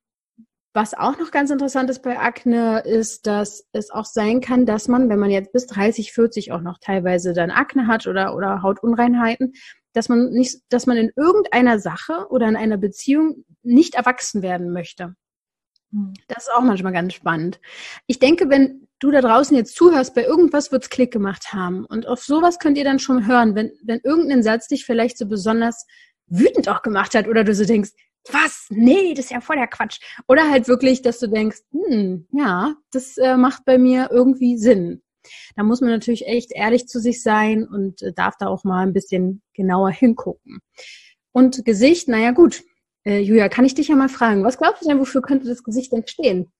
was 0.77 0.93
auch 0.93 1.17
noch 1.17 1.31
ganz 1.31 1.49
interessant 1.49 1.89
ist 1.89 2.03
bei 2.03 2.19
Akne, 2.19 2.81
ist, 2.81 3.25
dass 3.25 3.65
es 3.71 3.89
auch 3.89 4.05
sein 4.05 4.41
kann, 4.41 4.67
dass 4.67 4.87
man, 4.87 5.09
wenn 5.09 5.17
man 5.17 5.31
jetzt 5.31 5.51
bis 5.51 5.65
30, 5.65 6.13
40 6.13 6.51
auch 6.51 6.61
noch 6.61 6.77
teilweise 6.79 7.33
dann 7.33 7.49
Akne 7.49 7.87
hat 7.87 8.05
oder, 8.05 8.35
oder 8.35 8.61
Hautunreinheiten, 8.61 9.53
dass 9.97 10.09
man 10.09 10.29
nicht, 10.29 10.61
dass 10.69 10.85
man 10.85 10.97
in 10.97 11.11
irgendeiner 11.15 11.79
Sache 11.79 12.27
oder 12.29 12.47
in 12.47 12.55
einer 12.55 12.77
Beziehung 12.77 13.43
nicht 13.63 13.95
erwachsen 13.95 14.41
werden 14.41 14.71
möchte. 14.71 15.15
Hm. 15.91 16.13
Das 16.27 16.43
ist 16.43 16.53
auch 16.53 16.61
manchmal 16.61 16.93
ganz 16.93 17.13
spannend. 17.13 17.59
Ich 18.05 18.19
denke, 18.19 18.49
wenn 18.49 18.87
du 18.99 19.09
da 19.11 19.21
draußen 19.21 19.57
jetzt 19.57 19.75
zuhörst, 19.75 20.13
bei 20.13 20.23
irgendwas 20.23 20.71
wird's 20.71 20.89
Klick 20.89 21.11
gemacht 21.11 21.51
haben. 21.51 21.85
Und 21.85 22.07
auf 22.07 22.23
sowas 22.23 22.59
könnt 22.59 22.77
ihr 22.77 22.83
dann 22.83 22.99
schon 22.99 23.27
hören, 23.27 23.55
wenn, 23.55 23.71
wenn 23.83 23.99
irgendein 24.03 24.43
Satz 24.43 24.67
dich 24.67 24.85
vielleicht 24.85 25.17
so 25.17 25.27
besonders 25.27 25.85
wütend 26.27 26.69
auch 26.69 26.83
gemacht 26.83 27.15
hat 27.15 27.27
oder 27.27 27.43
du 27.43 27.55
so 27.55 27.65
denkst, 27.65 27.91
was? 28.31 28.67
Nee, 28.69 29.13
das 29.13 29.25
ist 29.25 29.31
ja 29.31 29.41
voll 29.41 29.55
der 29.55 29.67
Quatsch. 29.67 29.99
Oder 30.27 30.51
halt 30.51 30.67
wirklich, 30.67 31.01
dass 31.01 31.19
du 31.19 31.27
denkst, 31.27 31.59
hm, 31.71 32.27
ja, 32.31 32.75
das 32.91 33.17
äh, 33.17 33.37
macht 33.37 33.65
bei 33.65 33.77
mir 33.77 34.09
irgendwie 34.11 34.57
Sinn. 34.57 35.01
Da 35.55 35.63
muss 35.63 35.81
man 35.81 35.89
natürlich 35.89 36.27
echt 36.27 36.51
ehrlich 36.51 36.87
zu 36.87 36.99
sich 36.99 37.21
sein 37.21 37.67
und 37.67 38.01
äh, 38.01 38.13
darf 38.13 38.35
da 38.37 38.47
auch 38.47 38.63
mal 38.63 38.85
ein 38.85 38.93
bisschen 38.93 39.41
genauer 39.53 39.89
hingucken. 39.91 40.59
Und 41.31 41.65
Gesicht, 41.65 42.07
naja 42.07 42.31
gut. 42.31 42.63
Äh, 43.03 43.19
Julia, 43.19 43.47
kann 43.49 43.65
ich 43.65 43.75
dich 43.75 43.87
ja 43.87 43.95
mal 43.95 44.09
fragen, 44.09 44.43
was 44.43 44.57
glaubst 44.57 44.83
du 44.83 44.87
denn, 44.87 44.99
wofür 44.99 45.21
könnte 45.21 45.47
das 45.47 45.63
Gesicht 45.63 45.91
denn 45.91 46.05
stehen? 46.07 46.51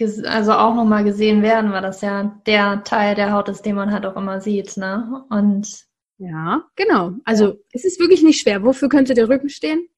Also 0.00 0.52
auch 0.52 0.76
nochmal 0.76 1.02
gesehen 1.02 1.42
werden, 1.42 1.72
weil 1.72 1.82
das 1.82 2.02
ja 2.02 2.40
der 2.46 2.84
Teil 2.84 3.16
der 3.16 3.32
Haut 3.32 3.48
ist, 3.48 3.62
den 3.62 3.74
man 3.74 3.90
halt 3.90 4.06
auch 4.06 4.16
immer 4.16 4.40
sieht, 4.40 4.76
ne? 4.76 5.24
Und 5.28 5.88
ja, 6.18 6.64
genau. 6.76 7.14
Also 7.24 7.46
ja. 7.46 7.54
es 7.72 7.84
ist 7.84 7.98
wirklich 7.98 8.22
nicht 8.22 8.40
schwer. 8.40 8.62
Wofür 8.62 8.88
könnte 8.88 9.14
der 9.14 9.28
Rücken 9.28 9.48
stehen? 9.48 9.88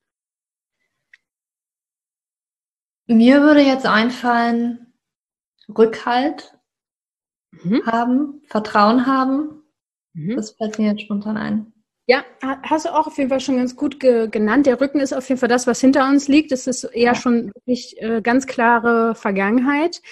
Mir 3.06 3.42
würde 3.42 3.60
jetzt 3.60 3.86
einfallen, 3.86 4.94
Rückhalt 5.68 6.56
mhm. 7.52 7.84
haben, 7.86 8.42
Vertrauen 8.46 9.06
haben. 9.06 9.62
Mhm. 10.14 10.36
Das 10.36 10.52
fällt 10.52 10.78
mir 10.78 10.92
jetzt 10.92 11.02
spontan 11.02 11.36
ein. 11.36 11.72
Ja, 12.06 12.24
hast 12.62 12.86
du 12.86 12.88
auch 12.92 13.06
auf 13.06 13.18
jeden 13.18 13.30
Fall 13.30 13.38
schon 13.38 13.58
ganz 13.58 13.76
gut 13.76 14.00
ge 14.00 14.28
genannt. 14.28 14.66
Der 14.66 14.80
Rücken 14.80 14.98
ist 14.98 15.12
auf 15.12 15.28
jeden 15.28 15.38
Fall 15.38 15.48
das, 15.48 15.68
was 15.68 15.80
hinter 15.80 16.08
uns 16.08 16.26
liegt. 16.26 16.50
Das 16.50 16.66
ist 16.66 16.82
eher 16.82 17.12
ja. 17.12 17.14
schon 17.14 17.52
wirklich 17.54 18.02
äh, 18.02 18.20
ganz 18.20 18.48
klare 18.48 19.14
Vergangenheit. 19.14 20.02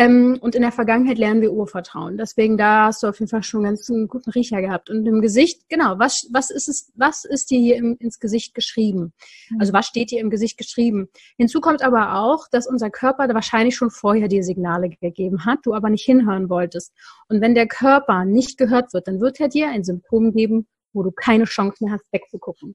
Ähm, 0.00 0.38
und 0.40 0.54
in 0.54 0.62
der 0.62 0.72
Vergangenheit 0.72 1.18
lernen 1.18 1.42
wir 1.42 1.52
Urvertrauen. 1.52 2.16
Deswegen 2.16 2.56
da 2.56 2.86
hast 2.86 3.02
du 3.02 3.08
auf 3.08 3.18
jeden 3.20 3.28
Fall 3.28 3.42
schon 3.42 3.64
ganz 3.64 3.90
einen 3.90 4.08
guten 4.08 4.30
Riecher 4.30 4.62
gehabt. 4.62 4.88
Und 4.88 5.04
im 5.06 5.20
Gesicht, 5.20 5.68
genau, 5.68 5.98
was, 5.98 6.26
was 6.32 6.50
ist 6.50 6.68
es, 6.68 6.90
was 6.94 7.26
ist 7.26 7.50
dir 7.50 7.58
hier 7.58 7.76
im, 7.76 7.98
ins 7.98 8.18
Gesicht 8.18 8.54
geschrieben? 8.54 9.12
Mhm. 9.50 9.60
Also 9.60 9.74
was 9.74 9.86
steht 9.86 10.10
dir 10.10 10.20
im 10.20 10.30
Gesicht 10.30 10.56
geschrieben? 10.56 11.10
Hinzu 11.36 11.60
kommt 11.60 11.82
aber 11.82 12.14
auch, 12.14 12.48
dass 12.50 12.66
unser 12.66 12.88
Körper 12.88 13.28
wahrscheinlich 13.34 13.76
schon 13.76 13.90
vorher 13.90 14.28
dir 14.28 14.42
Signale 14.42 14.88
gegeben 14.88 15.44
hat, 15.44 15.58
du 15.64 15.74
aber 15.74 15.90
nicht 15.90 16.06
hinhören 16.06 16.48
wolltest. 16.48 16.94
Und 17.28 17.42
wenn 17.42 17.54
der 17.54 17.68
Körper 17.68 18.24
nicht 18.24 18.56
gehört 18.56 18.94
wird, 18.94 19.06
dann 19.06 19.20
wird 19.20 19.38
er 19.38 19.48
dir 19.48 19.68
ein 19.68 19.84
Symptom 19.84 20.32
geben, 20.32 20.66
wo 20.94 21.02
du 21.02 21.10
keine 21.10 21.44
Chance 21.44 21.84
mehr 21.84 21.92
hast, 21.92 22.06
wegzugucken. 22.10 22.74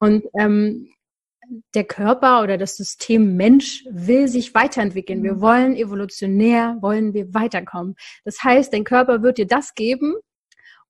Und 0.00 0.24
ähm, 0.36 0.88
der 1.74 1.84
Körper 1.84 2.42
oder 2.42 2.58
das 2.58 2.76
System 2.76 3.36
Mensch 3.36 3.84
will 3.90 4.28
sich 4.28 4.54
weiterentwickeln. 4.54 5.22
Wir 5.22 5.34
mhm. 5.34 5.40
wollen 5.40 5.76
evolutionär, 5.76 6.76
wollen 6.80 7.14
wir 7.14 7.32
weiterkommen. 7.34 7.94
Das 8.24 8.42
heißt, 8.42 8.72
dein 8.72 8.84
Körper 8.84 9.22
wird 9.22 9.38
dir 9.38 9.46
das 9.46 9.74
geben, 9.74 10.14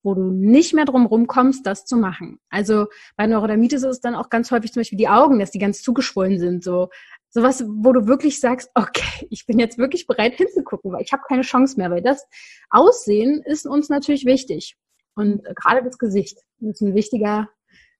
wo 0.03 0.15
du 0.15 0.31
nicht 0.31 0.73
mehr 0.73 0.85
drum 0.85 1.05
rumkommst, 1.05 1.67
das 1.67 1.85
zu 1.85 1.97
machen. 1.97 2.39
Also 2.49 2.87
bei 3.17 3.27
Neurodermitis 3.27 3.83
ist 3.83 3.91
es 3.91 4.01
dann 4.01 4.15
auch 4.15 4.31
ganz 4.31 4.51
häufig 4.53 4.73
zum 4.73 4.81
Beispiel 4.81 4.99
die 4.99 5.09
Augen, 5.09 5.41
dass 5.41 5.51
die 5.51 5.59
ganz 5.59 5.83
zugeschwollen 5.83 6.39
sind, 6.39 6.63
so 6.63 6.89
sowas, 7.29 7.65
wo 7.67 7.93
du 7.93 8.07
wirklich 8.07 8.41
sagst, 8.41 8.71
okay, 8.75 9.27
ich 9.31 9.47
bin 9.47 9.59
jetzt 9.59 9.79
wirklich 9.79 10.07
bereit 10.07 10.35
hinzugucken, 10.37 10.93
weil 10.93 11.03
ich 11.03 11.13
habe 11.13 11.23
keine 11.27 11.43
Chance 11.43 11.77
mehr, 11.77 11.91
weil 11.91 12.03
das 12.03 12.25
Aussehen 12.71 13.43
ist 13.45 13.67
uns 13.67 13.89
natürlich 13.89 14.25
wichtig 14.25 14.77
und 15.17 15.43
gerade 15.57 15.83
das 15.83 15.99
Gesicht 15.99 16.39
ist 16.61 16.81
ein 16.81 16.95
wichtiger, 16.95 17.49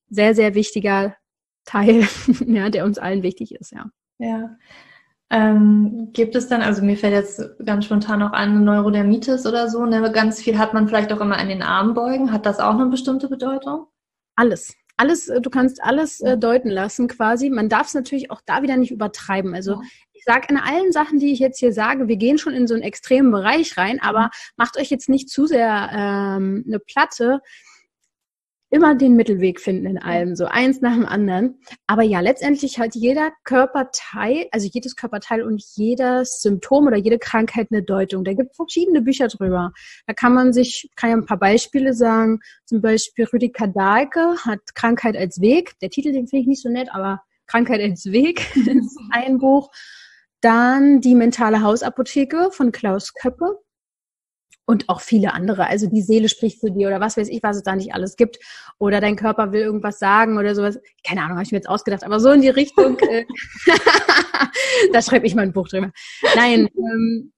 sehr 0.09 0.35
sehr 0.35 0.55
wichtiger 0.55 1.17
Teil, 1.67 2.07
ja, 2.47 2.71
der 2.71 2.85
uns 2.85 2.99
allen 2.99 3.23
wichtig 3.23 3.55
ist, 3.55 3.73
ja. 3.73 3.87
Ja. 4.19 4.57
Ähm, 5.29 6.11
gibt 6.13 6.37
es 6.37 6.47
dann, 6.47 6.63
also 6.63 6.83
mir 6.83 6.97
fällt 6.97 7.13
jetzt 7.13 7.43
ganz 7.65 7.85
spontan 7.85 8.23
auch 8.23 8.33
ein 8.33 8.65
Neurodermitis 8.65 9.45
oder 9.45 9.69
so, 9.69 9.85
ne? 9.85 10.11
ganz 10.13 10.41
viel 10.41 10.57
hat 10.57 10.73
man 10.73 10.87
vielleicht 10.87 11.13
auch 11.13 11.21
immer 11.21 11.37
an 11.37 11.49
den 11.49 11.63
Armbeugen. 11.63 12.33
Hat 12.33 12.47
das 12.47 12.61
auch 12.61 12.75
eine 12.75 12.87
bestimmte 12.87 13.29
Bedeutung? 13.29 13.87
Alles. 14.37 14.75
Alles, 14.97 15.29
äh, 15.29 15.41
du 15.41 15.51
kannst 15.51 15.83
alles 15.83 16.21
äh, 16.21 16.39
deuten 16.39 16.71
lassen 16.71 17.09
quasi. 17.09 17.51
Man 17.51 17.69
darf 17.69 17.89
es 17.89 17.95
natürlich 17.95 18.31
auch 18.31 18.41
da 18.47 18.63
wieder 18.63 18.77
nicht 18.77 18.93
übertreiben. 18.93 19.55
Also 19.55 19.83
ich 20.13 20.23
sage 20.25 20.47
in 20.49 20.57
allen 20.57 20.93
Sachen, 20.93 21.19
die 21.19 21.33
ich 21.33 21.41
jetzt 21.41 21.59
hier 21.59 21.73
sage, 21.73 22.09
wir 22.09 22.17
gehen 22.17 22.39
schon 22.39 22.55
in 22.55 22.67
so 22.67 22.75
einen 22.75 22.83
extremen 22.83 23.31
Bereich 23.31 23.77
rein, 23.77 24.01
aber 24.01 24.31
macht 24.57 24.79
euch 24.79 24.91
jetzt 24.91 25.09
nicht 25.09 25.29
zu 25.29 25.47
sehr 25.47 25.91
ähm, 25.93 26.65
eine 26.67 26.79
Platte 26.79 27.41
immer 28.77 28.95
den 28.95 29.17
Mittelweg 29.17 29.59
finden 29.59 29.87
in 29.87 29.99
allem, 29.99 30.37
so 30.37 30.45
eins 30.45 30.83
nach 30.83 30.93
dem 30.93 31.07
anderen. 31.07 31.59
Aber 31.87 32.03
ja, 32.03 32.21
letztendlich 32.21 32.79
hat 32.79 32.95
jeder 32.95 33.33
Körperteil, 33.45 34.49
also 34.53 34.69
jedes 34.71 34.97
Körperteil 34.97 35.43
und 35.43 35.65
jedes 35.77 36.43
Symptom 36.43 36.87
oder 36.87 36.99
jede 36.99 37.19
Krankheit 37.19 37.69
eine 37.71 37.83
Deutung. 37.83 38.23
Da 38.23 38.35
gibt 38.35 38.51
es 38.51 38.57
verschiedene 38.57 39.01
Bücher 39.01 39.29
drüber. 39.29 39.73
Da 40.07 40.13
kann 40.13 40.35
man 40.35 40.53
sich, 40.53 40.91
kann 40.95 41.09
ja 41.09 41.17
ein 41.17 41.25
paar 41.25 41.39
Beispiele 41.39 41.95
sagen. 41.95 42.41
Zum 42.67 42.83
Beispiel 42.83 43.25
Rüdiger 43.25 43.67
Dahlke 43.67 44.37
hat 44.45 44.61
Krankheit 44.75 45.17
als 45.17 45.41
Weg. 45.41 45.73
Der 45.81 45.89
Titel, 45.89 46.13
den 46.13 46.29
finde 46.29 46.43
ich 46.43 46.47
nicht 46.47 46.63
so 46.63 46.69
nett, 46.69 46.91
aber 46.93 47.23
Krankheit 47.47 47.81
als 47.81 48.05
Weg 48.05 48.55
ist 48.57 49.01
ein 49.11 49.39
Buch. 49.39 49.71
Dann 50.43 51.01
die 51.01 51.15
mentale 51.15 51.63
Hausapotheke 51.63 52.51
von 52.53 52.73
Klaus 52.73 53.15
Köppe 53.15 53.59
und 54.67 54.89
auch 54.89 55.01
viele 55.01 55.33
andere. 55.33 55.69
Also 55.69 55.89
die 55.89 56.03
Seele 56.03 56.29
spricht 56.29 56.61
zu 56.61 56.71
dir 56.71 56.89
oder 56.89 57.01
was 57.01 57.17
weiß 57.17 57.29
ich, 57.29 57.43
was 57.43 57.57
es 57.57 57.63
da 57.63 57.75
nicht 57.77 57.95
alles 57.95 58.17
gibt. 58.17 58.39
Oder 58.79 59.01
dein 59.01 59.17
Körper 59.17 59.53
will 59.53 59.63
irgendwas 59.63 59.99
sagen 59.99 60.37
oder 60.37 60.55
sowas. 60.55 60.79
Keine 61.07 61.23
Ahnung, 61.23 61.37
habe 61.37 61.45
ich 61.45 61.53
mir 61.53 61.59
jetzt 61.59 61.69
ausgedacht, 61.69 62.05
aber 62.05 62.21
so 62.21 62.31
in 62.31 62.43
die 62.43 62.51
Richtung. 62.51 62.99
Äh, 63.07 63.25
da 64.93 65.01
schreibe 65.01 65.27
ich 65.27 65.35
mal 65.35 65.43
ein 65.43 65.53
Buch 65.53 65.69
drüber. 65.69 65.93
Nein, 66.35 66.69
ähm, 66.77 67.33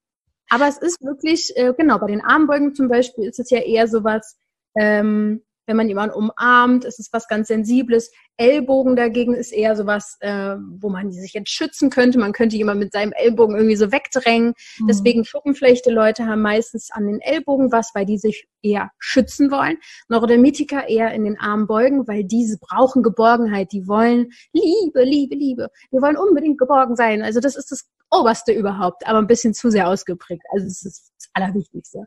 aber 0.48 0.66
es 0.66 0.78
ist 0.78 1.02
wirklich, 1.02 1.52
äh, 1.56 1.74
genau, 1.76 1.98
bei 1.98 2.06
den 2.06 2.22
Armbeugen 2.22 2.74
zum 2.74 2.88
Beispiel 2.88 3.28
ist 3.28 3.38
es 3.38 3.50
ja 3.50 3.58
eher 3.58 3.86
sowas, 3.86 4.38
ähm, 4.74 5.42
wenn 5.68 5.76
man 5.76 5.86
jemanden 5.86 6.16
umarmt, 6.16 6.86
ist 6.86 6.98
es 6.98 7.12
was 7.12 7.28
ganz 7.28 7.48
Sensibles. 7.48 8.10
Ellbogen 8.38 8.96
dagegen 8.96 9.34
ist 9.34 9.52
eher 9.52 9.76
sowas, 9.76 10.16
äh, 10.20 10.56
wo 10.80 10.88
man 10.88 11.12
sich 11.12 11.34
jetzt 11.34 11.50
schützen 11.50 11.90
könnte. 11.90 12.18
Man 12.18 12.32
könnte 12.32 12.56
jemanden 12.56 12.84
mit 12.84 12.92
seinem 12.92 13.12
Ellbogen 13.12 13.54
irgendwie 13.54 13.76
so 13.76 13.92
wegdrängen. 13.92 14.54
Mhm. 14.78 14.86
Deswegen 14.86 15.24
schuppenflechte 15.26 15.90
Leute 15.90 16.26
haben 16.26 16.40
meistens 16.40 16.90
an 16.90 17.06
den 17.06 17.20
Ellbogen 17.20 17.70
was, 17.70 17.90
weil 17.94 18.06
die 18.06 18.16
sich 18.16 18.48
eher 18.62 18.90
schützen 18.98 19.50
wollen. 19.50 19.76
Neurodermitiker 20.08 20.88
eher 20.88 21.12
in 21.12 21.24
den 21.24 21.38
Armen 21.38 21.66
beugen, 21.66 22.08
weil 22.08 22.24
diese 22.24 22.58
brauchen 22.58 23.02
Geborgenheit. 23.02 23.70
Die 23.72 23.86
wollen 23.86 24.30
Liebe, 24.54 25.04
Liebe, 25.04 25.34
Liebe. 25.34 25.68
Wir 25.90 26.00
wollen 26.00 26.16
unbedingt 26.16 26.58
geborgen 26.58 26.96
sein. 26.96 27.22
Also 27.22 27.40
das 27.40 27.56
ist 27.56 27.70
das 27.70 27.86
Oberste 28.10 28.52
überhaupt, 28.52 29.06
aber 29.06 29.18
ein 29.18 29.26
bisschen 29.26 29.52
zu 29.52 29.70
sehr 29.70 29.86
ausgeprägt. 29.88 30.44
Also 30.50 30.66
es 30.66 30.82
ist 30.82 31.12
das 31.18 31.28
Allerwichtigste. 31.34 32.06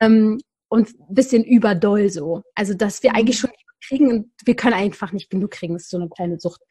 Ähm, 0.00 0.38
und 0.72 0.88
ein 0.88 1.14
bisschen 1.14 1.44
überdoll 1.44 2.08
so. 2.08 2.42
Also, 2.54 2.72
dass 2.72 3.02
wir 3.02 3.10
mhm. 3.10 3.16
eigentlich 3.16 3.38
schon 3.38 3.50
kriegen 3.86 4.10
und 4.10 4.30
wir 4.46 4.56
können 4.56 4.72
einfach 4.72 5.12
nicht 5.12 5.28
genug 5.28 5.50
kriegen. 5.50 5.74
Das 5.74 5.82
ist 5.82 5.90
so 5.90 5.98
eine 5.98 6.08
kleine 6.08 6.40
Sucht. 6.40 6.62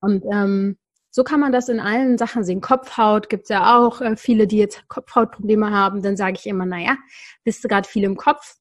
Und 0.00 0.24
ähm, 0.32 0.78
so 1.10 1.22
kann 1.22 1.40
man 1.40 1.52
das 1.52 1.68
in 1.68 1.78
allen 1.78 2.16
Sachen 2.16 2.44
sehen. 2.44 2.62
Kopfhaut 2.62 3.28
gibt's 3.28 3.50
ja 3.50 3.76
auch 3.78 4.00
äh, 4.00 4.16
viele, 4.16 4.46
die 4.46 4.56
jetzt 4.56 4.88
Kopfhautprobleme 4.88 5.70
haben. 5.70 6.02
Dann 6.02 6.16
sage 6.16 6.38
ich 6.38 6.46
immer, 6.46 6.64
naja, 6.64 6.96
bist 7.44 7.62
du 7.62 7.68
gerade 7.68 7.86
viel 7.86 8.04
im 8.04 8.16
Kopf 8.16 8.54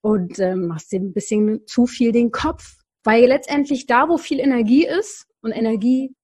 und 0.00 0.38
ähm, 0.38 0.68
machst 0.68 0.90
dir 0.90 1.00
ein 1.00 1.12
bisschen 1.12 1.66
zu 1.66 1.84
viel 1.84 2.10
den 2.10 2.30
Kopf. 2.30 2.78
Weil 3.04 3.26
letztendlich 3.26 3.86
da, 3.86 4.08
wo 4.08 4.16
viel 4.16 4.40
Energie 4.40 4.86
ist, 4.86 5.26
und 5.42 5.52
Energie 5.52 6.14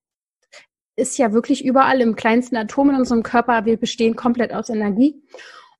ist 0.96 1.18
ja 1.18 1.34
wirklich 1.34 1.66
überall 1.66 2.00
im 2.00 2.16
kleinsten 2.16 2.56
Atom 2.56 2.88
in 2.88 2.96
unserem 2.96 3.22
Körper, 3.22 3.66
wir 3.66 3.76
bestehen 3.76 4.16
komplett 4.16 4.54
aus 4.54 4.70
Energie. 4.70 5.22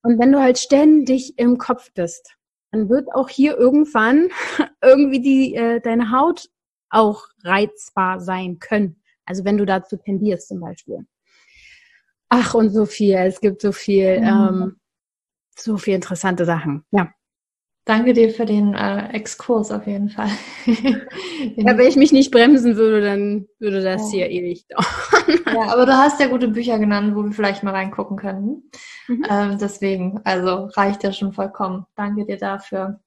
Und 0.03 0.19
wenn 0.19 0.31
du 0.31 0.39
halt 0.39 0.57
ständig 0.57 1.37
im 1.37 1.57
Kopf 1.57 1.91
bist, 1.93 2.35
dann 2.71 2.89
wird 2.89 3.07
auch 3.13 3.29
hier 3.29 3.57
irgendwann 3.57 4.29
irgendwie 4.83 5.21
die, 5.21 5.55
äh, 5.55 5.79
deine 5.79 6.11
Haut 6.11 6.49
auch 6.89 7.27
reizbar 7.43 8.19
sein 8.19 8.59
können. 8.59 9.01
Also 9.25 9.43
wenn 9.43 9.57
du 9.57 9.65
dazu 9.65 9.97
tendierst 9.97 10.47
zum 10.47 10.59
Beispiel. 10.59 11.05
Ach, 12.29 12.53
und 12.53 12.69
so 12.69 12.85
viel. 12.85 13.15
Es 13.15 13.39
gibt 13.39 13.61
so 13.61 13.71
viel, 13.71 14.19
mhm. 14.19 14.25
ähm, 14.25 14.79
so 15.57 15.77
viel 15.77 15.95
interessante 15.95 16.45
Sachen. 16.45 16.85
Ja. 16.91 17.11
Danke 17.87 18.11
dir 18.11 18.29
für 18.31 18.45
den 18.45 18.73
äh, 18.73 19.07
Exkurs 19.13 19.71
auf 19.71 19.87
jeden 19.87 20.09
Fall. 20.09 20.29
ja, 20.65 21.77
wenn 21.77 21.87
ich 21.87 21.95
mich 21.95 22.11
nicht 22.11 22.31
bremsen 22.31 22.75
würde, 22.75 22.99
dann 23.01 23.47
würde 23.59 23.81
das 23.81 24.11
ja. 24.11 24.25
hier 24.25 24.29
ewig 24.29 24.67
dauern. 24.69 25.39
ja, 25.55 25.73
aber 25.73 25.85
du 25.85 25.93
hast 25.93 26.19
ja 26.19 26.27
gute 26.27 26.49
Bücher 26.49 26.79
genannt, 26.79 27.15
wo 27.15 27.23
wir 27.23 27.31
vielleicht 27.31 27.63
mal 27.63 27.73
reingucken 27.73 28.17
können. 28.17 28.69
Mhm. 29.07 29.25
Ähm, 29.29 29.57
deswegen, 29.57 30.19
also 30.25 30.65
reicht 30.75 31.05
ja 31.05 31.13
schon 31.13 31.31
vollkommen. 31.31 31.85
Danke 31.95 32.25
dir 32.25 32.37
dafür. 32.37 32.99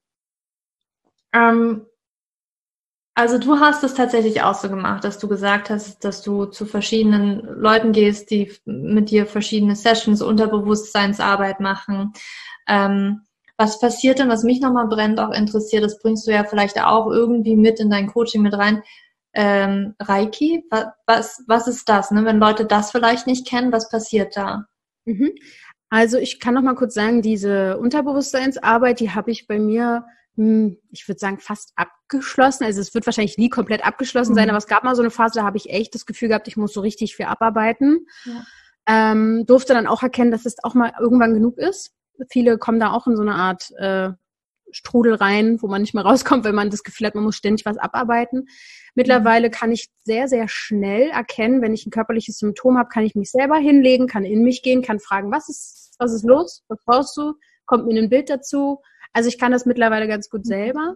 Ähm, 1.31 1.85
Also 3.13 3.37
du 3.37 3.59
hast 3.59 3.83
es 3.83 3.93
tatsächlich 3.93 4.41
auch 4.41 4.55
so 4.55 4.67
gemacht, 4.67 5.03
dass 5.03 5.19
du 5.19 5.27
gesagt 5.27 5.69
hast, 5.69 6.03
dass 6.03 6.23
du 6.23 6.45
zu 6.45 6.65
verschiedenen 6.65 7.41
Leuten 7.61 7.91
gehst, 7.91 8.31
die 8.31 8.51
mit 8.65 9.11
dir 9.11 9.27
verschiedene 9.27 9.75
Sessions, 9.75 10.23
Unterbewusstseinsarbeit 10.23 11.59
machen. 11.59 12.13
Ähm, 12.67 13.21
was 13.61 13.79
passiert 13.79 14.17
denn, 14.17 14.27
was 14.27 14.43
mich 14.43 14.59
nochmal 14.59 14.87
brennt, 14.87 15.19
auch 15.19 15.29
interessiert, 15.29 15.83
das 15.83 15.99
bringst 15.99 16.25
du 16.25 16.31
ja 16.31 16.43
vielleicht 16.43 16.81
auch 16.81 17.11
irgendwie 17.11 17.55
mit 17.55 17.79
in 17.79 17.91
dein 17.91 18.07
Coaching 18.07 18.41
mit 18.41 18.57
rein. 18.57 18.81
Ähm, 19.33 19.93
Reiki, 19.99 20.63
was, 21.05 21.43
was 21.47 21.67
ist 21.67 21.87
das? 21.87 22.09
Ne? 22.09 22.25
Wenn 22.25 22.39
Leute 22.39 22.65
das 22.65 22.89
vielleicht 22.89 23.27
nicht 23.27 23.47
kennen, 23.47 23.71
was 23.71 23.87
passiert 23.87 24.35
da? 24.35 24.65
Mhm. 25.05 25.33
Also 25.91 26.17
ich 26.17 26.39
kann 26.39 26.55
noch 26.55 26.63
mal 26.63 26.73
kurz 26.73 26.95
sagen, 26.95 27.21
diese 27.21 27.77
Unterbewusstseinsarbeit, 27.77 28.99
die 28.99 29.11
habe 29.11 29.29
ich 29.29 29.45
bei 29.45 29.59
mir 29.59 30.05
hm, 30.37 30.77
ich 30.89 31.07
würde 31.07 31.19
sagen, 31.19 31.37
fast 31.37 31.73
abgeschlossen. 31.75 32.63
Also 32.63 32.81
es 32.81 32.95
wird 32.95 33.05
wahrscheinlich 33.05 33.37
nie 33.37 33.49
komplett 33.49 33.85
abgeschlossen 33.85 34.31
mhm. 34.31 34.37
sein, 34.37 34.49
aber 34.49 34.57
es 34.57 34.67
gab 34.67 34.83
mal 34.83 34.95
so 34.95 35.03
eine 35.03 35.11
Phase, 35.11 35.39
da 35.39 35.45
habe 35.45 35.57
ich 35.57 35.69
echt 35.69 35.93
das 35.93 36.07
Gefühl 36.07 36.29
gehabt, 36.29 36.47
ich 36.47 36.57
muss 36.57 36.73
so 36.73 36.81
richtig 36.81 37.15
viel 37.15 37.25
abarbeiten. 37.25 38.07
Ja. 38.25 38.43
Ähm, 38.87 39.45
durfte 39.45 39.73
dann 39.73 39.87
auch 39.87 40.01
erkennen, 40.01 40.31
dass 40.31 40.45
es 40.45 40.55
auch 40.63 40.73
mal 40.73 40.93
irgendwann 40.99 41.35
genug 41.35 41.57
ist. 41.57 41.91
Viele 42.29 42.57
kommen 42.57 42.79
da 42.79 42.91
auch 42.91 43.07
in 43.07 43.15
so 43.15 43.21
eine 43.21 43.35
Art 43.35 43.71
äh, 43.77 44.09
Strudel 44.71 45.15
rein, 45.15 45.61
wo 45.61 45.67
man 45.67 45.81
nicht 45.81 45.93
mehr 45.93 46.05
rauskommt, 46.05 46.43
wenn 46.43 46.55
man 46.55 46.69
das 46.69 46.83
Gefühl 46.83 47.07
hat, 47.07 47.15
man 47.15 47.23
muss 47.23 47.35
ständig 47.35 47.65
was 47.65 47.77
abarbeiten. 47.77 48.47
Mittlerweile 48.95 49.47
mhm. 49.47 49.51
kann 49.51 49.71
ich 49.71 49.89
sehr, 50.03 50.27
sehr 50.27 50.47
schnell 50.47 51.09
erkennen, 51.09 51.61
wenn 51.61 51.73
ich 51.73 51.85
ein 51.85 51.91
körperliches 51.91 52.37
Symptom 52.37 52.77
habe, 52.77 52.89
kann 52.89 53.03
ich 53.03 53.15
mich 53.15 53.31
selber 53.31 53.57
hinlegen, 53.57 54.07
kann 54.07 54.25
in 54.25 54.43
mich 54.43 54.63
gehen, 54.63 54.81
kann 54.81 54.99
fragen, 54.99 55.31
was 55.31 55.49
ist, 55.49 55.95
was 55.99 56.13
ist 56.13 56.23
los, 56.23 56.63
was 56.67 56.79
brauchst 56.85 57.15
du, 57.17 57.33
kommt 57.65 57.85
mir 57.85 58.01
ein 58.01 58.09
Bild 58.09 58.29
dazu, 58.29 58.81
also 59.13 59.27
ich 59.29 59.37
kann 59.37 59.51
das 59.51 59.65
mittlerweile 59.65 60.07
ganz 60.07 60.29
gut 60.29 60.45
mhm. 60.45 60.49
selber. 60.49 60.95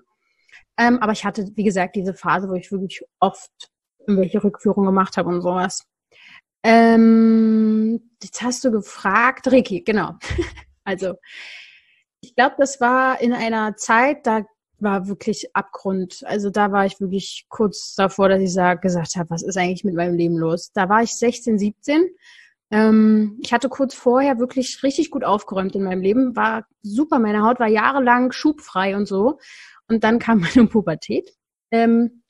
Ähm, 0.78 0.99
aber 0.99 1.13
ich 1.13 1.23
hatte, 1.26 1.49
wie 1.55 1.63
gesagt, 1.63 1.95
diese 1.95 2.13
Phase, 2.13 2.49
wo 2.49 2.53
ich 2.53 2.71
wirklich 2.71 3.01
oft 3.19 3.51
irgendwelche 3.99 4.43
Rückführungen 4.43 4.88
gemacht 4.88 5.17
habe 5.17 5.30
und 5.30 5.41
sowas. 5.41 5.86
Ähm, 6.63 8.11
jetzt 8.21 8.41
hast 8.41 8.63
du 8.63 8.71
gefragt, 8.71 9.51
Ricky, 9.51 9.82
genau. 9.82 10.15
also 10.86 11.15
ich 12.21 12.36
glaube, 12.36 12.55
das 12.57 12.79
war 12.79 13.19
in 13.21 13.33
einer 13.33 13.75
Zeit, 13.75 14.25
da 14.25 14.45
war 14.79 15.07
wirklich 15.07 15.55
Abgrund. 15.55 16.23
Also 16.25 16.49
da 16.49 16.71
war 16.71 16.86
ich 16.86 16.99
wirklich 16.99 17.45
kurz 17.49 17.95
davor, 17.95 18.29
dass 18.29 18.41
ich 18.41 18.53
sag, 18.53 18.81
gesagt 18.81 19.15
habe, 19.15 19.29
was 19.29 19.43
ist 19.43 19.57
eigentlich 19.57 19.83
mit 19.83 19.95
meinem 19.95 20.15
Leben 20.15 20.38
los? 20.38 20.71
Da 20.73 20.89
war 20.89 21.03
ich 21.03 21.11
16, 21.11 21.59
17 21.59 22.09
ähm, 22.71 23.39
ich 23.41 23.53
hatte 23.53 23.69
kurz 23.69 23.93
vorher 23.93 24.39
wirklich 24.39 24.81
richtig 24.83 25.11
gut 25.11 25.23
aufgeräumt 25.23 25.75
in 25.75 25.83
meinem 25.83 26.01
Leben, 26.01 26.36
war 26.36 26.65
super, 26.81 27.19
meine 27.19 27.43
Haut 27.43 27.59
war 27.59 27.67
jahrelang 27.67 28.31
schubfrei 28.31 28.95
und 28.95 29.07
so. 29.07 29.39
Und 29.88 30.03
dann 30.03 30.19
kam 30.19 30.39
meine 30.55 30.67
Pubertät. 30.67 31.31
Ähm, 31.71 32.23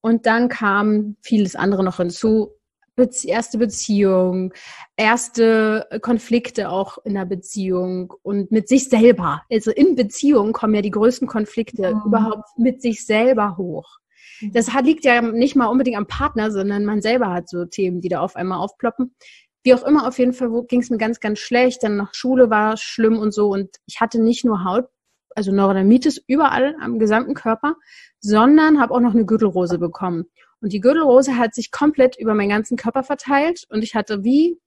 und 0.00 0.26
dann 0.26 0.48
kam 0.48 1.16
vieles 1.22 1.56
andere 1.56 1.82
noch 1.82 1.96
hinzu. 1.96 2.52
Bezie 2.96 3.28
erste 3.28 3.58
Beziehung, 3.58 4.52
erste 4.96 5.86
Konflikte 6.00 6.70
auch 6.70 6.98
in 7.04 7.14
der 7.14 7.26
Beziehung 7.26 8.14
und 8.22 8.50
mit 8.50 8.68
sich 8.68 8.88
selber. 8.88 9.42
Also 9.50 9.70
in 9.70 9.94
Beziehung 9.94 10.52
kommen 10.52 10.74
ja 10.74 10.82
die 10.82 10.90
größten 10.90 11.28
Konflikte 11.28 11.94
mhm. 11.94 12.02
überhaupt 12.06 12.58
mit 12.58 12.80
sich 12.82 13.04
selber 13.04 13.56
hoch. 13.58 13.98
Mhm. 14.40 14.52
Das 14.52 14.72
liegt 14.82 15.04
ja 15.04 15.20
nicht 15.20 15.56
mal 15.56 15.66
unbedingt 15.66 15.98
am 15.98 16.06
Partner, 16.06 16.50
sondern 16.50 16.84
man 16.84 17.02
selber 17.02 17.32
hat 17.32 17.48
so 17.48 17.66
Themen, 17.66 18.00
die 18.00 18.08
da 18.08 18.20
auf 18.20 18.34
einmal 18.34 18.58
aufploppen. 18.58 19.14
Wie 19.62 19.74
auch 19.74 19.82
immer, 19.84 20.06
auf 20.06 20.18
jeden 20.18 20.32
Fall 20.32 20.50
ging 20.68 20.80
es 20.80 20.90
mir 20.90 20.98
ganz, 20.98 21.20
ganz 21.20 21.38
schlecht. 21.38 21.82
Dann 21.82 21.96
nach 21.96 22.14
Schule 22.14 22.50
war 22.50 22.76
schlimm 22.76 23.18
und 23.18 23.34
so. 23.34 23.48
Und 23.48 23.76
ich 23.86 24.00
hatte 24.00 24.22
nicht 24.22 24.44
nur 24.44 24.64
Haut, 24.64 24.86
also 25.34 25.52
Neurodermitis 25.52 26.22
überall 26.26 26.76
am 26.80 26.98
gesamten 26.98 27.34
Körper, 27.34 27.74
sondern 28.20 28.80
habe 28.80 28.94
auch 28.94 29.00
noch 29.00 29.12
eine 29.12 29.26
Gürtelrose 29.26 29.78
bekommen. 29.78 30.26
Und 30.60 30.72
die 30.72 30.80
Gürtelrose 30.80 31.36
hat 31.36 31.54
sich 31.54 31.70
komplett 31.70 32.16
über 32.18 32.34
meinen 32.34 32.48
ganzen 32.48 32.76
Körper 32.76 33.02
verteilt 33.02 33.66
und 33.68 33.82
ich 33.82 33.94
hatte 33.94 34.24
wie, 34.24 34.58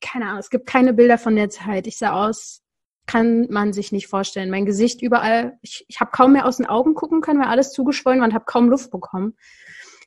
keine 0.00 0.26
Ahnung, 0.26 0.38
es 0.38 0.50
gibt 0.50 0.66
keine 0.66 0.92
Bilder 0.92 1.18
von 1.18 1.36
der 1.36 1.50
Zeit. 1.50 1.86
Ich 1.86 1.98
sah 1.98 2.12
aus, 2.12 2.62
kann 3.06 3.48
man 3.50 3.72
sich 3.72 3.92
nicht 3.92 4.06
vorstellen. 4.06 4.50
Mein 4.50 4.66
Gesicht 4.66 5.02
überall, 5.02 5.58
ich, 5.62 5.84
ich 5.88 6.00
habe 6.00 6.12
kaum 6.12 6.32
mehr 6.32 6.46
aus 6.46 6.58
den 6.58 6.66
Augen 6.66 6.94
gucken 6.94 7.20
können, 7.20 7.40
weil 7.40 7.48
alles 7.48 7.72
zugeschwollen 7.72 8.20
war 8.20 8.28
und 8.28 8.34
habe 8.34 8.44
kaum 8.44 8.68
Luft 8.68 8.90
bekommen. 8.90 9.36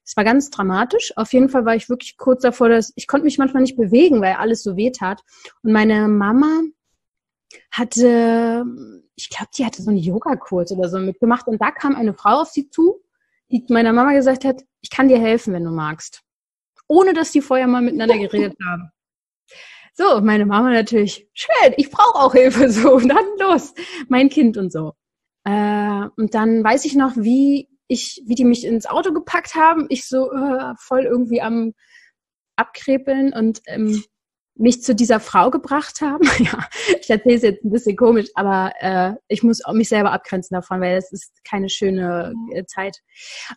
Es 0.05 0.17
war 0.17 0.23
ganz 0.23 0.49
dramatisch. 0.49 1.13
Auf 1.17 1.33
jeden 1.33 1.49
Fall 1.49 1.65
war 1.65 1.75
ich 1.75 1.89
wirklich 1.89 2.17
kurz 2.17 2.41
davor, 2.41 2.69
dass 2.69 2.93
ich 2.95 3.07
konnte 3.07 3.25
mich 3.25 3.37
manchmal 3.37 3.61
nicht 3.61 3.77
bewegen, 3.77 4.21
weil 4.21 4.33
alles 4.33 4.63
so 4.63 4.75
weh 4.75 4.91
tat. 4.91 5.21
Und 5.63 5.71
meine 5.71 6.07
Mama 6.07 6.61
hatte, 7.71 8.65
ich 9.15 9.29
glaube, 9.29 9.51
die 9.57 9.65
hatte 9.65 9.81
so 9.81 9.89
einen 9.89 9.99
Yogakurs 9.99 10.71
oder 10.71 10.89
so 10.89 10.97
mitgemacht. 10.99 11.47
Und 11.47 11.61
da 11.61 11.71
kam 11.71 11.95
eine 11.95 12.13
Frau 12.13 12.41
auf 12.41 12.49
sie 12.49 12.69
zu, 12.69 13.01
die 13.51 13.63
meiner 13.69 13.93
Mama 13.93 14.13
gesagt 14.13 14.45
hat, 14.45 14.63
ich 14.81 14.89
kann 14.89 15.07
dir 15.07 15.19
helfen, 15.19 15.53
wenn 15.53 15.63
du 15.63 15.71
magst. 15.71 16.21
Ohne 16.87 17.13
dass 17.13 17.31
die 17.31 17.41
vorher 17.41 17.67
mal 17.67 17.81
miteinander 17.81 18.17
geredet 18.17 18.55
haben. 18.65 18.91
So, 19.95 20.21
meine 20.21 20.45
Mama 20.45 20.71
natürlich, 20.71 21.27
schön, 21.33 21.73
ich 21.77 21.91
brauche 21.91 22.15
auch 22.15 22.33
Hilfe, 22.33 22.69
so, 22.71 22.95
und 22.95 23.09
dann 23.09 23.25
los, 23.39 23.73
mein 24.07 24.29
Kind 24.29 24.57
und 24.57 24.71
so. 24.71 24.93
Äh, 25.43 26.07
und 26.17 26.33
dann 26.33 26.63
weiß 26.63 26.85
ich 26.85 26.95
noch, 26.95 27.15
wie 27.15 27.69
ich, 27.87 28.21
wie 28.25 28.35
die 28.35 28.45
mich 28.45 28.65
ins 28.65 28.85
Auto 28.85 29.13
gepackt 29.13 29.55
haben, 29.55 29.85
ich 29.89 30.07
so 30.07 30.31
äh, 30.31 30.73
voll 30.77 31.03
irgendwie 31.03 31.41
am 31.41 31.73
Abkrepeln 32.55 33.33
und 33.33 33.61
ähm, 33.67 34.03
mich 34.55 34.83
zu 34.83 34.93
dieser 34.93 35.19
Frau 35.19 35.49
gebracht 35.49 36.01
haben. 36.01 36.23
ja, 36.39 36.59
ich 36.99 37.09
erzähle 37.09 37.35
es 37.35 37.41
jetzt 37.41 37.63
ein 37.63 37.71
bisschen 37.71 37.95
komisch, 37.95 38.29
aber 38.35 38.73
äh, 38.79 39.13
ich 39.27 39.43
muss 39.43 39.61
mich 39.73 39.89
selber 39.89 40.11
abgrenzen 40.11 40.55
davon, 40.55 40.81
weil 40.81 40.97
es 40.97 41.11
ist 41.11 41.43
keine 41.43 41.69
schöne 41.69 42.33
äh, 42.51 42.65
Zeit. 42.65 42.99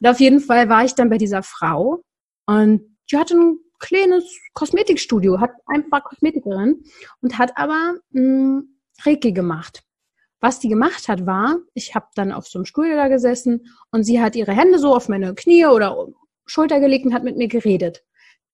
Und 0.01 0.09
auf 0.09 0.20
jeden 0.20 0.40
Fall 0.40 0.68
war 0.68 0.84
ich 0.84 0.94
dann 0.94 1.11
bei 1.11 1.18
dieser 1.18 1.42
Frau 1.42 2.03
und 2.47 2.97
die 3.11 3.18
hatte 3.18 3.34
ein 3.34 3.59
kleines 3.78 4.24
Kosmetikstudio, 4.55 5.40
hat 5.40 5.53
einfach 5.66 6.05
Kosmetikerin 6.05 6.82
und 7.20 7.38
hat 7.38 7.53
aber 7.57 7.94
mh, 8.11 8.20
hm, 8.20 8.78
Reiki 9.05 9.32
gemacht. 9.32 9.82
Was 10.40 10.61
die 10.61 10.68
gemacht 10.68 11.09
hat, 11.09 11.26
war, 11.26 11.59
ich 11.74 11.94
habe 11.94 12.07
dann 12.14 12.32
auf 12.32 12.47
so 12.47 12.59
einem 12.59 12.66
Stuhl 12.66 12.94
da 12.94 13.09
gesessen 13.09 13.66
und 13.90 14.05
sie 14.05 14.20
hat 14.20 14.36
ihre 14.36 14.53
Hände 14.53 14.78
so 14.78 14.94
auf 14.94 15.09
meine 15.09 15.34
Knie 15.34 15.66
oder 15.66 16.07
Schulter 16.47 16.78
gelegt 16.78 17.05
und 17.05 17.14
hat 17.14 17.24
mit 17.24 17.36
mir 17.36 17.49
geredet. 17.49 18.05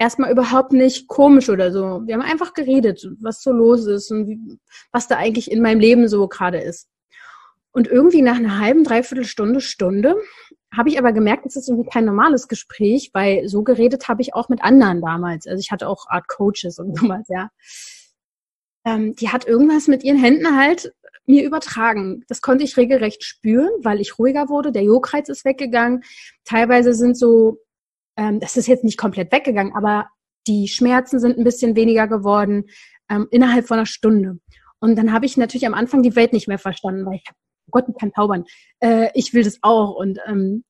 Erstmal 0.02 0.32
überhaupt 0.32 0.72
nicht 0.72 1.06
komisch 1.06 1.48
oder 1.48 1.70
so. 1.70 2.02
Wir 2.04 2.14
haben 2.14 2.22
einfach 2.22 2.54
geredet, 2.54 3.06
was 3.20 3.40
so 3.40 3.52
los 3.52 3.86
ist 3.86 4.10
und 4.10 4.26
wie, 4.26 4.58
was 4.90 5.06
da 5.06 5.16
eigentlich 5.16 5.48
in 5.48 5.62
meinem 5.62 5.78
Leben 5.78 6.08
so 6.08 6.26
gerade 6.26 6.58
ist. 6.58 6.88
Und 7.70 7.86
irgendwie 7.86 8.20
nach 8.20 8.34
einer 8.34 8.58
halben, 8.58 8.82
dreiviertel 8.82 9.24
Stunde, 9.24 9.60
Stunde 9.60 10.16
habe 10.76 10.88
ich 10.88 10.98
aber 10.98 11.12
gemerkt, 11.12 11.46
es 11.46 11.54
ist 11.54 11.68
irgendwie 11.68 11.88
kein 11.88 12.04
normales 12.04 12.48
Gespräch, 12.48 13.10
weil 13.12 13.46
so 13.46 13.62
geredet 13.62 14.08
habe 14.08 14.22
ich 14.22 14.34
auch 14.34 14.48
mit 14.48 14.64
anderen 14.64 15.00
damals. 15.00 15.46
Also 15.46 15.60
ich 15.60 15.70
hatte 15.70 15.86
auch 15.86 16.08
Art 16.08 16.26
Coaches 16.26 16.80
und 16.80 16.98
sowas, 16.98 17.28
ja. 17.28 17.50
Ähm, 18.84 19.14
die 19.14 19.28
hat 19.28 19.46
irgendwas 19.46 19.86
mit 19.86 20.02
ihren 20.02 20.18
Händen 20.18 20.56
halt 20.56 20.92
mir 21.26 21.44
übertragen. 21.44 22.24
Das 22.26 22.42
konnte 22.42 22.64
ich 22.64 22.76
regelrecht 22.76 23.22
spüren, 23.22 23.70
weil 23.84 24.00
ich 24.00 24.18
ruhiger 24.18 24.48
wurde. 24.48 24.72
Der 24.72 24.82
Juckreiz 24.82 25.28
ist 25.28 25.44
weggegangen. 25.44 26.02
Teilweise 26.44 26.92
sind 26.92 27.16
so, 27.16 27.58
ähm, 28.16 28.40
das 28.40 28.56
ist 28.56 28.66
jetzt 28.66 28.84
nicht 28.84 28.98
komplett 28.98 29.32
weggegangen, 29.32 29.74
aber 29.74 30.08
die 30.46 30.68
Schmerzen 30.68 31.20
sind 31.20 31.38
ein 31.38 31.44
bisschen 31.44 31.76
weniger 31.76 32.08
geworden 32.08 32.64
ähm, 33.08 33.28
innerhalb 33.30 33.66
von 33.66 33.78
einer 33.78 33.86
Stunde. 33.86 34.38
Und 34.80 34.96
dann 34.96 35.12
habe 35.12 35.26
ich 35.26 35.36
natürlich 35.36 35.66
am 35.66 35.74
Anfang 35.74 36.02
die 36.02 36.16
Welt 36.16 36.32
nicht 36.32 36.48
mehr 36.48 36.58
verstanden, 36.58 37.06
weil 37.06 37.16
ich 37.16 37.24
oh 37.30 37.70
Gott, 37.70 37.84
ich 37.88 37.94
kann 37.98 38.12
zaubern. 38.12 38.44
Äh, 38.80 39.10
ich 39.14 39.32
will 39.32 39.44
das 39.44 39.58
auch. 39.62 39.94
Und 39.94 40.18
ähm, 40.26 40.64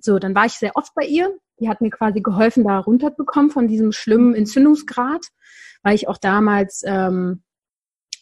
so, 0.00 0.18
dann 0.18 0.34
war 0.34 0.46
ich 0.46 0.52
sehr 0.52 0.76
oft 0.76 0.94
bei 0.94 1.04
ihr. 1.04 1.36
Die 1.58 1.68
hat 1.68 1.80
mir 1.80 1.90
quasi 1.90 2.20
geholfen, 2.20 2.64
da 2.64 2.78
runterzukommen 2.78 3.50
von 3.50 3.66
diesem 3.66 3.92
schlimmen 3.92 4.34
Entzündungsgrad, 4.34 5.26
weil 5.82 5.94
ich 5.94 6.08
auch 6.08 6.18
damals 6.18 6.82
ähm, 6.86 7.42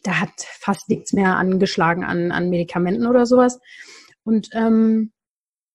da 0.02 0.20
hat 0.20 0.30
fast 0.36 0.88
nichts 0.88 1.12
mehr 1.12 1.36
angeschlagen 1.36 2.04
an, 2.04 2.32
an 2.32 2.50
Medikamenten 2.50 3.06
oder 3.06 3.26
sowas. 3.26 3.58
Und 4.24 4.48
ähm, 4.52 5.12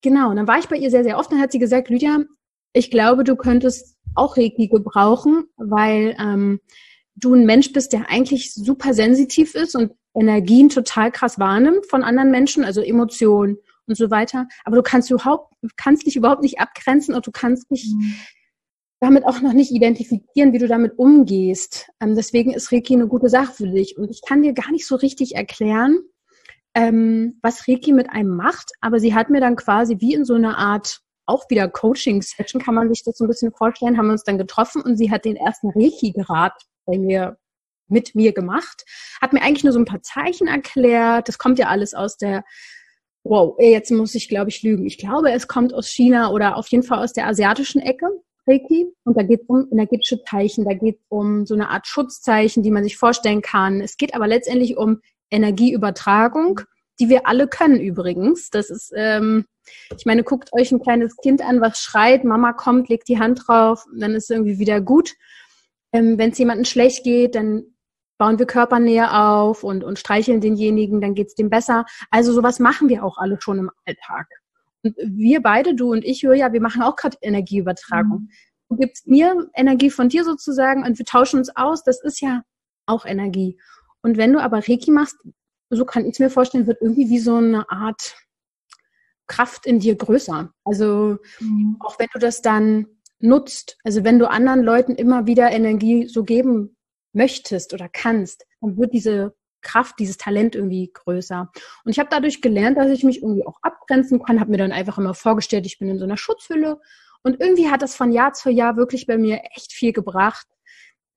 genau, 0.01 0.29
und 0.29 0.37
dann 0.37 0.47
war 0.47 0.59
ich 0.59 0.67
bei 0.67 0.77
ihr 0.77 0.89
sehr, 0.89 1.03
sehr 1.03 1.17
oft. 1.17 1.31
Dann 1.31 1.41
hat 1.41 1.51
sie 1.51 1.59
gesagt, 1.59 1.89
Lydia, 1.89 2.19
ich 2.73 2.91
glaube, 2.91 3.23
du 3.23 3.35
könntest 3.35 3.95
auch 4.15 4.37
Reiki 4.37 4.67
gebrauchen, 4.67 5.45
weil 5.57 6.15
ähm, 6.19 6.59
du 7.15 7.33
ein 7.33 7.45
Mensch 7.45 7.71
bist, 7.73 7.93
der 7.93 8.09
eigentlich 8.09 8.53
super 8.53 8.93
sensitiv 8.93 9.55
ist 9.55 9.75
und 9.75 9.93
Energien 10.15 10.69
total 10.69 11.11
krass 11.11 11.39
wahrnimmt 11.39 11.87
von 11.87 12.03
anderen 12.03 12.29
Menschen, 12.29 12.63
also 12.63 12.81
Emotionen 12.81 13.57
und 13.87 13.97
so 13.97 14.11
weiter. 14.11 14.47
Aber 14.65 14.75
du 14.75 14.83
kannst 14.83 15.09
überhaupt, 15.09 15.53
kannst 15.75 16.05
dich 16.05 16.15
überhaupt 16.15 16.41
nicht 16.41 16.59
abgrenzen 16.59 17.15
und 17.15 17.25
du 17.25 17.31
kannst 17.31 17.71
nicht 17.71 17.93
mhm 17.93 18.15
damit 19.03 19.25
auch 19.25 19.41
noch 19.41 19.51
nicht 19.51 19.71
identifizieren, 19.71 20.53
wie 20.53 20.59
du 20.59 20.67
damit 20.69 20.97
umgehst. 20.97 21.89
Ähm, 21.99 22.15
deswegen 22.15 22.53
ist 22.53 22.71
Reiki 22.71 22.93
eine 22.93 23.09
gute 23.09 23.27
Sache 23.27 23.51
für 23.51 23.67
dich. 23.67 23.97
Und 23.97 24.09
ich 24.09 24.21
kann 24.25 24.41
dir 24.41 24.53
gar 24.53 24.71
nicht 24.71 24.87
so 24.87 24.95
richtig 24.95 25.35
erklären, 25.35 25.99
ähm, 26.73 27.37
was 27.41 27.67
Reiki 27.67 27.91
mit 27.91 28.09
einem 28.09 28.33
macht, 28.37 28.71
aber 28.79 29.01
sie 29.01 29.13
hat 29.13 29.29
mir 29.29 29.41
dann 29.41 29.57
quasi 29.57 29.97
wie 29.99 30.13
in 30.13 30.23
so 30.23 30.35
einer 30.35 30.57
Art 30.57 31.01
auch 31.25 31.49
wieder 31.49 31.67
Coaching-Session, 31.67 32.61
kann 32.61 32.75
man 32.75 32.89
sich 32.89 33.03
das 33.03 33.17
so 33.17 33.25
ein 33.25 33.27
bisschen 33.27 33.51
vorstellen, 33.51 33.97
haben 33.97 34.07
wir 34.07 34.13
uns 34.13 34.23
dann 34.23 34.37
getroffen 34.37 34.81
und 34.81 34.97
sie 34.97 35.11
hat 35.11 35.25
den 35.25 35.35
ersten 35.35 35.69
Reiki-Grad 35.69 36.53
bei 36.85 36.97
mir 36.97 37.37
mit 37.87 38.15
mir 38.15 38.33
gemacht, 38.33 38.85
hat 39.21 39.33
mir 39.33 39.41
eigentlich 39.41 39.63
nur 39.63 39.73
so 39.73 39.79
ein 39.79 39.85
paar 39.85 40.01
Zeichen 40.01 40.47
erklärt. 40.47 41.27
Das 41.27 41.37
kommt 41.37 41.59
ja 41.59 41.67
alles 41.67 41.93
aus 41.93 42.17
der 42.17 42.43
wow, 43.23 43.55
jetzt 43.59 43.91
muss 43.91 44.15
ich, 44.15 44.27
glaube 44.27 44.49
ich, 44.49 44.63
lügen. 44.63 44.85
Ich 44.85 44.97
glaube, 44.97 45.31
es 45.31 45.47
kommt 45.47 45.73
aus 45.73 45.87
China 45.87 46.31
oder 46.31 46.57
auf 46.57 46.67
jeden 46.67 46.83
Fall 46.83 46.99
aus 46.99 47.13
der 47.13 47.27
asiatischen 47.27 47.81
Ecke. 47.81 48.07
Reiki. 48.45 48.87
Und 49.05 49.17
da 49.17 49.23
geht 49.23 49.43
es 49.43 49.47
um 49.47 49.67
energetische 49.71 50.21
Zeichen, 50.23 50.65
da 50.65 50.73
geht 50.73 50.97
es 50.97 51.05
um 51.07 51.45
so 51.45 51.53
eine 51.53 51.69
Art 51.69 51.87
Schutzzeichen, 51.87 52.61
die 52.61 52.71
man 52.71 52.83
sich 52.83 52.97
vorstellen 52.97 53.41
kann. 53.41 53.79
Es 53.79 53.95
geht 53.95 54.13
aber 54.13 54.27
letztendlich 54.27 54.75
um 54.75 54.99
Energieübertragung, 55.31 56.59
die 56.99 57.07
wir 57.07 57.25
alle 57.25 57.47
können 57.47 57.79
übrigens. 57.79 58.49
Das 58.49 58.69
ist, 58.69 58.91
ähm, 58.95 59.45
ich 59.97 60.05
meine, 60.05 60.23
guckt 60.23 60.49
euch 60.53 60.71
ein 60.71 60.81
kleines 60.81 61.15
Kind 61.17 61.41
an, 61.41 61.61
was 61.61 61.79
schreit, 61.79 62.23
Mama 62.23 62.53
kommt, 62.53 62.89
legt 62.89 63.07
die 63.07 63.19
Hand 63.19 63.43
drauf, 63.47 63.85
dann 63.95 64.13
ist 64.13 64.25
es 64.25 64.29
irgendwie 64.29 64.59
wieder 64.59 64.81
gut. 64.81 65.13
Ähm, 65.91 66.17
Wenn 66.17 66.31
es 66.31 66.37
jemandem 66.37 66.65
schlecht 66.65 67.03
geht, 67.03 67.35
dann 67.35 67.63
bauen 68.17 68.39
wir 68.39 68.45
Körpernähe 68.45 69.11
auf 69.11 69.63
und, 69.63 69.83
und 69.83 69.99
streicheln 69.99 70.41
denjenigen, 70.41 71.01
dann 71.01 71.13
geht's 71.13 71.35
dem 71.35 71.49
besser. 71.49 71.85
Also 72.09 72.31
sowas 72.31 72.59
machen 72.59 72.89
wir 72.89 73.03
auch 73.03 73.17
alle 73.17 73.39
schon 73.41 73.59
im 73.59 73.71
Alltag. 73.85 74.27
Und 74.83 74.95
wir 74.97 75.41
beide, 75.41 75.75
du 75.75 75.91
und 75.91 76.03
ich, 76.03 76.21
Julia, 76.21 76.53
wir 76.53 76.61
machen 76.61 76.81
auch 76.81 76.95
gerade 76.95 77.17
Energieübertragung. 77.21 78.19
Mhm. 78.19 78.29
Du 78.69 78.77
gibst 78.77 79.07
mir 79.07 79.49
Energie 79.55 79.89
von 79.89 80.09
dir 80.09 80.23
sozusagen 80.23 80.83
und 80.83 80.97
wir 80.97 81.05
tauschen 81.05 81.39
uns 81.39 81.55
aus. 81.55 81.83
Das 81.83 82.01
ist 82.01 82.21
ja 82.21 82.43
auch 82.85 83.05
Energie. 83.05 83.59
Und 84.01 84.17
wenn 84.17 84.33
du 84.33 84.39
aber 84.39 84.57
Reiki 84.67 84.91
machst, 84.91 85.17
so 85.69 85.85
kann 85.85 86.05
ich 86.05 86.13
es 86.13 86.19
mir 86.19 86.29
vorstellen, 86.29 86.67
wird 86.67 86.81
irgendwie 86.81 87.09
wie 87.09 87.19
so 87.19 87.35
eine 87.35 87.69
Art 87.69 88.15
Kraft 89.27 89.65
in 89.65 89.79
dir 89.79 89.95
größer. 89.95 90.51
Also 90.63 91.17
mhm. 91.39 91.77
auch 91.79 91.99
wenn 91.99 92.09
du 92.13 92.19
das 92.19 92.41
dann 92.41 92.87
nutzt, 93.19 93.77
also 93.83 94.03
wenn 94.03 94.19
du 94.19 94.29
anderen 94.29 94.63
Leuten 94.63 94.95
immer 94.95 95.27
wieder 95.27 95.51
Energie 95.51 96.07
so 96.07 96.23
geben 96.23 96.75
möchtest 97.13 97.73
oder 97.73 97.87
kannst, 97.89 98.45
dann 98.61 98.77
wird 98.77 98.93
diese 98.93 99.33
Kraft, 99.61 99.95
dieses 99.99 100.17
Talent 100.17 100.55
irgendwie 100.55 100.91
größer. 100.93 101.49
Und 101.85 101.91
ich 101.91 101.99
habe 101.99 102.09
dadurch 102.11 102.41
gelernt, 102.41 102.77
dass 102.77 102.91
ich 102.91 103.03
mich 103.03 103.21
irgendwie 103.21 103.47
auch 103.47 103.57
abgrenzen 103.61 104.21
kann, 104.21 104.39
habe 104.39 104.51
mir 104.51 104.57
dann 104.57 104.73
einfach 104.73 104.97
immer 104.97 105.13
vorgestellt, 105.13 105.65
ich 105.65 105.79
bin 105.79 105.89
in 105.89 105.99
so 105.99 106.03
einer 106.03 106.17
Schutzhülle. 106.17 106.79
Und 107.23 107.39
irgendwie 107.39 107.69
hat 107.69 107.81
das 107.81 107.95
von 107.95 108.11
Jahr 108.11 108.33
zu 108.33 108.49
Jahr 108.49 108.75
wirklich 108.75 109.07
bei 109.07 109.17
mir 109.17 109.41
echt 109.55 109.71
viel 109.71 109.93
gebracht. 109.93 110.45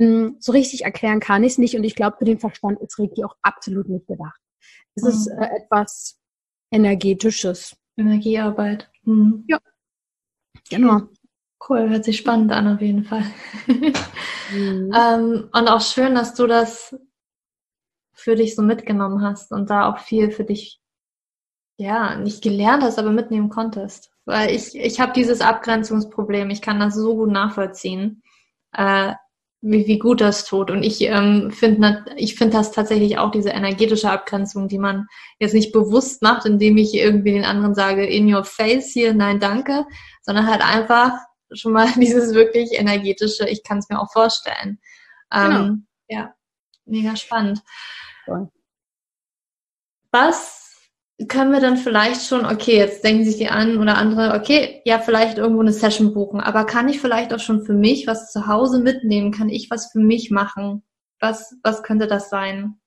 Hm, 0.00 0.36
so 0.38 0.52
richtig 0.52 0.84
erklären 0.84 1.20
kann 1.20 1.42
ich 1.42 1.52
es 1.52 1.58
nicht 1.58 1.74
und 1.74 1.82
ich 1.82 1.96
glaube, 1.96 2.18
für 2.18 2.24
den 2.24 2.38
Verstand 2.38 2.80
ist 2.80 2.98
Reiki 2.98 3.24
auch 3.24 3.34
absolut 3.42 3.88
nicht 3.88 4.06
gedacht. 4.06 4.40
Es 4.94 5.02
mhm. 5.02 5.08
ist 5.08 5.26
äh, 5.28 5.48
etwas 5.62 6.20
Energetisches. 6.70 7.76
Energiearbeit. 7.96 8.90
Mhm. 9.04 9.44
Ja. 9.48 9.58
Genau. 10.70 11.02
Cool, 11.68 11.88
hört 11.88 12.04
sich 12.04 12.18
spannend 12.18 12.52
an 12.52 12.74
auf 12.74 12.80
jeden 12.80 13.04
Fall. 13.04 13.24
mhm. 13.66 14.92
ähm, 14.94 15.48
und 15.52 15.68
auch 15.68 15.80
schön, 15.80 16.14
dass 16.14 16.34
du 16.34 16.46
das 16.46 16.96
für 18.12 18.36
dich 18.36 18.54
so 18.54 18.62
mitgenommen 18.62 19.22
hast 19.22 19.52
und 19.52 19.70
da 19.70 19.88
auch 19.88 19.98
viel 19.98 20.30
für 20.30 20.44
dich, 20.44 20.80
ja, 21.78 22.16
nicht 22.16 22.42
gelernt 22.42 22.82
hast, 22.82 22.98
aber 22.98 23.10
mitnehmen 23.10 23.50
konntest. 23.50 24.10
Weil 24.24 24.50
ich, 24.54 24.74
ich 24.74 25.00
habe 25.00 25.12
dieses 25.12 25.40
Abgrenzungsproblem, 25.40 26.50
ich 26.50 26.62
kann 26.62 26.80
das 26.80 26.94
so 26.94 27.16
gut 27.16 27.30
nachvollziehen, 27.30 28.22
äh, 28.72 29.14
wie, 29.60 29.86
wie 29.86 29.98
gut 29.98 30.20
das 30.20 30.44
tut. 30.44 30.70
Und 30.70 30.82
ich 30.82 31.02
ähm, 31.02 31.50
finde 31.50 32.04
ich 32.16 32.36
finde 32.36 32.56
das 32.56 32.72
tatsächlich 32.72 33.18
auch 33.18 33.30
diese 33.30 33.50
energetische 33.50 34.10
Abgrenzung, 34.10 34.68
die 34.68 34.78
man 34.78 35.06
jetzt 35.38 35.54
nicht 35.54 35.72
bewusst 35.72 36.22
macht, 36.22 36.46
indem 36.46 36.76
ich 36.76 36.94
irgendwie 36.94 37.32
den 37.32 37.44
anderen 37.44 37.74
sage, 37.74 38.06
in 38.06 38.32
your 38.32 38.44
face 38.44 38.92
hier, 38.92 39.14
nein, 39.14 39.40
danke, 39.40 39.84
sondern 40.22 40.46
halt 40.46 40.62
einfach 40.62 41.12
schon 41.52 41.72
mal 41.72 41.88
dieses 41.96 42.34
wirklich 42.34 42.72
energetische, 42.72 43.48
ich 43.48 43.62
kann 43.62 43.78
es 43.78 43.88
mir 43.88 44.00
auch 44.00 44.12
vorstellen. 44.12 44.78
Ähm, 45.32 45.50
genau. 45.50 45.74
Ja, 46.08 46.34
mega 46.84 47.16
spannend. 47.16 47.62
Cool. 48.26 48.48
Was 50.12 50.65
können 51.28 51.52
wir 51.52 51.60
dann 51.60 51.78
vielleicht 51.78 52.26
schon, 52.26 52.44
okay, 52.44 52.76
jetzt 52.76 53.02
denken 53.02 53.24
sich 53.24 53.38
die 53.38 53.48
einen 53.48 53.78
oder 53.78 53.96
andere, 53.96 54.38
okay, 54.38 54.82
ja, 54.84 54.98
vielleicht 54.98 55.38
irgendwo 55.38 55.62
eine 55.62 55.72
Session 55.72 56.12
buchen, 56.12 56.40
aber 56.40 56.64
kann 56.64 56.88
ich 56.88 57.00
vielleicht 57.00 57.32
auch 57.32 57.40
schon 57.40 57.64
für 57.64 57.72
mich 57.72 58.06
was 58.06 58.32
zu 58.32 58.46
Hause 58.46 58.80
mitnehmen? 58.80 59.32
Kann 59.32 59.48
ich 59.48 59.70
was 59.70 59.90
für 59.90 59.98
mich 59.98 60.30
machen? 60.30 60.82
Was, 61.18 61.56
was 61.62 61.82
könnte 61.82 62.06
das 62.06 62.28
sein? 62.28 62.78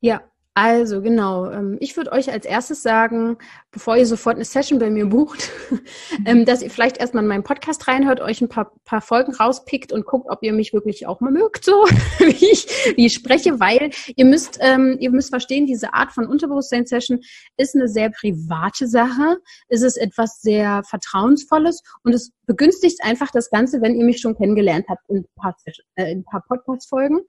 Ja, 0.00 0.22
also 0.56 1.02
genau, 1.02 1.50
ähm, 1.50 1.78
ich 1.80 1.96
würde 1.96 2.12
euch 2.12 2.30
als 2.30 2.46
erstes 2.46 2.80
sagen, 2.80 3.38
bevor 3.72 3.96
ihr 3.96 4.06
sofort 4.06 4.36
eine 4.36 4.44
Session 4.44 4.78
bei 4.78 4.88
mir 4.88 5.06
bucht, 5.06 5.50
ähm, 6.26 6.44
dass 6.44 6.62
ihr 6.62 6.70
vielleicht 6.70 6.98
erstmal 6.98 7.24
in 7.24 7.28
meinen 7.28 7.42
Podcast 7.42 7.88
reinhört, 7.88 8.20
euch 8.20 8.40
ein 8.40 8.48
paar, 8.48 8.72
paar 8.84 9.00
Folgen 9.00 9.34
rauspickt 9.34 9.92
und 9.92 10.06
guckt, 10.06 10.26
ob 10.30 10.44
ihr 10.44 10.52
mich 10.52 10.72
wirklich 10.72 11.08
auch 11.08 11.20
mal 11.20 11.32
mögt, 11.32 11.64
so 11.64 11.72
wie 12.18 12.52
ich, 12.52 12.68
wie 12.94 13.06
ich 13.06 13.14
spreche, 13.14 13.58
weil 13.58 13.90
ihr 14.14 14.24
müsst, 14.24 14.58
ähm, 14.60 14.96
ihr 15.00 15.10
müsst 15.10 15.30
verstehen, 15.30 15.66
diese 15.66 15.92
Art 15.92 16.12
von 16.12 16.28
Unterbewusstsein-Session 16.28 17.20
ist 17.56 17.74
eine 17.74 17.88
sehr 17.88 18.10
private 18.10 18.86
Sache. 18.86 19.38
Es 19.68 19.82
ist 19.82 19.96
etwas 19.96 20.40
sehr 20.40 20.84
Vertrauensvolles 20.84 21.82
und 22.04 22.14
es 22.14 22.30
begünstigt 22.46 23.00
einfach 23.02 23.32
das 23.32 23.50
Ganze, 23.50 23.82
wenn 23.82 23.96
ihr 23.96 24.04
mich 24.04 24.20
schon 24.20 24.36
kennengelernt 24.36 24.86
habt 24.88 25.02
in 25.08 25.16
ein 25.16 25.26
paar, 25.34 25.56
äh, 25.96 26.12
in 26.12 26.18
ein 26.18 26.24
paar 26.24 26.44
Podcast-Folgen. 26.46 27.22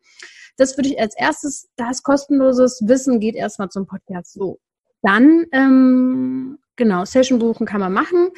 Das 0.57 0.77
würde 0.77 0.89
ich 0.89 0.99
als 0.99 1.15
erstes, 1.17 1.69
das 1.75 2.03
kostenloses 2.03 2.81
Wissen 2.85 3.19
geht 3.19 3.35
erstmal 3.35 3.69
zum 3.69 3.87
Podcast 3.87 4.33
so. 4.33 4.59
Dann, 5.01 5.45
ähm, 5.51 6.57
genau, 6.75 7.05
Session 7.05 7.39
buchen 7.39 7.65
kann 7.65 7.81
man 7.81 7.93
machen, 7.93 8.29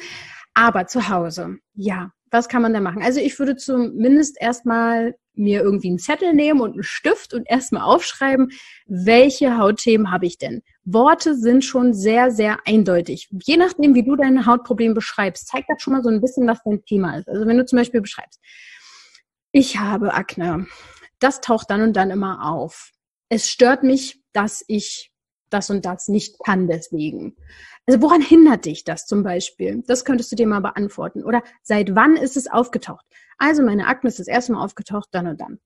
aber 0.54 0.86
zu 0.86 1.08
Hause, 1.08 1.58
ja, 1.74 2.12
was 2.30 2.48
kann 2.48 2.62
man 2.62 2.74
da 2.74 2.80
machen? 2.80 3.02
Also 3.02 3.20
ich 3.20 3.38
würde 3.38 3.56
zumindest 3.56 4.36
erstmal 4.40 5.14
mir 5.34 5.62
irgendwie 5.62 5.88
einen 5.88 5.98
Zettel 5.98 6.34
nehmen 6.34 6.60
und 6.60 6.72
einen 6.72 6.82
Stift 6.82 7.32
und 7.32 7.48
erstmal 7.48 7.82
aufschreiben, 7.82 8.50
welche 8.86 9.56
Hautthemen 9.56 10.10
habe 10.10 10.26
ich 10.26 10.36
denn? 10.36 10.62
Worte 10.84 11.36
sind 11.36 11.64
schon 11.64 11.94
sehr, 11.94 12.30
sehr 12.30 12.58
eindeutig. 12.66 13.28
Je 13.44 13.56
nachdem, 13.56 13.94
wie 13.94 14.02
du 14.02 14.16
dein 14.16 14.46
Hautproblem 14.46 14.94
beschreibst, 14.94 15.46
zeigt 15.46 15.70
das 15.70 15.80
schon 15.80 15.92
mal 15.92 16.02
so 16.02 16.10
ein 16.10 16.20
bisschen, 16.20 16.46
was 16.46 16.58
dein 16.64 16.84
Thema 16.84 17.18
ist. 17.18 17.28
Also 17.28 17.46
wenn 17.46 17.56
du 17.56 17.64
zum 17.64 17.78
Beispiel 17.78 18.00
beschreibst, 18.00 18.40
ich 19.52 19.78
habe 19.78 20.12
Akne, 20.12 20.66
das 21.20 21.40
taucht 21.40 21.70
dann 21.70 21.82
und 21.82 21.94
dann 21.94 22.10
immer 22.10 22.50
auf. 22.50 22.92
Es 23.28 23.48
stört 23.48 23.82
mich, 23.82 24.22
dass 24.32 24.64
ich 24.68 25.12
das 25.50 25.70
und 25.70 25.84
das 25.84 26.08
nicht 26.08 26.36
kann 26.44 26.66
deswegen. 26.66 27.36
Also 27.86 28.02
woran 28.02 28.20
hindert 28.20 28.66
dich 28.66 28.84
das 28.84 29.06
zum 29.06 29.22
Beispiel? 29.22 29.82
Das 29.86 30.04
könntest 30.04 30.30
du 30.30 30.36
dir 30.36 30.46
mal 30.46 30.60
beantworten. 30.60 31.24
Oder 31.24 31.42
seit 31.62 31.94
wann 31.94 32.16
ist 32.16 32.36
es 32.36 32.50
aufgetaucht? 32.50 33.06
Also 33.38 33.62
meine 33.62 33.86
Akne 33.86 34.08
ist 34.08 34.18
das 34.18 34.28
erste 34.28 34.52
Mal 34.52 34.64
aufgetaucht, 34.64 35.08
dann 35.12 35.26
und 35.26 35.40
dann. 35.40 35.58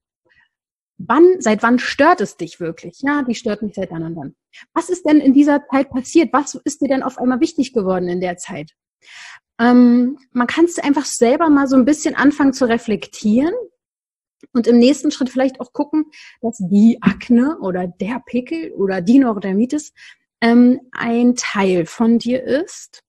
Wann, 0.99 1.41
seit 1.41 1.65
wann 1.65 1.81
stört 1.81 2.21
es 2.21 2.37
dich 2.37 2.61
wirklich? 2.61 3.01
Ja, 3.01 3.23
die 3.23 3.35
stört 3.35 3.63
mich 3.63 3.75
seit 3.75 3.91
dann 3.91 4.05
und 4.05 4.15
dann. 4.15 4.37
Was 4.73 4.89
ist 4.89 5.05
denn 5.05 5.21
in 5.21 5.35
dieser 5.35 5.67
Zeit 5.69 5.91
passiert? 5.91 6.33
Was 6.33 6.55
ist 6.55 6.81
dir 6.81 6.89
denn 6.89 7.03
auf 7.03 7.19
einmal 7.19 7.41
wichtig 7.41 7.73
geworden 7.73 8.09
in 8.09 8.21
der 8.21 8.37
Zeit? 8.37 8.71
Ähm, 9.59 10.19
man 10.31 10.47
kann 10.47 10.67
es 10.67 10.79
einfach 10.79 11.05
selber 11.05 11.51
mal 11.51 11.67
so 11.67 11.77
ein 11.77 11.85
bisschen 11.85 12.15
anfangen 12.15 12.53
zu 12.53 12.69
reflektieren 12.69 13.55
und 14.53 14.67
im 14.67 14.79
nächsten 14.79 15.11
Schritt 15.11 15.31
vielleicht 15.31 15.61
auch 15.61 15.73
gucken, 15.73 16.07
dass 16.41 16.59
die 16.59 16.99
Akne 17.01 17.59
oder 17.61 17.87
der 17.87 18.23
Pickel 18.25 18.73
oder 18.73 19.01
die 19.01 19.19
Neurodermitis 19.19 19.93
ähm, 20.41 20.81
ein 20.93 21.35
Teil 21.37 21.87
von 21.87 22.19
dir 22.19 22.43
ist, 22.43 23.03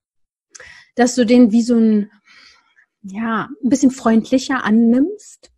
dass 0.95 1.15
du 1.15 1.25
den 1.25 1.51
wie 1.51 1.63
so 1.63 1.75
ein, 1.75 2.11
ja, 3.01 3.49
ein 3.63 3.69
bisschen 3.69 3.91
freundlicher 3.91 4.63
annimmst 4.63 5.51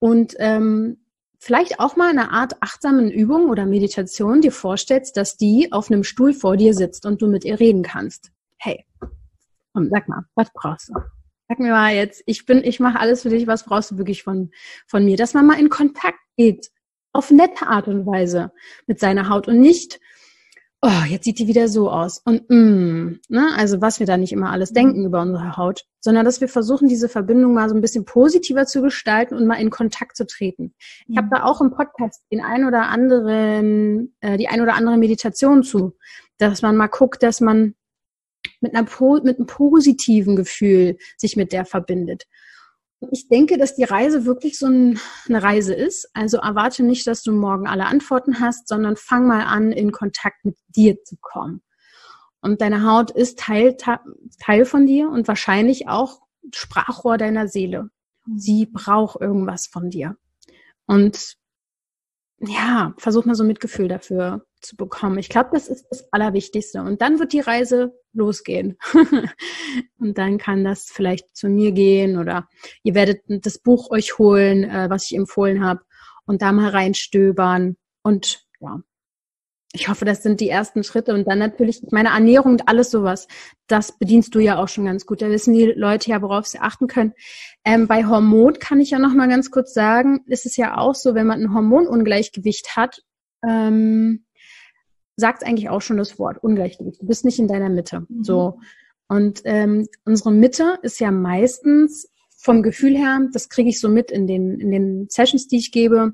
und 0.00 0.34
ähm, 0.38 0.98
vielleicht 1.38 1.80
auch 1.80 1.96
mal 1.96 2.10
eine 2.10 2.30
Art 2.32 2.56
achtsamen 2.60 3.10
Übung 3.10 3.48
oder 3.48 3.64
Meditation 3.64 4.40
dir 4.40 4.52
vorstellst, 4.52 5.16
dass 5.16 5.36
die 5.36 5.72
auf 5.72 5.90
einem 5.90 6.04
Stuhl 6.04 6.32
vor 6.32 6.56
dir 6.56 6.74
sitzt 6.74 7.06
und 7.06 7.22
du 7.22 7.28
mit 7.28 7.44
ihr 7.44 7.60
reden 7.60 7.82
kannst. 7.82 8.30
Hey, 8.58 8.84
komm, 9.72 9.88
sag 9.90 10.08
mal, 10.08 10.24
was 10.34 10.48
brauchst 10.52 10.90
du? 10.90 10.94
Sag 11.48 11.60
mir 11.60 11.70
mal 11.70 11.94
jetzt, 11.94 12.22
ich 12.26 12.44
bin, 12.44 12.62
ich 12.62 12.78
mache 12.78 13.00
alles 13.00 13.22
für 13.22 13.30
dich, 13.30 13.46
was 13.46 13.64
brauchst 13.64 13.90
du 13.90 13.98
wirklich 13.98 14.22
von, 14.22 14.50
von 14.86 15.04
mir? 15.04 15.16
Dass 15.16 15.32
man 15.32 15.46
mal 15.46 15.58
in 15.58 15.70
Kontakt 15.70 16.18
geht, 16.36 16.70
auf 17.12 17.30
nette 17.30 17.66
Art 17.66 17.88
und 17.88 18.04
Weise 18.06 18.52
mit 18.86 19.00
seiner 19.00 19.30
Haut 19.30 19.48
und 19.48 19.58
nicht, 19.58 19.98
oh, 20.82 21.04
jetzt 21.08 21.24
sieht 21.24 21.38
die 21.38 21.48
wieder 21.48 21.68
so 21.68 21.90
aus. 21.90 22.20
Und 22.24 22.48
mm, 22.50 23.20
ne, 23.28 23.48
also 23.56 23.80
was 23.80 23.98
wir 23.98 24.06
da 24.06 24.16
nicht 24.18 24.32
immer 24.32 24.50
alles 24.50 24.72
denken 24.72 25.06
über 25.06 25.22
unsere 25.22 25.56
Haut, 25.56 25.84
sondern 26.00 26.26
dass 26.26 26.40
wir 26.40 26.48
versuchen, 26.48 26.86
diese 26.86 27.08
Verbindung 27.08 27.54
mal 27.54 27.68
so 27.68 27.74
ein 27.74 27.80
bisschen 27.80 28.04
positiver 28.04 28.66
zu 28.66 28.82
gestalten 28.82 29.34
und 29.34 29.46
mal 29.46 29.60
in 29.60 29.70
Kontakt 29.70 30.16
zu 30.16 30.26
treten. 30.26 30.74
Ich 31.08 31.16
habe 31.16 31.28
mhm. 31.28 31.30
da 31.30 31.44
auch 31.44 31.60
im 31.60 31.70
Podcast 31.70 32.22
den 32.30 32.42
ein 32.42 32.66
oder 32.66 32.88
anderen, 32.88 34.14
äh, 34.20 34.36
die 34.36 34.48
ein 34.48 34.60
oder 34.60 34.74
andere 34.74 34.98
Meditation 34.98 35.62
zu, 35.62 35.96
dass 36.36 36.62
man 36.62 36.76
mal 36.76 36.88
guckt, 36.88 37.22
dass 37.22 37.40
man 37.40 37.74
mit, 38.60 38.74
einer, 38.74 38.86
mit 39.22 39.38
einem 39.38 39.46
positiven 39.46 40.36
Gefühl 40.36 40.96
sich 41.16 41.36
mit 41.36 41.52
der 41.52 41.64
verbindet. 41.64 42.24
Ich 43.12 43.28
denke, 43.28 43.58
dass 43.58 43.76
die 43.76 43.84
Reise 43.84 44.24
wirklich 44.24 44.58
so 44.58 44.66
ein, 44.66 44.98
eine 45.28 45.42
Reise 45.42 45.72
ist. 45.72 46.10
Also 46.14 46.38
erwarte 46.38 46.82
nicht, 46.82 47.06
dass 47.06 47.22
du 47.22 47.32
morgen 47.32 47.68
alle 47.68 47.86
Antworten 47.86 48.40
hast, 48.40 48.66
sondern 48.66 48.96
fang 48.96 49.26
mal 49.26 49.44
an, 49.44 49.70
in 49.70 49.92
Kontakt 49.92 50.44
mit 50.44 50.56
dir 50.68 51.02
zu 51.04 51.16
kommen. 51.20 51.62
Und 52.40 52.60
deine 52.60 52.84
Haut 52.84 53.10
ist 53.10 53.38
Teil, 53.38 53.76
Teil 54.40 54.64
von 54.64 54.86
dir 54.86 55.10
und 55.10 55.28
wahrscheinlich 55.28 55.88
auch 55.88 56.20
Sprachrohr 56.52 57.18
deiner 57.18 57.48
Seele. 57.48 57.90
Sie 58.36 58.66
braucht 58.66 59.20
irgendwas 59.20 59.66
von 59.66 59.90
dir. 59.90 60.16
Und 60.86 61.36
ja, 62.40 62.94
versuch 62.98 63.24
mal 63.24 63.34
so 63.34 63.44
Mitgefühl 63.44 63.88
dafür 63.88 64.47
zu 64.60 64.76
bekommen. 64.76 65.18
Ich 65.18 65.28
glaube, 65.28 65.50
das 65.52 65.68
ist 65.68 65.86
das 65.90 66.12
Allerwichtigste. 66.12 66.82
Und 66.82 67.02
dann 67.02 67.18
wird 67.18 67.32
die 67.32 67.40
Reise 67.40 67.94
losgehen. 68.12 68.76
und 69.98 70.18
dann 70.18 70.38
kann 70.38 70.64
das 70.64 70.90
vielleicht 70.92 71.36
zu 71.36 71.48
mir 71.48 71.72
gehen 71.72 72.18
oder 72.18 72.48
ihr 72.82 72.94
werdet 72.94 73.22
das 73.26 73.58
Buch 73.58 73.90
euch 73.90 74.18
holen, 74.18 74.64
äh, 74.64 74.90
was 74.90 75.10
ich 75.10 75.16
empfohlen 75.16 75.64
habe, 75.64 75.80
und 76.26 76.42
da 76.42 76.52
mal 76.52 76.70
reinstöbern. 76.70 77.76
Und 78.02 78.46
ja, 78.60 78.82
ich 79.72 79.88
hoffe, 79.88 80.04
das 80.04 80.22
sind 80.22 80.40
die 80.40 80.48
ersten 80.48 80.82
Schritte. 80.82 81.14
Und 81.14 81.28
dann 81.28 81.38
natürlich 81.38 81.82
meine 81.90 82.10
Ernährung 82.10 82.52
und 82.52 82.68
alles 82.68 82.90
sowas. 82.90 83.28
Das 83.66 83.92
bedienst 83.98 84.34
du 84.34 84.40
ja 84.40 84.58
auch 84.58 84.68
schon 84.68 84.86
ganz 84.86 85.06
gut. 85.06 85.20
Da 85.20 85.28
wissen 85.28 85.52
die 85.52 85.66
Leute 85.66 86.10
ja, 86.10 86.22
worauf 86.22 86.46
sie 86.46 86.58
achten 86.58 86.86
können. 86.86 87.12
Ähm, 87.64 87.86
bei 87.86 88.06
Hormon 88.06 88.54
kann 88.58 88.80
ich 88.80 88.90
ja 88.90 88.98
noch 88.98 89.14
mal 89.14 89.28
ganz 89.28 89.50
kurz 89.50 89.74
sagen, 89.74 90.20
ist 90.26 90.46
es 90.46 90.56
ja 90.56 90.78
auch 90.78 90.94
so, 90.94 91.14
wenn 91.14 91.26
man 91.26 91.42
ein 91.42 91.54
Hormonungleichgewicht 91.54 92.76
hat, 92.76 93.02
ähm, 93.46 94.24
sagt 95.18 95.44
eigentlich 95.44 95.68
auch 95.68 95.82
schon 95.82 95.96
das 95.96 96.18
Wort 96.18 96.42
Ungleichgewicht. 96.42 97.02
Du 97.02 97.06
bist 97.06 97.24
nicht 97.24 97.38
in 97.38 97.48
deiner 97.48 97.68
Mitte. 97.68 98.06
Mhm. 98.08 98.24
So. 98.24 98.60
Und 99.08 99.42
ähm, 99.44 99.88
unsere 100.04 100.30
Mitte 100.30 100.78
ist 100.82 101.00
ja 101.00 101.10
meistens 101.10 102.08
vom 102.36 102.62
Gefühl 102.62 102.96
her, 102.96 103.20
das 103.32 103.48
kriege 103.48 103.68
ich 103.68 103.80
so 103.80 103.88
mit 103.88 104.12
in 104.12 104.26
den, 104.28 104.60
in 104.60 104.70
den 104.70 105.06
Sessions, 105.10 105.48
die 105.48 105.58
ich 105.58 105.72
gebe, 105.72 106.12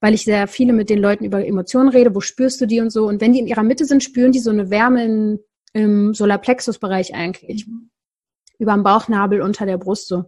weil 0.00 0.14
ich 0.14 0.24
sehr 0.24 0.48
viele 0.48 0.72
mit 0.72 0.88
den 0.88 0.98
Leuten 0.98 1.26
über 1.26 1.46
Emotionen 1.46 1.90
rede, 1.90 2.14
wo 2.14 2.20
spürst 2.20 2.60
du 2.60 2.66
die 2.66 2.80
und 2.80 2.90
so. 2.90 3.06
Und 3.06 3.20
wenn 3.20 3.34
die 3.34 3.40
in 3.40 3.46
ihrer 3.46 3.62
Mitte 3.62 3.84
sind, 3.84 4.02
spüren 4.02 4.32
die 4.32 4.38
so 4.38 4.50
eine 4.50 4.70
Wärme 4.70 5.04
in, 5.04 5.38
im 5.74 6.14
Solarplexus-Bereich 6.14 7.14
eigentlich. 7.14 7.66
Mhm. 7.66 7.90
Über 8.58 8.72
dem 8.72 8.82
Bauchnabel, 8.82 9.42
unter 9.42 9.66
der 9.66 9.76
Brust 9.76 10.08
so. 10.08 10.24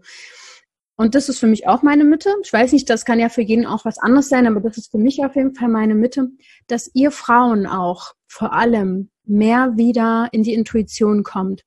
Und 0.96 1.14
das 1.14 1.28
ist 1.28 1.38
für 1.38 1.48
mich 1.48 1.66
auch 1.66 1.82
meine 1.82 2.04
Mitte. 2.04 2.30
Ich 2.42 2.52
weiß 2.52 2.72
nicht, 2.72 2.88
das 2.88 3.04
kann 3.04 3.18
ja 3.18 3.28
für 3.28 3.42
jeden 3.42 3.66
auch 3.66 3.84
was 3.84 3.98
anderes 3.98 4.28
sein, 4.28 4.46
aber 4.46 4.60
das 4.60 4.78
ist 4.78 4.90
für 4.92 4.98
mich 4.98 5.24
auf 5.24 5.34
jeden 5.34 5.54
Fall 5.54 5.68
meine 5.68 5.94
Mitte, 5.94 6.28
dass 6.68 6.90
ihr 6.94 7.10
Frauen 7.10 7.66
auch 7.66 8.12
vor 8.28 8.52
allem 8.52 9.10
mehr 9.24 9.76
wieder 9.76 10.28
in 10.32 10.42
die 10.42 10.54
Intuition 10.54 11.24
kommt, 11.24 11.64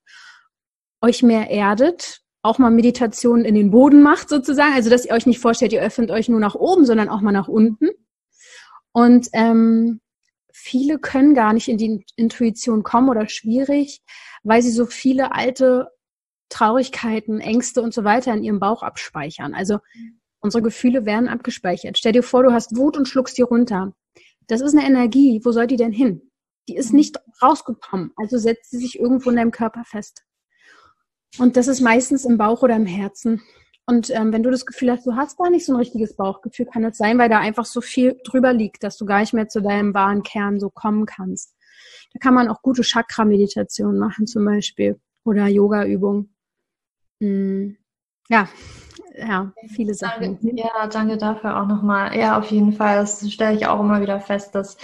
euch 1.01 1.23
mehr 1.23 1.49
erdet, 1.49 2.21
auch 2.41 2.57
mal 2.57 2.71
Meditation 2.71 3.43
in 3.43 3.55
den 3.55 3.71
Boden 3.71 4.01
macht 4.01 4.30
sozusagen, 4.30 4.73
also 4.73 4.89
dass 4.89 5.05
ihr 5.05 5.11
euch 5.11 5.25
nicht 5.25 5.39
vorstellt, 5.39 5.73
ihr 5.73 5.82
öffnet 5.82 6.11
euch 6.11 6.30
nur 6.30 6.39
nach 6.39 6.55
oben, 6.55 6.86
sondern 6.86 7.09
auch 7.09 7.21
mal 7.21 7.34
nach 7.34 7.49
unten. 7.49 7.89
Und 8.93 9.28
ähm, 9.34 9.99
viele 10.53 10.99
können 10.99 11.34
gar 11.34 11.51
nicht 11.51 11.67
in 11.67 11.78
die 11.78 12.05
Intuition 12.15 12.84
kommen 12.84 13.09
oder 13.09 13.28
schwierig, 13.28 14.01
weil 14.43 14.61
sie 14.61 14.71
so 14.71 14.86
viele 14.86 15.34
alte 15.34 15.89
Traurigkeiten, 16.50 17.39
Ängste 17.39 17.82
und 17.82 17.93
so 17.93 18.04
weiter 18.04 18.34
in 18.34 18.43
ihrem 18.43 18.60
Bauch 18.60 18.84
abspeichern. 18.84 19.54
Also 19.54 19.80
unsere 20.39 20.64
Gefühle 20.64 21.06
werden 21.06 21.28
abgespeichert. 21.28 21.98
Stell 21.98 22.14
dir 22.14 22.24
vor, 22.24 22.43
du 22.43 22.52
hast 22.52 22.76
Wut 22.76 22.98
und 22.98 23.08
schluckst 23.08 23.38
die 23.38 23.43
runter. 23.43 23.93
Das 24.48 24.62
ist 24.62 24.76
eine 24.76 24.86
Energie. 24.86 25.41
Wo 25.43 25.52
soll 25.52 25.68
die 25.68 25.76
denn 25.76 25.91
hin? 25.91 26.22
Die 26.70 26.76
ist 26.76 26.93
nicht 26.93 27.18
rausgekommen. 27.41 28.12
Also 28.16 28.38
setzt 28.38 28.72
sie 28.72 28.78
sich 28.78 29.00
irgendwo 29.00 29.30
in 29.30 29.36
deinem 29.36 29.52
Körper 29.52 29.84
fest. 29.86 30.24
Und 31.38 31.58
das 31.58 31.68
ist 31.68 31.82
meistens 31.82 32.26
im 32.26 32.38
Bauch 32.38 32.64
oder 32.64 32.76
im 32.76 32.86
Herzen. 32.86 33.41
Und 33.86 34.10
ähm, 34.10 34.34
wenn 34.34 34.43
du 34.43 34.52
das 34.52 34.66
Gefühl 34.66 34.91
hast, 34.91 35.06
du 35.06 35.16
hast 35.16 35.38
gar 35.38 35.50
nicht 35.50 35.66
so 35.66 35.74
ein 35.74 35.78
richtiges 35.78 36.16
Bauchgefühl, 36.16 36.66
kann 36.66 36.84
das 36.84 36.98
sein, 36.98 37.18
weil 37.18 37.30
da 37.30 37.39
einfach 37.39 37.66
so 37.66 37.80
viel 37.80 38.20
drüber 38.26 38.52
liegt, 38.52 38.84
dass 38.84 38.98
du 38.98 39.06
gar 39.06 39.22
nicht 39.22 39.34
mehr 39.34 39.48
zu 39.48 39.62
deinem 39.62 39.93
wahren 39.93 40.24
Kern 40.24 40.60
so 40.60 40.70
kommen 40.70 41.06
kannst. 41.06 41.56
Da 42.14 42.20
kann 42.20 42.34
man 42.34 42.50
auch 42.50 42.62
gute 42.62 42.82
Chakra-Meditation 42.82 43.98
machen 43.98 44.28
zum 44.28 44.43
Beispiel 44.43 45.00
oder 45.24 45.48
Yoga-Übungen. 45.48 46.36
Hm. 47.20 47.78
Ja, 48.30 48.47
ja, 49.18 49.51
viele 49.70 49.93
Sachen. 49.93 50.39
Danke, 50.41 50.55
ja, 50.55 50.88
danke 50.88 51.18
dafür 51.18 51.61
auch 51.61 51.68
nochmal. 51.68 52.15
Ja, 52.15 52.38
auf 52.38 52.51
jeden 52.51 52.74
Fall. 52.74 52.97
Das 52.97 53.30
stelle 53.32 53.55
ich 53.55 53.68
auch 53.68 53.80
immer 53.80 54.01
wieder 54.01 54.20
fest, 54.20 54.53
dass 54.53 54.78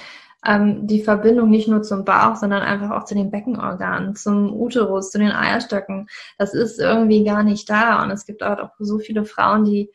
ähm, 0.45 0.87
die 0.87 1.03
Verbindung 1.03 1.49
nicht 1.49 1.67
nur 1.67 1.83
zum 1.83 2.05
Bauch, 2.05 2.35
sondern 2.35 2.61
einfach 2.61 2.91
auch 2.91 3.05
zu 3.05 3.15
den 3.15 3.31
Beckenorganen, 3.31 4.15
zum 4.15 4.53
Uterus, 4.53 5.11
zu 5.11 5.19
den 5.19 5.31
Eierstöcken, 5.31 6.07
das 6.37 6.53
ist 6.53 6.79
irgendwie 6.79 7.23
gar 7.23 7.43
nicht 7.43 7.69
da. 7.69 8.03
Und 8.03 8.11
es 8.11 8.25
gibt 8.25 8.43
auch 8.43 8.71
so 8.79 8.99
viele 8.99 9.25
Frauen, 9.25 9.65
die 9.65 9.91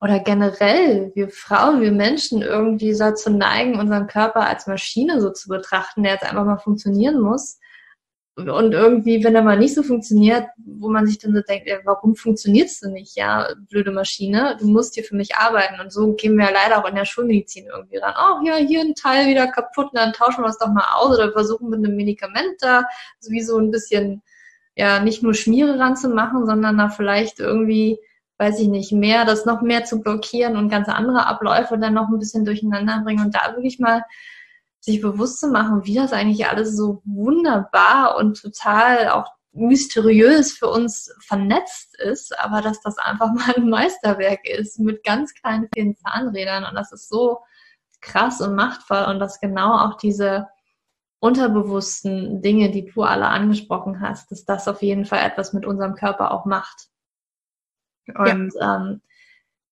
oder 0.00 0.20
generell 0.20 1.10
wir 1.14 1.30
Frauen, 1.30 1.80
wir 1.80 1.90
Menschen 1.90 2.42
irgendwie 2.42 2.94
dazu 2.96 3.30
neigen, 3.30 3.78
unseren 3.78 4.06
Körper 4.06 4.46
als 4.46 4.66
Maschine 4.66 5.20
so 5.20 5.30
zu 5.30 5.48
betrachten, 5.48 6.02
der 6.02 6.12
jetzt 6.12 6.24
einfach 6.24 6.44
mal 6.44 6.58
funktionieren 6.58 7.20
muss 7.20 7.58
und 8.36 8.72
irgendwie, 8.74 9.24
wenn 9.24 9.34
er 9.34 9.40
mal 9.40 9.58
nicht 9.58 9.74
so 9.74 9.82
funktioniert, 9.82 10.46
wo 10.58 10.90
man 10.90 11.06
sich 11.06 11.18
dann 11.18 11.34
so 11.34 11.40
denkt, 11.40 11.66
ja, 11.66 11.78
warum 11.84 12.14
funktionierst 12.14 12.84
du 12.84 12.90
nicht, 12.90 13.16
ja, 13.16 13.48
blöde 13.70 13.90
Maschine, 13.90 14.58
du 14.60 14.66
musst 14.66 14.94
hier 14.94 15.04
für 15.04 15.16
mich 15.16 15.36
arbeiten. 15.36 15.80
Und 15.80 15.90
so 15.90 16.12
gehen 16.12 16.36
wir 16.36 16.44
ja 16.44 16.50
leider 16.52 16.78
auch 16.78 16.86
in 16.86 16.96
der 16.96 17.06
Schulmedizin 17.06 17.66
irgendwie 17.72 17.96
ran. 17.96 18.12
Oh, 18.18 18.46
ja, 18.46 18.56
hier 18.56 18.82
ein 18.82 18.94
Teil 18.94 19.26
wieder 19.28 19.46
kaputt, 19.46 19.88
dann 19.94 20.12
tauschen 20.12 20.44
wir 20.44 20.50
es 20.50 20.58
doch 20.58 20.68
mal 20.68 20.84
aus 20.96 21.16
oder 21.16 21.32
versuchen 21.32 21.70
mit 21.70 21.78
einem 21.78 21.96
Medikament 21.96 22.56
da 22.60 22.84
sowieso 23.20 23.56
ein 23.56 23.70
bisschen, 23.70 24.20
ja, 24.74 25.00
nicht 25.00 25.22
nur 25.22 25.32
Schmiere 25.32 25.78
ranzumachen, 25.78 26.44
sondern 26.44 26.76
da 26.76 26.90
vielleicht 26.90 27.40
irgendwie, 27.40 27.98
weiß 28.36 28.60
ich 28.60 28.68
nicht, 28.68 28.92
mehr, 28.92 29.24
das 29.24 29.46
noch 29.46 29.62
mehr 29.62 29.84
zu 29.84 30.02
blockieren 30.02 30.56
und 30.58 30.68
ganz 30.68 30.88
andere 30.90 31.26
Abläufe 31.26 31.78
dann 31.78 31.94
noch 31.94 32.08
ein 32.10 32.18
bisschen 32.18 32.44
durcheinander 32.44 33.00
bringen 33.02 33.24
und 33.24 33.34
da 33.34 33.54
wirklich 33.54 33.78
mal 33.78 34.02
sich 34.86 35.00
bewusst 35.00 35.40
zu 35.40 35.48
machen, 35.48 35.84
wie 35.84 35.96
das 35.96 36.12
eigentlich 36.12 36.46
alles 36.46 36.76
so 36.76 37.02
wunderbar 37.04 38.16
und 38.16 38.40
total 38.40 39.10
auch 39.10 39.32
mysteriös 39.52 40.52
für 40.52 40.68
uns 40.68 41.12
vernetzt 41.20 41.98
ist, 41.98 42.38
aber 42.38 42.62
dass 42.62 42.80
das 42.82 42.96
einfach 42.98 43.32
mal 43.34 43.54
ein 43.56 43.68
Meisterwerk 43.68 44.46
ist 44.48 44.78
mit 44.78 45.04
ganz 45.04 45.34
kleinen, 45.34 45.68
vielen 45.74 45.96
Zahnrädern 45.96 46.64
und 46.64 46.74
das 46.74 46.92
ist 46.92 47.08
so 47.08 47.40
krass 48.00 48.40
und 48.40 48.54
machtvoll 48.54 49.04
und 49.08 49.18
dass 49.18 49.40
genau 49.40 49.76
auch 49.76 49.96
diese 49.96 50.46
unterbewussten 51.18 52.40
Dinge, 52.40 52.70
die 52.70 52.86
du 52.86 53.02
alle 53.02 53.26
angesprochen 53.26 54.00
hast, 54.00 54.30
dass 54.30 54.44
das 54.44 54.68
auf 54.68 54.82
jeden 54.82 55.04
Fall 55.04 55.26
etwas 55.26 55.52
mit 55.52 55.66
unserem 55.66 55.96
Körper 55.96 56.30
auch 56.30 56.44
macht. 56.44 56.88
Und 58.14 58.52
ja. 58.54 58.76
ähm, 58.76 59.00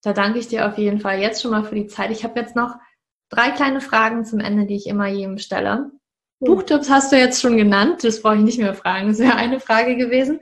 da 0.02 0.12
danke 0.12 0.40
ich 0.40 0.48
dir 0.48 0.66
auf 0.66 0.76
jeden 0.76 0.98
Fall 0.98 1.20
jetzt 1.20 1.40
schon 1.40 1.52
mal 1.52 1.62
für 1.62 1.76
die 1.76 1.86
Zeit. 1.86 2.10
Ich 2.10 2.24
habe 2.24 2.40
jetzt 2.40 2.56
noch 2.56 2.74
drei 3.35 3.51
kleine 3.51 3.80
Fragen 3.80 4.24
zum 4.24 4.41
Ende, 4.41 4.66
die 4.66 4.76
ich 4.76 4.87
immer 4.87 5.09
jedem 5.09 5.39
stelle. 5.39 5.91
Buchtipps 6.41 6.91
hast 6.91 7.11
du 7.12 7.16
jetzt 7.16 7.41
schon 7.41 7.57
genannt, 7.57 8.05
das 8.05 8.20
brauche 8.20 8.37
ich 8.37 8.43
nicht 8.43 8.59
mehr 8.59 8.74
fragen, 8.74 9.09
das 9.09 9.18
wäre 9.18 9.37
eine 9.37 9.61
Frage 9.61 9.97
gewesen. 9.97 10.41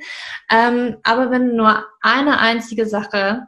Ähm, 0.51 0.97
aber 1.03 1.31
wenn 1.31 1.49
du 1.49 1.57
nur 1.57 1.85
eine 2.01 2.41
einzige 2.41 2.87
Sache 2.87 3.47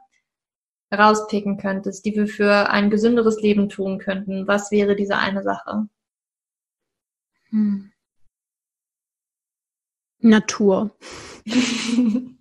rauspicken 0.95 1.59
könntest, 1.59 2.05
die 2.05 2.15
wir 2.15 2.29
für 2.29 2.71
ein 2.71 2.91
gesünderes 2.91 3.41
Leben 3.41 3.69
tun 3.69 3.99
könnten, 3.99 4.47
was 4.47 4.71
wäre 4.71 4.95
diese 4.95 5.17
eine 5.17 5.43
Sache? 5.43 5.89
Hm. 7.51 7.93
Natur. 10.21 10.97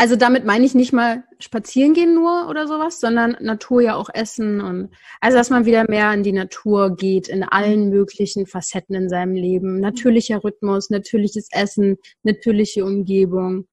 Also 0.00 0.14
damit 0.14 0.44
meine 0.44 0.64
ich 0.64 0.76
nicht 0.76 0.92
mal 0.92 1.24
spazieren 1.40 1.92
gehen 1.92 2.14
nur 2.14 2.48
oder 2.48 2.68
sowas, 2.68 3.00
sondern 3.00 3.36
Natur 3.40 3.82
ja 3.82 3.96
auch 3.96 4.08
essen 4.14 4.60
und 4.60 4.90
also 5.20 5.36
dass 5.36 5.50
man 5.50 5.66
wieder 5.66 5.86
mehr 5.88 6.14
in 6.14 6.22
die 6.22 6.32
Natur 6.32 6.94
geht, 6.94 7.26
in 7.26 7.42
allen 7.42 7.90
möglichen 7.90 8.46
Facetten 8.46 8.94
in 8.94 9.08
seinem 9.08 9.34
Leben. 9.34 9.80
Natürlicher 9.80 10.44
Rhythmus, 10.44 10.88
natürliches 10.88 11.48
Essen, 11.50 11.96
natürliche 12.22 12.84
Umgebung. 12.84 13.66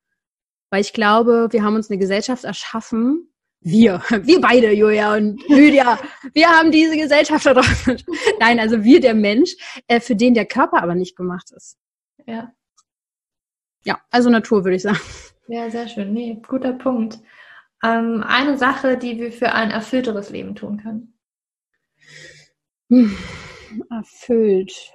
Weil 0.72 0.82
ich 0.82 0.94
glaube, 0.94 1.50
wir 1.52 1.62
haben 1.64 1.76
uns 1.76 1.92
eine 1.92 2.00
Gesellschaft 2.00 2.44
erschaffen, 2.44 3.30
wir, 3.62 4.02
wir 4.24 4.42
beide, 4.42 4.72
Julia 4.72 5.16
und 5.16 5.48
Lydia, 5.48 6.00
wir 6.34 6.48
haben 6.50 6.72
diese 6.72 6.98
Gesellschaft 6.98 7.46
erschaffen. 7.46 8.02
Nein, 8.40 8.60
also 8.60 8.84
wir, 8.84 9.00
der 9.00 9.14
Mensch, 9.14 9.56
äh, 9.88 10.00
für 10.00 10.16
den 10.16 10.34
der 10.34 10.48
Körper 10.48 10.82
aber 10.82 10.96
nicht 10.96 11.16
gemacht 11.16 11.52
ist. 11.56 11.78
Ja. 12.26 12.52
Ja, 13.84 14.02
also 14.10 14.32
Natur 14.32 14.64
würde 14.64 14.78
ich 14.78 14.82
sagen. 14.82 15.00
Ja, 15.48 15.70
sehr 15.70 15.88
schön. 15.88 16.14
Nee, 16.14 16.42
guter 16.48 16.74
Punkt. 16.74 17.20
Ähm, 17.84 18.24
eine 18.26 18.58
Sache, 18.58 18.98
die 18.98 19.20
wir 19.20 19.32
für 19.32 19.52
ein 19.52 19.72
erfüllteres 19.72 20.30
Leben 20.30 20.56
tun 20.56 20.82
können. 20.82 21.14
Hm, 22.90 23.18
erfüllt. 23.92 24.92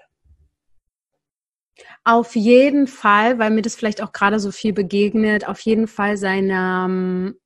Auf 2.04 2.34
jeden 2.34 2.86
Fall, 2.86 3.38
weil 3.38 3.50
mir 3.50 3.62
das 3.62 3.76
vielleicht 3.76 4.02
auch 4.02 4.12
gerade 4.12 4.40
so 4.40 4.50
viel 4.50 4.72
begegnet, 4.72 5.46
auf 5.46 5.60
jeden 5.60 5.86
Fall 5.86 6.16
seiner 6.16 6.86
ähm, 6.88 7.36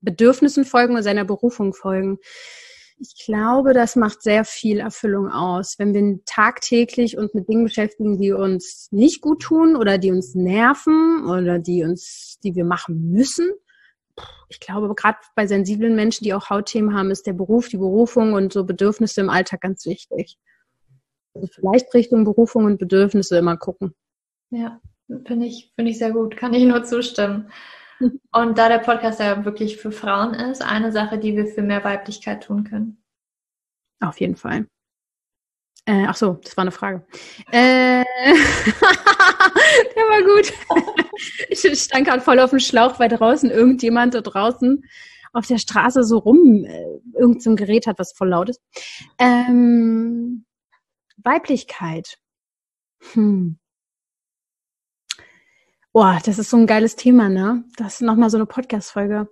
Bedürfnissen 0.00 0.64
folgen 0.64 0.96
und 0.96 1.02
seiner 1.02 1.24
Berufung 1.24 1.74
folgen. 1.74 2.18
Ich 3.02 3.24
glaube, 3.24 3.74
das 3.74 3.96
macht 3.96 4.22
sehr 4.22 4.44
viel 4.44 4.78
Erfüllung 4.78 5.28
aus. 5.28 5.74
Wenn 5.76 5.92
wir 5.92 6.20
tagtäglich 6.24 7.18
uns 7.18 7.34
mit 7.34 7.48
Dingen 7.48 7.64
beschäftigen, 7.64 8.20
die 8.20 8.30
uns 8.30 8.86
nicht 8.92 9.20
gut 9.20 9.42
tun 9.42 9.74
oder 9.74 9.98
die 9.98 10.12
uns 10.12 10.36
nerven 10.36 11.28
oder 11.28 11.58
die 11.58 11.82
uns, 11.82 12.38
die 12.44 12.54
wir 12.54 12.64
machen 12.64 13.10
müssen. 13.10 13.50
Ich 14.48 14.60
glaube, 14.60 14.94
gerade 14.94 15.18
bei 15.34 15.48
sensiblen 15.48 15.96
Menschen, 15.96 16.22
die 16.22 16.32
auch 16.32 16.48
Hautthemen 16.48 16.94
haben, 16.94 17.10
ist 17.10 17.26
der 17.26 17.32
Beruf, 17.32 17.68
die 17.68 17.78
Berufung 17.78 18.34
und 18.34 18.52
so 18.52 18.62
Bedürfnisse 18.62 19.20
im 19.20 19.30
Alltag 19.30 19.62
ganz 19.62 19.84
wichtig. 19.84 20.38
Also 21.34 21.48
vielleicht 21.48 21.92
Richtung 21.94 22.22
Berufung 22.22 22.66
und 22.66 22.78
Bedürfnisse 22.78 23.36
immer 23.36 23.56
gucken. 23.56 23.94
Ja, 24.50 24.80
finde 25.26 25.46
ich, 25.46 25.72
finde 25.74 25.90
ich 25.90 25.98
sehr 25.98 26.12
gut. 26.12 26.36
Kann 26.36 26.54
ich 26.54 26.62
nur 26.62 26.84
zustimmen. 26.84 27.50
Und 28.32 28.58
da 28.58 28.68
der 28.68 28.78
Podcast 28.78 29.20
ja 29.20 29.44
wirklich 29.44 29.76
für 29.76 29.92
Frauen 29.92 30.34
ist, 30.34 30.62
eine 30.62 30.92
Sache, 30.92 31.18
die 31.18 31.36
wir 31.36 31.46
für 31.46 31.62
mehr 31.62 31.84
Weiblichkeit 31.84 32.44
tun 32.44 32.64
können. 32.64 33.02
Auf 34.00 34.20
jeden 34.20 34.36
Fall. 34.36 34.66
Äh, 35.84 36.06
ach 36.06 36.14
so, 36.14 36.34
das 36.42 36.56
war 36.56 36.62
eine 36.62 36.70
Frage. 36.70 37.04
Äh, 37.50 38.04
der 39.94 40.04
war 40.04 40.22
gut. 40.22 40.52
ich 41.48 41.60
stand 41.82 42.06
gerade 42.06 42.20
voll 42.20 42.38
auf 42.38 42.50
dem 42.50 42.60
Schlauch, 42.60 43.00
weil 43.00 43.08
draußen 43.08 43.50
irgendjemand 43.50 44.14
da 44.14 44.20
draußen 44.20 44.84
auf 45.32 45.46
der 45.46 45.58
Straße 45.58 46.04
so 46.04 46.18
rum 46.18 46.64
äh, 46.64 47.00
irgendein 47.18 47.56
Gerät 47.56 47.86
hat, 47.86 47.98
was 47.98 48.12
voll 48.12 48.28
laut 48.28 48.50
ist. 48.50 48.60
Ähm, 49.18 50.44
Weiblichkeit. 51.16 52.18
Hm. 53.12 53.58
Boah, 55.92 56.20
das 56.24 56.38
ist 56.38 56.48
so 56.48 56.56
ein 56.56 56.66
geiles 56.66 56.96
Thema, 56.96 57.28
ne? 57.28 57.64
Das 57.76 57.94
ist 57.94 58.00
nochmal 58.00 58.30
so 58.30 58.38
eine 58.38 58.46
Podcast-Folge. 58.46 59.28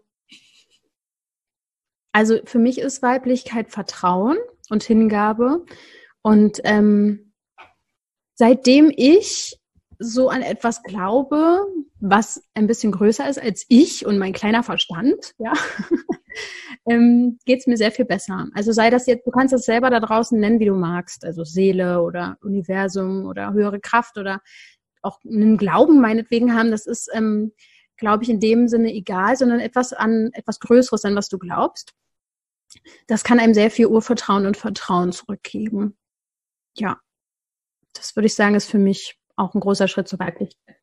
Also 2.13 2.39
für 2.45 2.59
mich 2.59 2.79
ist 2.79 3.03
Weiblichkeit 3.03 3.71
Vertrauen 3.71 4.37
und 4.69 4.83
Hingabe. 4.83 5.65
Und 6.21 6.61
ähm, 6.65 7.33
seitdem 8.35 8.93
ich 8.95 9.59
so 9.99 10.29
an 10.29 10.43
etwas 10.43 10.83
glaube, 10.83 11.61
was 11.99 12.43
ein 12.53 12.67
bisschen 12.67 12.93
größer 12.93 13.27
ist 13.29 13.41
als 13.41 13.65
ich 13.69 14.05
und 14.05 14.19
mein 14.19 14.35
kleiner 14.35 14.63
Verstand, 14.63 15.35
ja, 15.39 15.53
ähm, 16.91 17.39
geht 17.47 17.61
es 17.61 17.67
mir 17.67 17.79
sehr 17.79 17.93
viel 17.93 18.05
besser. 18.05 18.49
Also 18.55 18.73
sei 18.73 18.91
das 18.91 19.07
jetzt, 19.07 19.27
du 19.27 19.31
kannst 19.31 19.55
das 19.55 19.65
selber 19.65 19.89
da 19.89 20.01
draußen 20.01 20.39
nennen, 20.39 20.61
wie 20.61 20.67
du 20.67 20.75
magst, 20.75 21.25
also 21.25 21.43
Seele 21.45 22.03
oder 22.03 22.37
Universum 22.43 23.25
oder 23.25 23.55
höhere 23.55 23.81
Kraft 23.81 24.19
oder 24.19 24.41
auch 25.03 25.19
einen 25.25 25.57
Glauben 25.57 26.01
meinetwegen 26.01 26.55
haben, 26.55 26.71
das 26.71 26.87
ist, 26.87 27.11
ähm, 27.13 27.53
glaube 27.97 28.25
ich, 28.25 28.31
in 28.31 28.41
dem 28.41 28.69
Sinne 28.69 28.93
egal, 28.93 29.37
sondern 29.37 29.61
etwas 29.61 29.93
an 29.93 30.31
etwas 30.33 30.61
Größeres, 30.61 31.05
an 31.05 31.17
was 31.17 31.29
du 31.29 31.39
glaubst. 31.39 31.93
Das 33.07 33.25
kann 33.25 33.41
einem 33.41 33.55
sehr 33.55 33.71
viel 33.71 33.87
Urvertrauen 33.87 34.47
und 34.47 34.57
Vertrauen 34.57 35.13
zurückgeben. 35.13 35.97
Ja, 36.77 36.99
das 37.93 38.15
würde 38.17 38.27
ich 38.27 38.35
sagen, 38.35 38.55
ist 38.55 38.71
für 38.71 38.79
mich 38.79 39.19
auch 39.37 39.55
ein 39.55 39.61
großer 39.61 39.89
Schritt 39.89 40.09
zur 40.09 40.19
Weiblichkeit. 40.19 40.77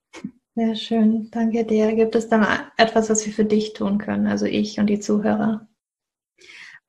Sehr 0.55 0.75
schön, 0.75 1.29
danke 1.31 1.65
dir. 1.65 1.93
Gibt 1.93 2.15
es 2.15 2.29
dann 2.29 2.45
etwas, 2.77 3.09
was 3.09 3.25
wir 3.25 3.33
für 3.33 3.45
dich 3.45 3.73
tun 3.73 3.99
können, 3.99 4.27
also 4.27 4.45
ich 4.45 4.79
und 4.79 4.87
die 4.87 4.99
Zuhörer? 4.99 5.67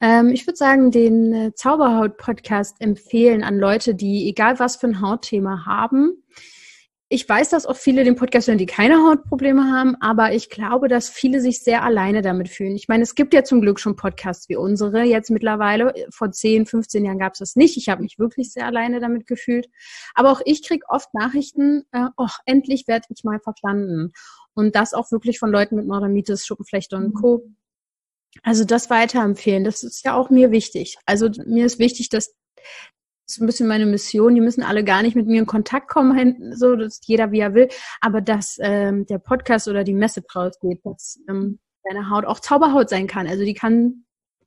Ähm, 0.01 0.29
ich 0.29 0.47
würde 0.47 0.57
sagen, 0.57 0.91
den 0.91 1.33
äh, 1.35 1.55
Zauberhaut-Podcast 1.55 2.81
empfehlen 2.81 3.43
an 3.43 3.59
Leute, 3.59 3.95
die 3.95 4.29
egal 4.29 4.59
was 4.59 4.77
für 4.77 4.87
ein 4.87 5.01
Hautthema 5.01 5.67
haben, 5.67 6.23
ich 7.11 7.27
weiß, 7.27 7.49
dass 7.49 7.65
auch 7.65 7.77
viele 7.77 8.05
den 8.05 8.17
Podcast 8.17 8.49
hören, 8.49 8.59
die 8.59 8.67
keine 8.67 8.99
Hautprobleme 8.99 9.65
haben, 9.73 9.97
aber 10.01 10.35
ich 10.35 10.51
glaube, 10.51 10.89
dass 10.89 11.09
viele 11.09 11.41
sich 11.41 11.63
sehr 11.63 11.83
alleine 11.83 12.21
damit 12.21 12.51
fühlen. 12.51 12.77
Ich 12.77 12.87
meine, 12.87 13.03
es 13.03 13.15
gibt 13.15 13.33
ja 13.33 13.45
zum 13.45 13.63
Glück 13.63 13.81
schon 13.81 13.97
Podcasts 13.97 14.51
wie 14.51 14.57
unsere 14.57 15.05
jetzt 15.05 15.31
mittlerweile. 15.31 15.95
Vor 16.11 16.31
10, 16.31 16.67
15 16.67 17.07
Jahren 17.07 17.19
gab 17.19 17.33
es 17.33 17.39
das 17.39 17.57
nicht. 17.57 17.79
Ich 17.79 17.89
habe 17.89 18.03
mich 18.03 18.19
wirklich 18.19 18.53
sehr 18.53 18.67
alleine 18.67 19.01
damit 19.01 19.27
gefühlt. 19.27 19.69
Aber 20.15 20.31
auch 20.33 20.43
ich 20.45 20.63
kriege 20.67 20.85
oft 20.91 21.15
Nachrichten, 21.15 21.85
äh, 21.93 22.09
oh, 22.19 22.29
endlich 22.45 22.87
werde 22.87 23.07
ich 23.09 23.25
mal 23.25 23.41
verstanden. 23.41 24.13
Und 24.53 24.77
das 24.77 24.93
auch 24.93 25.11
wirklich 25.11 25.39
von 25.39 25.51
Leuten 25.51 25.77
mit 25.77 25.87
Neurodermitis, 25.87 26.45
Schuppenflechte 26.45 26.97
und 26.97 27.15
Co. 27.15 27.43
Also 28.43 28.67
das 28.67 28.91
weiterempfehlen, 28.91 29.65
das 29.65 29.83
ist 29.83 30.05
ja 30.05 30.15
auch 30.15 30.29
mir 30.29 30.51
wichtig. 30.51 30.99
Also 31.07 31.31
mir 31.47 31.65
ist 31.65 31.79
wichtig, 31.79 32.11
dass 32.11 32.35
ist 33.29 33.41
ein 33.41 33.47
bisschen 33.47 33.69
meine 33.69 33.87
Mission. 33.87 34.35
Die 34.35 34.41
müssen 34.41 34.63
alle 34.63 34.85
gar 34.85 35.03
nicht 35.03 35.15
mit 35.15 35.27
mir 35.27 35.41
in 35.41 35.47
Kontakt 35.47 35.89
kommen, 35.89 36.53
so 36.55 36.77
dass 36.77 37.01
jeder 37.05 37.31
wie 37.31 37.41
er 37.41 37.55
will. 37.55 37.69
Aber 38.01 38.21
dass 38.21 38.59
ähm, 38.61 39.07
der 39.07 39.19
Podcast 39.19 39.69
oder 39.69 39.85
die 39.85 39.95
Messe 39.95 40.23
rausgeht, 40.35 40.81
dass 40.85 41.21
ähm, 41.29 41.59
deine 41.85 42.11
Haut 42.11 42.25
auch 42.25 42.41
Zauberhaut 42.41 42.89
sein 42.89 43.07
kann. 43.07 43.27
Also 43.27 43.45
die 43.45 43.55
kann 43.55 44.05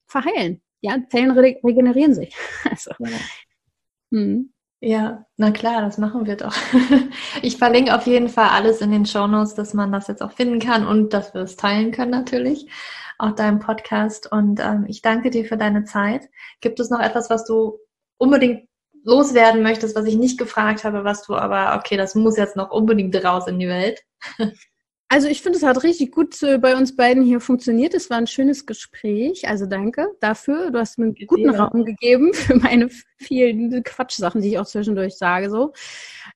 verheilen. 0.08 0.62
Ja, 0.82 0.98
Zellen 1.10 1.32
re 1.32 1.58
regenerieren 1.64 2.14
sich. 2.14 2.36
Also. 2.70 2.92
Ja. 3.00 3.18
Hm. 4.14 4.52
ja, 4.82 5.26
na 5.38 5.52
klar, 5.52 5.82
das 5.82 5.98
machen 5.98 6.26
wir 6.26 6.36
doch. 6.36 6.54
ich 7.42 7.58
verlinke 7.58 7.96
auf 7.96 8.08
jeden 8.08 8.28
Fall 8.28 8.50
alles 8.50 8.82
in 8.82 8.92
den 8.92 9.06
Show 9.06 9.26
Notes, 9.26 9.54
dass 9.54 9.74
man 9.74 9.92
das 9.92 10.08
jetzt 10.08 10.22
auch 10.22 10.34
finden 10.34 10.60
kann 10.60 10.86
und 10.86 11.14
dass 11.14 11.34
wir 11.34 11.42
es 11.42 11.56
teilen 11.56 11.92
können 11.92 12.12
natürlich 12.12 12.68
auch 13.20 13.32
deinem 13.32 13.60
Podcast. 13.60 14.32
Und 14.32 14.60
ähm, 14.60 14.86
ich 14.88 15.02
danke 15.02 15.30
dir 15.30 15.46
für 15.46 15.56
deine 15.56 15.86
Zeit. 15.86 16.30
Gibt 16.60 16.80
es 16.80 16.90
noch 16.90 17.00
etwas, 17.00 17.30
was 17.30 17.46
du 17.46 17.78
unbedingt 18.18 18.68
loswerden 19.04 19.64
möchtest, 19.64 19.96
was 19.96 20.06
ich 20.06 20.16
nicht 20.16 20.38
gefragt 20.38 20.84
habe, 20.84 21.04
was 21.04 21.26
du 21.26 21.36
aber, 21.36 21.78
okay, 21.78 21.98
das 21.98 22.16
muss 22.16 22.38
jetzt 22.38 22.56
noch 22.56 22.72
unbedingt 22.72 23.16
raus 23.24 23.48
in 23.48 23.60
die 23.60 23.68
Welt. 23.68 24.04
Also 25.12 25.28
ich 25.28 25.42
finde, 25.42 25.58
es 25.58 25.66
hat 25.66 25.84
richtig 25.84 26.14
gut 26.14 26.42
äh, 26.42 26.58
bei 26.58 26.74
uns 26.78 26.96
beiden 26.96 27.22
hier 27.22 27.42
funktioniert. 27.42 27.94
Es 27.94 28.10
war 28.10 28.16
ein 28.16 28.28
schönes 28.28 28.66
Gespräch. 28.66 29.46
Also 29.46 29.66
danke 29.66 30.08
dafür. 30.22 30.72
Du 30.72 30.80
hast 30.80 30.98
mir 30.98 31.08
einen 31.08 31.28
guten 31.28 31.50
Raum 31.50 31.84
gegeben 31.84 32.34
für 32.34 32.56
meine 32.56 32.90
vielen 33.18 33.84
Quatschsachen, 33.84 34.42
die 34.42 34.52
ich 34.52 34.60
auch 34.60 34.66
zwischendurch 34.66 35.18
sage. 35.18 35.50
So. 35.50 35.74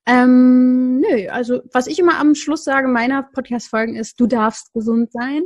Ähm, 0.05 0.99
nö, 0.99 1.29
also 1.29 1.61
was 1.71 1.87
ich 1.87 1.99
immer 1.99 2.19
am 2.19 2.35
Schluss 2.35 2.65
sage 2.65 2.89
meiner 2.89 3.23
Podcast-Folgen 3.23 3.95
ist, 3.95 4.19
du 4.19 4.27
darfst 4.27 4.73
gesund 4.73 5.09
sein. 5.13 5.43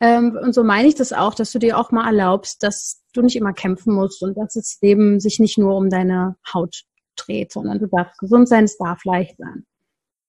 Ähm, 0.00 0.38
und 0.42 0.54
so 0.54 0.64
meine 0.64 0.88
ich 0.88 0.94
das 0.94 1.12
auch, 1.12 1.34
dass 1.34 1.52
du 1.52 1.58
dir 1.58 1.76
auch 1.76 1.90
mal 1.90 2.06
erlaubst, 2.06 2.62
dass 2.62 2.97
du 3.12 3.22
nicht 3.22 3.36
immer 3.36 3.52
kämpfen 3.52 3.94
musst 3.94 4.22
und 4.22 4.36
dass 4.36 4.54
das 4.54 4.78
Leben 4.82 5.20
sich 5.20 5.38
nicht 5.38 5.58
nur 5.58 5.76
um 5.76 5.90
deine 5.90 6.36
Haut 6.52 6.84
dreht, 7.16 7.52
sondern 7.52 7.78
du 7.78 7.86
darfst 7.86 8.18
gesund 8.18 8.48
sein, 8.48 8.64
es 8.64 8.78
darf 8.78 9.04
leicht 9.04 9.36
sein. 9.38 9.64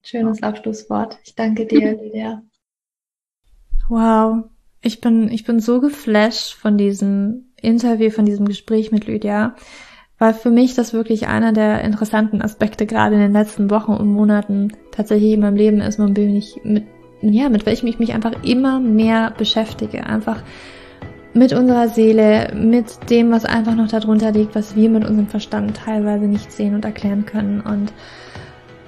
Schönes 0.01 0.41
Abschlusswort. 0.41 1.19
Ich 1.25 1.35
danke 1.35 1.65
dir, 1.65 1.91
Lydia. 2.01 2.41
Wow. 3.89 4.45
Ich 4.81 5.01
bin, 5.01 5.29
ich 5.29 5.43
bin 5.43 5.59
so 5.59 5.81
geflasht 5.81 6.53
von 6.53 6.77
diesem 6.77 7.51
Interview, 7.61 8.11
von 8.11 8.25
diesem 8.25 8.47
Gespräch 8.47 8.91
mit 8.91 9.07
Lydia, 9.07 9.55
weil 10.17 10.33
für 10.33 10.51
mich 10.51 10.73
das 10.73 10.93
wirklich 10.93 11.27
einer 11.27 11.51
der 11.51 11.81
interessanten 11.81 12.41
Aspekte 12.41 12.85
gerade 12.85 13.15
in 13.15 13.21
den 13.21 13.33
letzten 13.33 13.69
Wochen 13.69 13.91
und 13.93 14.11
Monaten 14.11 14.71
tatsächlich 14.91 15.33
in 15.33 15.41
meinem 15.41 15.57
Leben 15.57 15.81
ist, 15.81 15.99
mit 15.99 16.15
dem 16.15 16.35
ich 16.35 16.61
mit 16.63 16.85
ja, 17.21 17.49
mit 17.49 17.65
welchem 17.65 17.87
ich 17.87 17.99
mich 17.99 18.13
einfach 18.13 18.43
immer 18.43 18.79
mehr 18.79 19.33
beschäftige. 19.37 20.05
Einfach 20.05 20.41
mit 21.39 21.53
unserer 21.53 21.87
Seele, 21.87 22.51
mit 22.53 23.09
dem, 23.09 23.31
was 23.31 23.45
einfach 23.45 23.73
noch 23.73 23.87
darunter 23.87 24.31
liegt, 24.31 24.55
was 24.55 24.75
wir 24.75 24.89
mit 24.89 25.05
unserem 25.05 25.27
Verstand 25.27 25.77
teilweise 25.77 26.25
nicht 26.25 26.51
sehen 26.51 26.75
und 26.75 26.83
erklären 26.83 27.25
können. 27.25 27.61
Und 27.61 27.93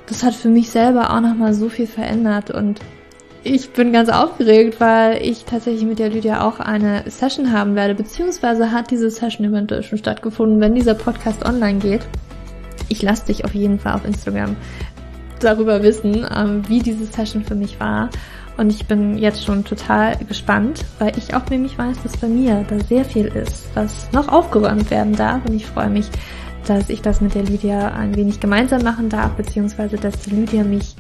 das 0.08 0.22
hat 0.22 0.36
für 0.36 0.50
mich 0.50 0.70
selber 0.70 1.12
auch 1.12 1.22
nochmal 1.22 1.54
so 1.54 1.70
viel 1.70 1.88
verändert 1.88 2.52
und 2.52 2.82
ich 3.44 3.72
bin 3.72 3.92
ganz 3.92 4.10
aufgeregt, 4.10 4.80
weil 4.80 5.20
ich 5.24 5.46
tatsächlich 5.46 5.84
mit 5.84 5.98
der 5.98 6.10
Lydia 6.10 6.48
auch 6.48 6.60
eine 6.60 7.04
Session 7.08 7.52
haben 7.52 7.76
werde, 7.76 7.96
beziehungsweise 7.96 8.72
hat 8.72 8.92
diese 8.92 9.10
Session 9.10 9.48
eventuell 9.48 9.82
schon 9.82 9.98
stattgefunden, 9.98 10.60
wenn 10.60 10.76
dieser 10.76 10.94
Podcast 10.94 11.44
online 11.44 11.80
geht. 11.80 12.02
Ich 12.88 13.02
lasse 13.02 13.28
dich 13.28 13.44
auf 13.44 13.56
jeden 13.56 13.80
Fall 13.80 13.94
auf 13.94 14.06
Instagram 14.06 14.58
darüber 15.40 15.82
wissen, 15.82 16.28
ähm, 16.36 16.62
wie 16.68 16.80
diese 16.80 17.06
Session 17.06 17.44
für 17.44 17.56
mich 17.56 17.80
war. 17.80 18.10
Und 18.58 18.70
ich 18.72 18.86
bin 18.86 19.18
jetzt 19.18 19.46
schon 19.46 19.64
total 19.64 20.18
gespannt, 20.26 20.86
weil 21.00 21.18
ich 21.18 21.34
auch 21.34 21.50
nämlich 21.50 21.78
weiß, 21.78 22.04
dass 22.04 22.18
bei 22.18 22.28
mir 22.28 22.66
da 22.70 22.80
sehr 22.80 23.06
viel 23.06 23.28
ist, 23.28 23.66
was 23.74 24.12
noch 24.12 24.28
aufgeräumt 24.28 24.92
werden 24.92 25.16
darf. 25.16 25.46
Und 25.46 25.54
ich 25.54 25.66
freue 25.66 25.90
mich, 25.90 26.10
dass 26.66 26.90
ich 26.90 27.02
das 27.02 27.22
mit 27.22 27.34
der 27.34 27.44
Lydia 27.44 27.94
ein 27.94 28.16
wenig 28.16 28.40
gemeinsam 28.40 28.84
machen 28.84 29.10
darf, 29.10 29.32
beziehungsweise 29.32 29.98
dass 29.98 30.20
die 30.20 30.32
Lydia 30.32 30.64
mich 30.64 30.96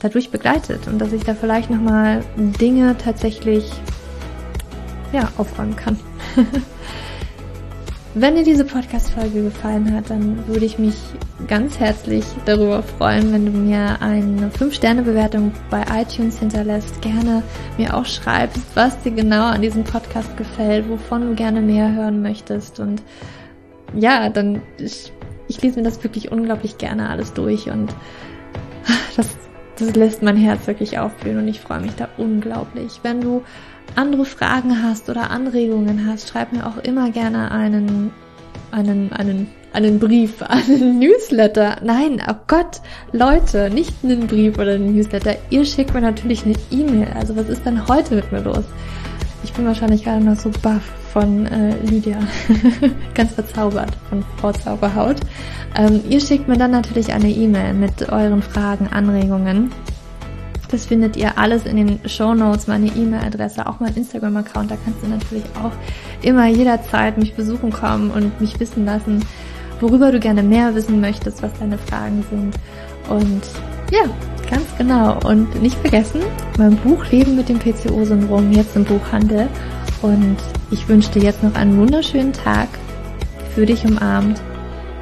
dadurch 0.00 0.30
begleitet 0.30 0.86
und 0.86 0.98
dass 0.98 1.12
ich 1.12 1.24
da 1.24 1.34
vielleicht 1.34 1.70
nochmal 1.70 2.22
Dinge 2.36 2.96
tatsächlich 2.98 3.70
ja, 5.12 5.30
aufräumen 5.36 5.76
kann. 5.76 5.98
Wenn 8.14 8.34
dir 8.36 8.44
diese 8.44 8.66
Podcast-Folge 8.66 9.44
gefallen 9.44 9.94
hat, 9.94 10.10
dann 10.10 10.46
würde 10.46 10.66
ich 10.66 10.78
mich 10.78 10.96
ganz 11.48 11.80
herzlich 11.80 12.26
darüber 12.44 12.82
freuen, 12.82 13.32
wenn 13.32 13.46
du 13.46 13.52
mir 13.52 14.02
eine 14.02 14.50
5-Sterne-Bewertung 14.50 15.52
bei 15.70 15.82
iTunes 15.90 16.38
hinterlässt. 16.38 17.00
Gerne 17.00 17.42
mir 17.78 17.96
auch 17.96 18.04
schreibst, 18.04 18.60
was 18.74 19.00
dir 19.00 19.12
genau 19.12 19.46
an 19.46 19.62
diesem 19.62 19.84
Podcast 19.84 20.36
gefällt, 20.36 20.90
wovon 20.90 21.28
du 21.28 21.34
gerne 21.34 21.62
mehr 21.62 21.90
hören 21.94 22.20
möchtest. 22.20 22.80
Und 22.80 23.02
ja, 23.94 24.28
dann, 24.28 24.60
ich, 24.76 25.10
ich 25.48 25.62
lese 25.62 25.78
mir 25.78 25.84
das 25.84 26.04
wirklich 26.04 26.30
unglaublich 26.30 26.76
gerne 26.76 27.08
alles 27.08 27.32
durch 27.32 27.70
und 27.70 27.94
das, 29.16 29.38
das 29.78 29.96
lässt 29.96 30.22
mein 30.22 30.36
Herz 30.36 30.66
wirklich 30.66 30.98
aufblühen 30.98 31.38
und 31.38 31.48
ich 31.48 31.60
freue 31.60 31.80
mich 31.80 31.94
da 31.94 32.08
unglaublich. 32.18 33.00
Wenn 33.02 33.22
du 33.22 33.42
andere 33.96 34.24
Fragen 34.24 34.82
hast 34.82 35.08
oder 35.08 35.30
Anregungen 35.30 36.06
hast, 36.06 36.28
schreib 36.28 36.52
mir 36.52 36.66
auch 36.66 36.78
immer 36.78 37.10
gerne 37.10 37.50
einen, 37.50 38.10
einen, 38.70 39.12
einen, 39.12 39.48
einen 39.72 39.98
Brief, 39.98 40.42
einen 40.48 40.98
Newsletter. 40.98 41.76
Nein, 41.82 42.22
oh 42.28 42.34
Gott, 42.46 42.80
Leute, 43.12 43.70
nicht 43.70 43.94
einen 44.02 44.26
Brief 44.26 44.58
oder 44.58 44.72
einen 44.72 44.94
Newsletter. 44.94 45.36
Ihr 45.50 45.64
schickt 45.64 45.94
mir 45.94 46.00
natürlich 46.00 46.44
eine 46.44 46.54
E-Mail. 46.70 47.08
Also 47.14 47.36
was 47.36 47.48
ist 47.48 47.64
denn 47.64 47.86
heute 47.88 48.14
mit 48.14 48.32
mir 48.32 48.40
los? 48.40 48.64
Ich 49.44 49.52
bin 49.52 49.66
wahrscheinlich 49.66 50.04
gerade 50.04 50.24
noch 50.24 50.36
so 50.36 50.50
baff 50.62 50.82
von 51.12 51.46
äh, 51.46 51.74
Lydia. 51.84 52.18
Ganz 53.14 53.32
verzaubert 53.32 53.90
von 54.08 54.24
Frau 54.38 54.52
Zauberhaut. 54.52 55.16
Ähm, 55.76 56.00
ihr 56.08 56.20
schickt 56.20 56.48
mir 56.48 56.56
dann 56.56 56.70
natürlich 56.70 57.12
eine 57.12 57.28
E-Mail 57.28 57.74
mit 57.74 58.08
euren 58.10 58.42
Fragen, 58.42 58.88
Anregungen. 58.88 59.72
Das 60.72 60.86
findet 60.86 61.18
ihr 61.18 61.36
alles 61.36 61.66
in 61.66 61.76
den 61.76 62.00
Show 62.08 62.34
Notes, 62.34 62.66
meine 62.66 62.86
E-Mail-Adresse, 62.86 63.66
auch 63.66 63.78
mein 63.78 63.94
Instagram-Account. 63.94 64.70
Da 64.70 64.76
kannst 64.82 65.02
du 65.02 65.06
natürlich 65.06 65.44
auch 65.62 65.72
immer 66.22 66.46
jederzeit 66.46 67.18
mich 67.18 67.34
besuchen 67.34 67.70
kommen 67.70 68.10
und 68.10 68.40
mich 68.40 68.58
wissen 68.58 68.86
lassen, 68.86 69.22
worüber 69.80 70.10
du 70.10 70.18
gerne 70.18 70.42
mehr 70.42 70.74
wissen 70.74 70.98
möchtest, 70.98 71.42
was 71.42 71.52
deine 71.58 71.76
Fragen 71.76 72.24
sind. 72.30 72.54
Und 73.10 73.42
ja, 73.90 74.04
ganz 74.50 74.64
genau. 74.78 75.18
Und 75.28 75.60
nicht 75.60 75.76
vergessen, 75.76 76.22
mein 76.56 76.76
Buch 76.76 77.04
Leben 77.10 77.36
mit 77.36 77.50
dem 77.50 77.58
PCO-Syndrom 77.58 78.50
jetzt 78.52 78.74
im 78.74 78.84
Buchhandel. 78.84 79.48
Und 80.00 80.38
ich 80.70 80.88
wünsche 80.88 81.10
dir 81.10 81.22
jetzt 81.22 81.42
noch 81.42 81.54
einen 81.54 81.76
wunderschönen 81.76 82.32
Tag. 82.32 82.68
Für 83.54 83.66
dich 83.66 83.84
umarmt, 83.84 84.40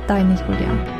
dein 0.09 0.31
Julia. 0.31 1.00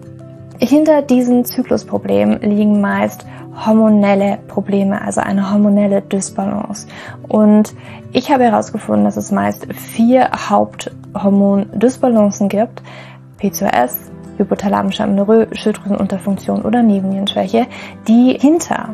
hinter 0.61 1.01
diesen 1.01 1.43
Zyklusproblemen 1.43 2.39
liegen 2.41 2.81
meist 2.81 3.25
hormonelle 3.65 4.37
Probleme, 4.47 5.01
also 5.01 5.21
eine 5.21 5.51
hormonelle 5.51 6.01
Dysbalance. 6.01 6.87
Und 7.27 7.73
ich 8.13 8.31
habe 8.31 8.43
herausgefunden, 8.43 9.05
dass 9.05 9.17
es 9.17 9.31
meist 9.31 9.67
vier 9.73 10.29
Haupthormon-Dysbalancen 10.49 12.47
gibt. 12.47 12.83
PCOS, 13.39 14.11
hypothalamische 14.37 15.03
Amenorrhoe, 15.03 15.47
Schilddrüsenunterfunktion 15.51 16.61
oder 16.61 16.83
Nebennierenschwäche, 16.83 17.65
die 18.07 18.37
hinter 18.39 18.93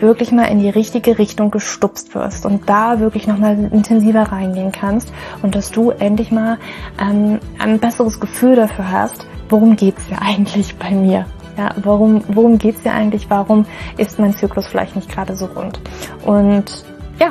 wirklich 0.00 0.32
mal 0.32 0.44
in 0.44 0.60
die 0.60 0.70
richtige 0.70 1.18
Richtung 1.18 1.50
gestupst 1.50 2.14
wirst 2.14 2.46
und 2.46 2.68
da 2.68 3.00
wirklich 3.00 3.26
nochmal 3.26 3.70
intensiver 3.72 4.22
reingehen 4.22 4.72
kannst 4.72 5.12
und 5.42 5.54
dass 5.54 5.70
du 5.70 5.90
endlich 5.90 6.30
mal 6.30 6.58
ähm, 7.00 7.38
ein 7.58 7.78
besseres 7.78 8.20
Gefühl 8.20 8.56
dafür 8.56 8.90
hast, 8.90 9.26
worum 9.48 9.76
geht's 9.76 10.02
ja 10.10 10.18
eigentlich 10.20 10.76
bei 10.76 10.90
mir. 10.90 11.26
Ja, 11.56 11.70
warum, 11.82 12.22
worum 12.28 12.58
geht's 12.58 12.82
dir 12.82 12.92
eigentlich? 12.92 13.30
Warum 13.30 13.64
ist 13.96 14.18
mein 14.18 14.36
Zyklus 14.36 14.66
vielleicht 14.66 14.94
nicht 14.94 15.10
gerade 15.10 15.34
so 15.36 15.46
rund? 15.46 15.80
Und 16.24 16.84
ja, 17.18 17.30